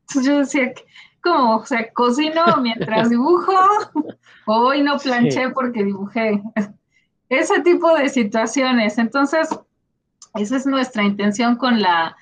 [0.23, 0.73] yo decía,
[1.21, 1.57] ¿cómo?
[1.57, 3.53] O sea, cocino mientras dibujo,
[4.45, 6.41] hoy no planché porque dibujé.
[7.29, 8.97] Ese tipo de situaciones.
[8.97, 9.49] Entonces,
[10.35, 12.15] Esa es nuestra intención con la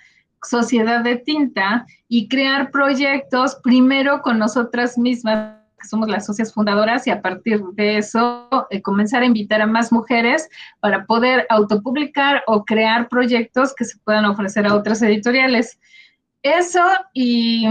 [0.43, 7.05] sociedad de tinta y crear proyectos primero con nosotras mismas, que somos las socias fundadoras,
[7.05, 10.49] y a partir de eso eh, comenzar a invitar a más mujeres
[10.80, 15.80] para poder autopublicar o crear proyectos que se puedan ofrecer a otras editoriales.
[16.48, 16.82] Eso
[17.14, 17.68] y,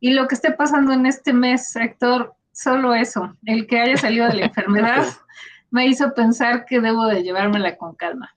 [0.00, 4.28] y lo que esté pasando en este mes, Héctor, solo eso, el que haya salido
[4.28, 5.06] de la enfermedad
[5.70, 8.34] me hizo pensar que debo de llevármela con calma.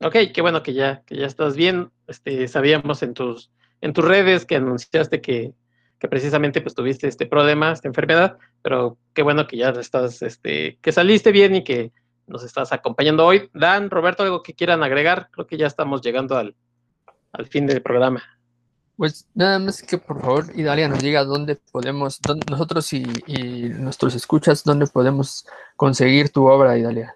[0.00, 1.90] Ok, qué bueno que ya, que ya estás bien.
[2.06, 3.50] Este, sabíamos en tus,
[3.80, 5.54] en tus redes que anunciaste que,
[5.98, 10.78] que precisamente pues tuviste este problema, esta enfermedad, pero qué bueno que ya estás, este,
[10.80, 11.92] que saliste bien y que
[12.26, 13.50] nos estás acompañando hoy.
[13.54, 16.54] Dan, Roberto, algo que quieran agregar, creo que ya estamos llegando al,
[17.32, 18.37] al fin del programa.
[18.98, 22.20] Pues nada más que por favor Idalia nos diga dónde podemos,
[22.50, 25.46] nosotros y, y, nuestros escuchas, dónde podemos
[25.76, 27.14] conseguir tu obra, Idalia.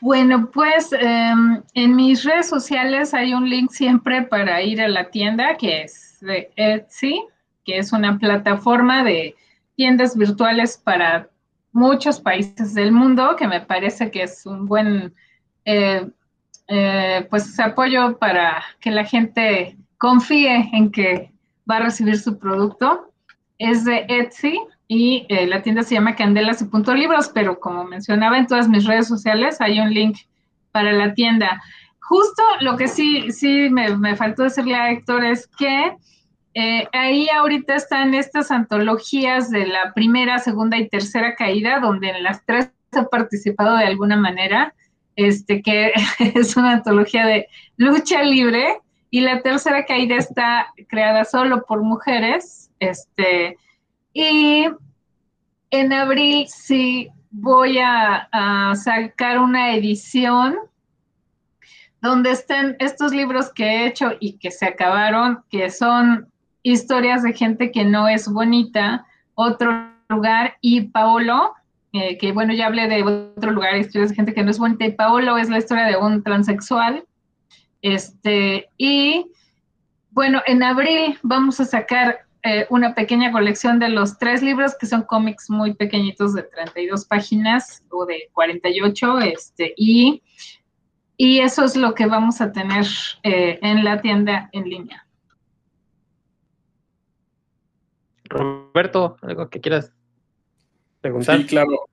[0.00, 5.10] Bueno, pues em, en mis redes sociales hay un link siempre para ir a la
[5.10, 7.20] tienda que es de Etsy,
[7.64, 9.34] que es una plataforma de
[9.74, 11.28] tiendas virtuales para
[11.72, 15.12] muchos países del mundo, que me parece que es un buen
[15.64, 16.08] eh,
[16.68, 21.32] eh, pues apoyo para que la gente confíe en que
[21.70, 23.12] va a recibir su producto.
[23.58, 24.58] Es de Etsy
[24.88, 28.68] y eh, la tienda se llama Candelas y Punto Libros, pero como mencionaba en todas
[28.68, 30.18] mis redes sociales, hay un link
[30.72, 31.62] para la tienda.
[32.00, 35.96] Justo lo que sí, sí me, faltó decirle a Héctor es que
[36.54, 42.22] eh, ahí ahorita están estas antologías de la primera, segunda y tercera caída, donde en
[42.22, 44.74] las tres he participado de alguna manera,
[45.16, 45.92] este, que
[46.34, 48.78] es una antología de lucha libre,
[49.10, 53.58] y la tercera caída está creada solo por mujeres, este,
[54.14, 54.66] y
[55.70, 58.28] en abril sí voy a,
[58.74, 60.56] sacar una edición
[62.00, 66.28] donde estén estos libros que he hecho y que se acabaron, que son
[66.62, 71.54] historias de gente que no es bonita, otro lugar, y Paolo,
[71.92, 74.86] eh, que bueno, ya hablé de otro lugar, historias de gente que no es bonita,
[74.86, 77.04] y Paolo es la historia de un transexual.
[77.82, 79.26] Este, y
[80.10, 84.86] bueno, en abril vamos a sacar eh, una pequeña colección de los tres libros que
[84.86, 90.22] son cómics muy pequeñitos de 32 páginas o de 48, este, y,
[91.16, 92.86] y eso es lo que vamos a tener
[93.22, 95.06] eh, en la tienda en línea.
[98.24, 99.92] Roberto, algo que quieras
[101.02, 101.88] Sí, claro.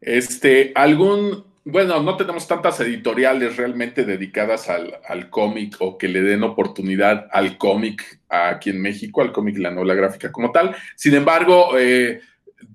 [0.00, 6.42] Este, algún bueno, no tenemos tantas editoriales realmente dedicadas al, cómic o que le den
[6.42, 10.74] oportunidad al cómic aquí en México, al cómic y la novela gráfica como tal.
[10.96, 12.20] Sin embargo, eh,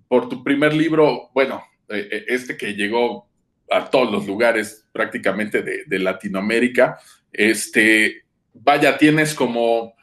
[0.07, 3.27] por tu primer libro, bueno, eh, eh, este que llegó
[3.71, 6.99] a todos los lugares prácticamente de, Latinoamérica,
[7.33, 8.23] este,
[8.53, 9.95] vaya, tienes como,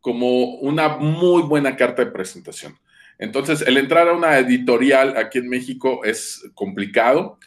[0.00, 2.76] como una muy buena carta de presentación.
[3.18, 7.38] Entonces, el entrar a una editorial aquí en México es complicado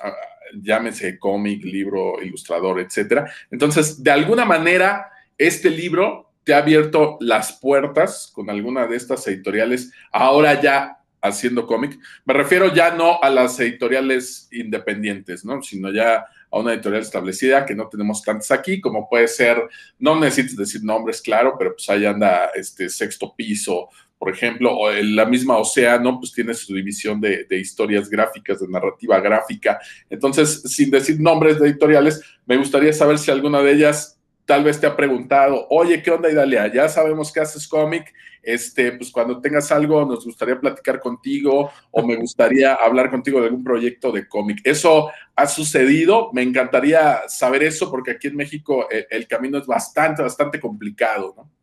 [0.54, 3.32] llámese cómic, libro, ilustrador, etcétera.
[3.52, 9.26] Entonces, de alguna manera, este libro te ha abierto las puertas con alguna de estas
[9.28, 12.00] editoriales, ahora ya haciendo cómic.
[12.26, 15.62] Me refiero ya no a las editoriales independientes, ¿no?
[15.62, 19.62] Sino ya a una editorial establecida que no tenemos tantas aquí, como puede ser,
[20.00, 23.90] no necesitas decir nombres, claro, pero pues ahí anda este sexto piso,
[24.20, 29.18] por ejemplo, o la misma Océano, pues tiene su división de, historias gráficas, de narrativa
[29.22, 29.80] gráfica.
[30.10, 34.78] Entonces, sin decir nombres de editoriales, me gustaría saber si alguna de ellas tal vez
[34.80, 36.68] te ha preguntado, oye, ¿qué onda, Idalia?
[36.74, 38.14] Ya sabemos que haces cómic,
[38.44, 43.46] este, pues cuando tengas algo nos gustaría platicar contigo o me gustaría hablar contigo de
[43.48, 44.60] algún proyecto de cómic.
[44.66, 46.32] ¿Eso ha sucedido?
[46.34, 50.60] Me encantaría saber eso porque aquí en México el, eh, el camino es bastante, bastante
[50.60, 51.59] complicado, ¿no?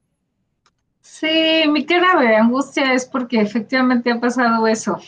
[1.08, 4.98] Sí, mi cara de angustia es porque efectivamente ha pasado eso.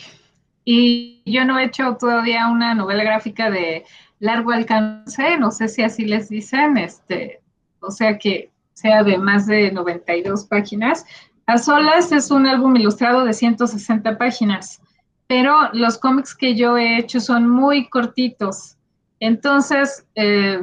[0.64, 3.84] Y yo no he hecho todavía una novela gráfica de
[4.20, 7.42] largo alcance, no sé si así les dicen, este,
[7.80, 11.04] o sea que sea de más de 92 páginas.
[11.46, 14.80] A solas es un álbum ilustrado de 160 páginas,
[15.26, 18.76] pero los cómics que yo he hecho son muy cortitos.
[19.20, 20.62] Entonces, eh,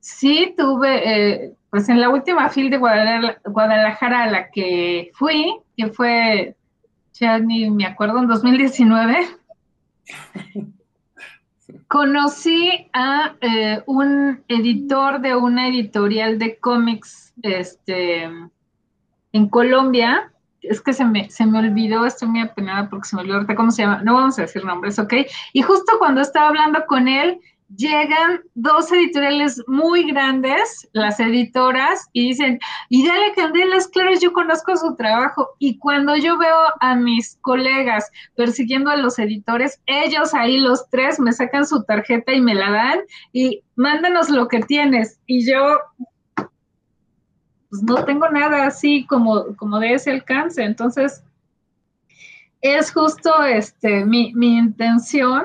[0.00, 5.88] sí tuve, eh, pues en la última fil de Guadalajara, a la que fui, que
[5.88, 6.56] fue,
[7.12, 9.28] ya ni me acuerdo, en 2019,
[11.88, 18.22] conocí a eh, un editor de una editorial de cómics este,
[19.32, 20.32] en Colombia.
[20.62, 23.54] Es que se me, se me olvidó, estoy muy apenada porque se me olvidó ahorita
[23.54, 25.12] cómo se llama, no vamos a decir nombres, ¿ok?
[25.52, 27.38] Y justo cuando estaba hablando con él,
[27.74, 34.76] llegan dos editoriales muy grandes, las editoras, y dicen, y dale candelas, claro, yo conozco
[34.76, 35.48] su trabajo.
[35.58, 41.18] Y cuando yo veo a mis colegas persiguiendo a los editores, ellos ahí los tres
[41.18, 43.00] me sacan su tarjeta y me la dan
[43.32, 45.18] y mándanos lo que tienes.
[45.26, 45.76] Y yo,
[47.70, 50.62] pues no tengo nada así como, como de ese alcance.
[50.62, 51.22] Entonces,
[52.60, 55.44] es justo este, mi, mi intención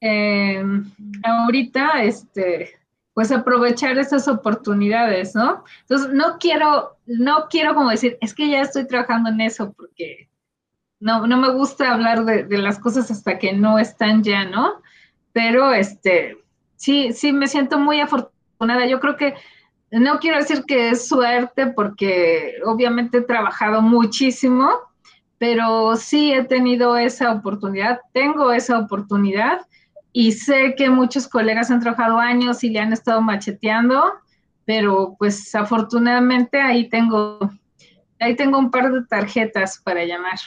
[0.00, 0.62] eh,
[1.24, 2.78] ahorita, este,
[3.14, 5.64] pues aprovechar esas oportunidades, ¿no?
[5.82, 10.28] Entonces, no quiero, no quiero como decir, es que ya estoy trabajando en eso, porque
[11.00, 14.82] no, no me gusta hablar de, de las cosas hasta que no están ya, ¿no?
[15.32, 16.38] Pero, este,
[16.76, 18.86] sí, sí, me siento muy afortunada.
[18.86, 19.34] Yo creo que
[19.90, 24.70] no quiero decir que es suerte, porque obviamente he trabajado muchísimo,
[25.38, 29.66] pero sí he tenido esa oportunidad, tengo esa oportunidad
[30.18, 34.14] y sé que muchos colegas han trabajado años y le han estado macheteando,
[34.64, 37.38] pero pues afortunadamente ahí tengo,
[38.18, 40.38] ahí tengo un par de tarjetas para llamar.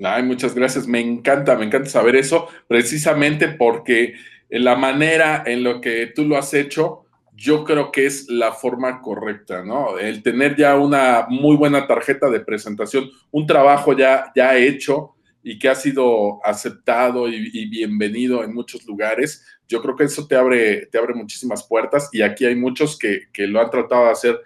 [0.00, 0.86] Ay, muchas gracias.
[0.86, 4.14] Me encanta, me encanta saber eso, precisamente porque
[4.50, 9.02] la manera en lo que tú lo has hecho, yo creo que es la forma
[9.02, 9.98] correcta, ¿no?
[9.98, 15.13] El tener ya una muy buena tarjeta de presentación, un trabajo ya, ya hecho,
[15.46, 20.36] y que ha sido aceptado y, bienvenido en muchos lugares, yo creo que eso te
[20.36, 24.10] abre, te abre muchísimas puertas y aquí hay muchos que, que lo han tratado de
[24.10, 24.40] hacer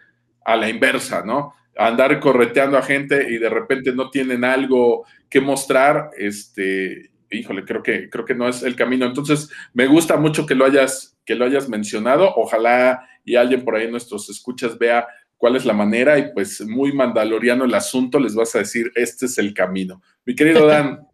[0.45, 1.55] a la inversa, ¿no?
[1.77, 7.83] Andar correteando a gente y de repente no tienen algo que mostrar, este, híjole, creo
[7.83, 9.07] que, creo que no es el camino.
[9.07, 12.33] Entonces, me gusta mucho que lo hayas, que lo hayas mencionado.
[12.35, 15.07] Ojalá y alguien por ahí en nuestros escuchas vea
[15.39, 19.27] cuál es la manera y pues muy mandaloriano el asunto, les vas a decir, este
[19.27, 20.03] es el camino.
[20.27, 21.07] Mi querido Dan.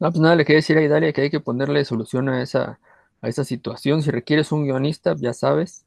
[0.00, 2.80] No, pues nada, le quería decir a Idalia que hay que ponerle solución a esa,
[3.20, 4.02] a esa situación.
[4.02, 5.84] Si requieres un guionista, ya sabes,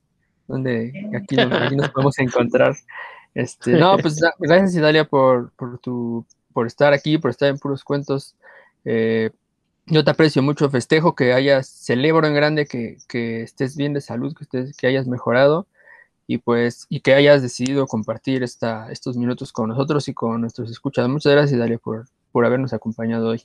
[0.48, 2.76] donde aquí, nos podemos encontrar.
[3.34, 7.84] Este, no, pues gracias Idalia por, por, tu, por estar aquí, por estar en puros
[7.84, 8.36] cuentos.
[8.86, 9.32] Eh,
[9.88, 14.02] yo te aprecio mucho, festejo que hayas, celebro en grande que, que estés bien de
[14.02, 15.68] salud, que, estés, que hayas mejorado
[16.28, 20.72] y pues y que hayas decidido compartir esta, estos minutos con nosotros y con nuestros
[20.72, 21.08] escuchas.
[21.08, 23.44] Muchas gracias, Dalia, por, por habernos acompañado hoy.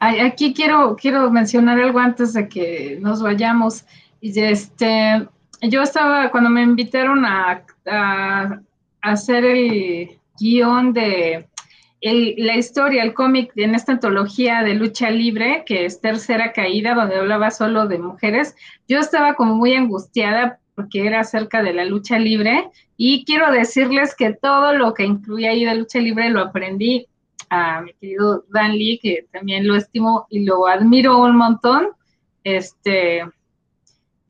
[0.00, 3.84] Aquí quiero, quiero mencionar algo antes de que nos vayamos.
[4.20, 5.28] Este,
[5.62, 8.60] yo estaba, cuando me invitaron a, a,
[9.02, 11.48] hacer el guion de
[12.00, 17.16] la historia, el cómic en esta antología de lucha libre, que es Tercera Caída, donde
[17.16, 18.54] hablaba solo de mujeres,
[18.86, 22.70] yo estaba como muy angustiada porque era acerca de la lucha libre.
[22.96, 27.08] Y quiero decirles que todo lo que incluía ahí de lucha libre lo aprendí
[27.50, 31.88] a mi querido Dan Lee, que también lo estimo y lo admiro un montón.
[32.44, 33.24] Este,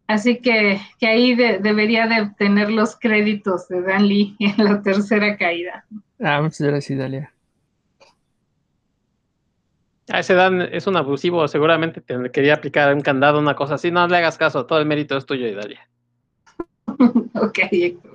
[0.07, 5.37] así que, que ahí debería de tener los créditos de Dan Lee en la tercera
[5.37, 5.85] caída.
[6.19, 7.31] Ah, muchas gracias, Dalia.
[10.11, 13.91] A ese Dan es un abusivo, seguramente te quería aplicar un candado, una cosa así.
[13.91, 15.87] No le hagas caso, todo el mérito es tuyo, Dalia.
[17.35, 18.15] ok, Héctor.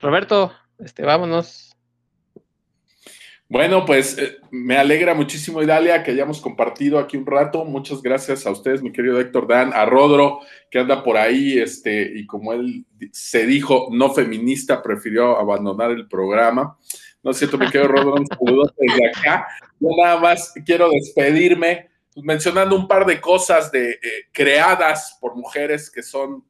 [0.00, 1.74] Roberto, este, vámonos.
[3.48, 7.64] Bueno, pues eh, me alegra muchísimo, Idalia, que hayamos compartido aquí un rato.
[7.64, 10.40] Muchas gracias a ustedes, mi querido Héctor Dan, a Rodro,
[10.70, 16.08] que anda por ahí, este, y como él se dijo, no feminista, prefirió abandonar el
[16.08, 16.78] programa.
[17.22, 19.46] No es cierto, mi querido Rodro, un saludo desde acá.
[19.78, 23.98] Yo nada más quiero despedirme pues, mencionando un par de cosas de, eh,
[24.32, 26.44] creadas por mujeres que son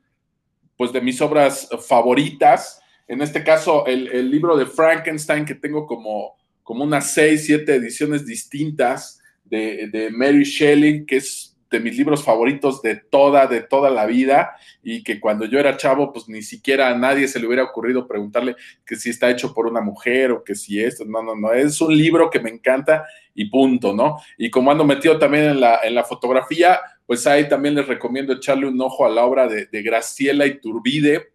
[0.77, 2.81] pues de mis obras favoritas.
[3.07, 8.25] En este caso, el, libro de Frankenstein, que tengo como, como unas seis, siete ediciones
[8.27, 14.07] distintas de, Mary Shelley, que es de mis libros favoritos de toda, de toda la
[14.07, 17.65] vida, y que cuando yo era chavo, pues ni siquiera a nadie se le hubiera
[17.65, 18.55] ocurrido preguntarle
[18.87, 21.81] que si está hecho por una mujer o que si esto, no, no, no, es
[21.81, 24.19] un libro que me encanta y punto, ¿no?
[24.39, 28.33] Y como ando metido también en la, en la fotografía, pues ahí también les recomiendo
[28.33, 31.33] echarle un ojo a la obra de, Graciela Iturbide,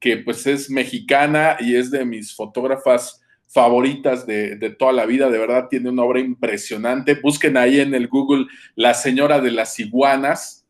[0.00, 5.38] que pues es mexicana y es de mis fotógrafas favoritas de, toda la vida, de
[5.38, 7.14] verdad tiene una obra impresionante.
[7.14, 10.66] Busquen ahí en el Google La Señora de las Iguanas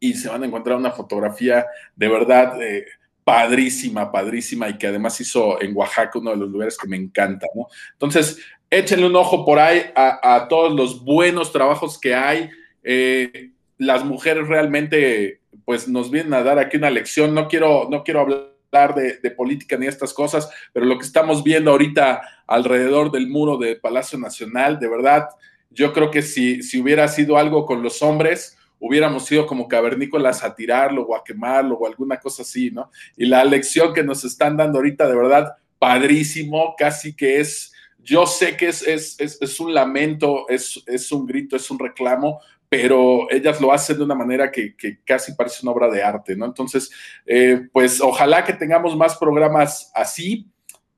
[0.00, 2.86] y se van a encontrar una fotografía de verdad eh,
[3.22, 7.46] padrísima, padrísima y que además hizo en Oaxaca uno de los lugares que me encanta,
[7.54, 7.68] ¿no?
[7.92, 8.38] Entonces,
[8.70, 12.50] échenle un ojo por ahí a, todos los buenos trabajos que hay.
[12.82, 17.34] Eh, las mujeres realmente pues nos vienen a dar aquí una lección.
[17.34, 21.70] No quiero, no quiero hablar de, política ni estas cosas, pero lo que estamos viendo
[21.70, 25.28] ahorita alrededor del muro del Palacio Nacional, de verdad,
[25.70, 30.42] Yo creo que si, si hubiera sido algo con los hombres, hubiéramos sido como cavernícolas
[30.42, 32.90] a tirarlo o a quemarlo o alguna cosa así, ¿no?
[33.16, 38.26] Y la lección que nos están dando ahorita, de verdad, padrísimo, casi que es, yo
[38.26, 43.30] sé que es, es, es, un lamento, es, es un grito, es un reclamo, pero
[43.30, 44.74] ellas lo hacen de una manera que,
[45.04, 46.44] casi parece una obra de arte, ¿no?
[46.44, 46.90] Entonces,
[47.26, 50.46] eh, pues ojalá que tengamos más programas así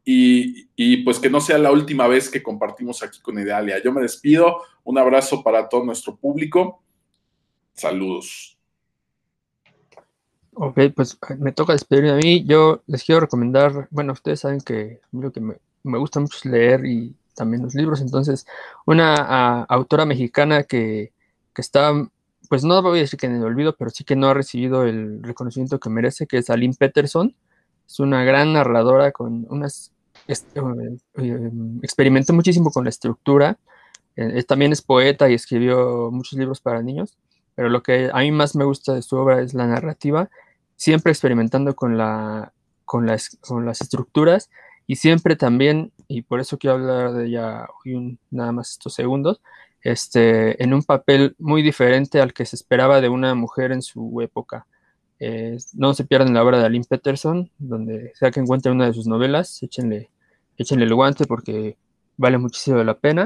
[0.05, 3.80] y, pues que no sea la última vez que compartimos aquí con Idealia.
[3.82, 6.82] Yo me despido, un abrazo para todo nuestro público
[7.80, 8.59] Saludos.
[10.52, 12.44] Ok, pues me toca despedirme a mí.
[12.44, 15.56] Yo les quiero recomendar, bueno, ustedes saben que lo que me,
[15.98, 18.47] gusta mucho leer y también los libros, entonces
[18.84, 21.12] una autora mexicana que,
[21.61, 21.93] está,
[22.49, 24.85] pues no voy a decir que en el olvido, pero sí que no ha recibido
[24.85, 27.35] el reconocimiento que merece, que es Aline Peterson.
[27.87, 29.93] Es una gran narradora con unas...
[30.28, 30.35] Eh,
[31.16, 31.51] eh,
[31.82, 33.59] experimentó muchísimo con la estructura.
[34.16, 37.16] Eh, también es poeta y escribió muchos libros para niños
[37.61, 40.31] pero lo que a mí más me gusta de su obra es la narrativa,
[40.77, 42.55] siempre experimentando con, la,
[42.87, 44.49] con, las, con las estructuras
[44.87, 49.43] y siempre también, y por eso quiero hablar de ella hoy nada más estos segundos,
[49.82, 54.20] este, en un papel muy diferente al que se esperaba de una mujer en su
[54.20, 54.66] época.
[55.19, 58.94] Eh, no se pierdan la obra de Aline Peterson, donde sea que encuentren una de
[58.94, 60.11] sus novelas, échenle,
[60.57, 61.77] échenle el guante porque
[62.16, 63.24] vale muchísimo la pena.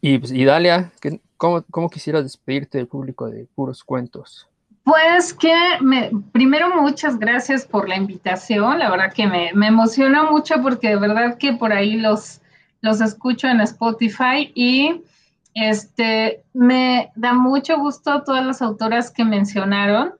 [0.00, 0.92] Y, pues, y Dalia,
[1.36, 4.46] ¿cómo, ¿cómo quisieras despedirte del público de puros cuentos?
[4.84, 10.22] Pues que me, primero muchas gracias por la invitación, la verdad que me, me, emociona
[10.30, 12.40] mucho porque de verdad que por ahí los,
[12.80, 15.02] los escucho en Spotify y
[15.66, 20.14] este me da mucho gusto todas las autoras que mencionaron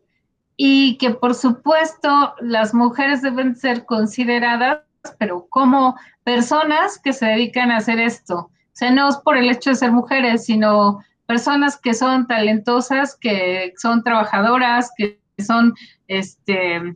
[0.56, 4.80] y que por supuesto las mujeres deben ser consideradas,
[5.18, 9.70] pero como personas que se dedican a hacer esto sea, no es por el hecho
[9.70, 15.74] de ser mujeres, sino personas que son talentosas, que son trabajadoras, que son
[16.06, 16.94] este,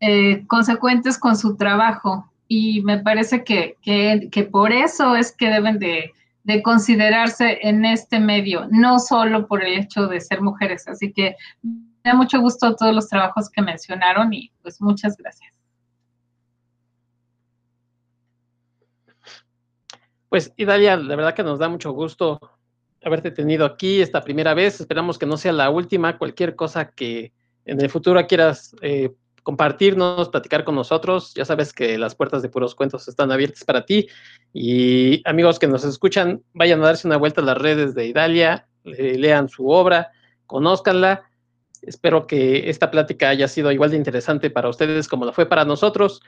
[0.00, 2.28] eh, consecuentes con su trabajo.
[2.48, 3.76] Y me parece que,
[4.50, 6.12] por eso es que deben de,
[6.44, 10.86] de, considerarse en este medio, no solo por el hecho de ser mujeres.
[10.86, 15.52] Así que me da mucho gusto todos los trabajos que mencionaron y pues muchas gracias.
[20.28, 22.40] Pues, Idalia, la verdad que nos da mucho gusto
[23.04, 24.80] haberte tenido aquí esta primera vez.
[24.80, 26.18] Esperamos que no sea la última.
[26.18, 27.32] Cualquier cosa que
[27.64, 29.12] en el futuro quieras eh,
[29.44, 33.84] compartirnos, platicar con nosotros, ya sabes que las puertas de Puros Cuentos están abiertas para
[33.84, 34.08] ti.
[34.52, 38.66] Y amigos que nos escuchan, vayan a darse una vuelta a las redes de Idalia,
[38.82, 40.10] lean su obra,
[40.46, 41.24] conózcanla.
[41.82, 45.66] Espero que esta plática haya sido igual de interesante para ustedes como la fue para
[45.66, 46.22] nosotros.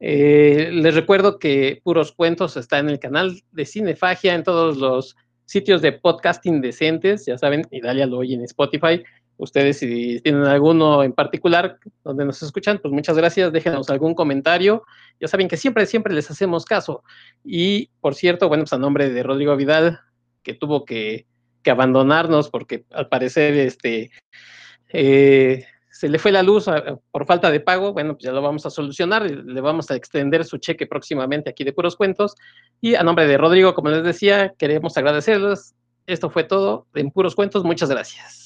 [0.00, 5.16] Eh, les recuerdo que Puros Cuentos está en el canal de Cinefagia, en todos los
[5.44, 9.04] sitios de podcasting decentes, ya saben, y Dalia lo oye en Spotify.
[9.36, 14.84] Ustedes si tienen alguno en particular donde nos escuchan, pues muchas gracias, déjenos algún comentario.
[15.20, 17.02] Ya saben que siempre, siempre les hacemos caso.
[17.44, 20.00] Y por cierto, bueno, pues a nombre de Rodrigo Vidal,
[20.42, 21.26] que tuvo que,
[21.66, 24.10] abandonarnos porque al parecer este,
[24.90, 28.42] eh, se le fue la luz ah, por falta de pago, bueno, pues ya lo
[28.42, 32.34] vamos a solucionar, le vamos a extender su cheque próximamente aquí de Puros Cuentos.
[32.82, 35.74] Y a nombre de Rodrigo, como les decía, queremos agradecerles.
[36.06, 37.64] Esto fue todo en Puros Cuentos.
[37.64, 38.43] Muchas gracias.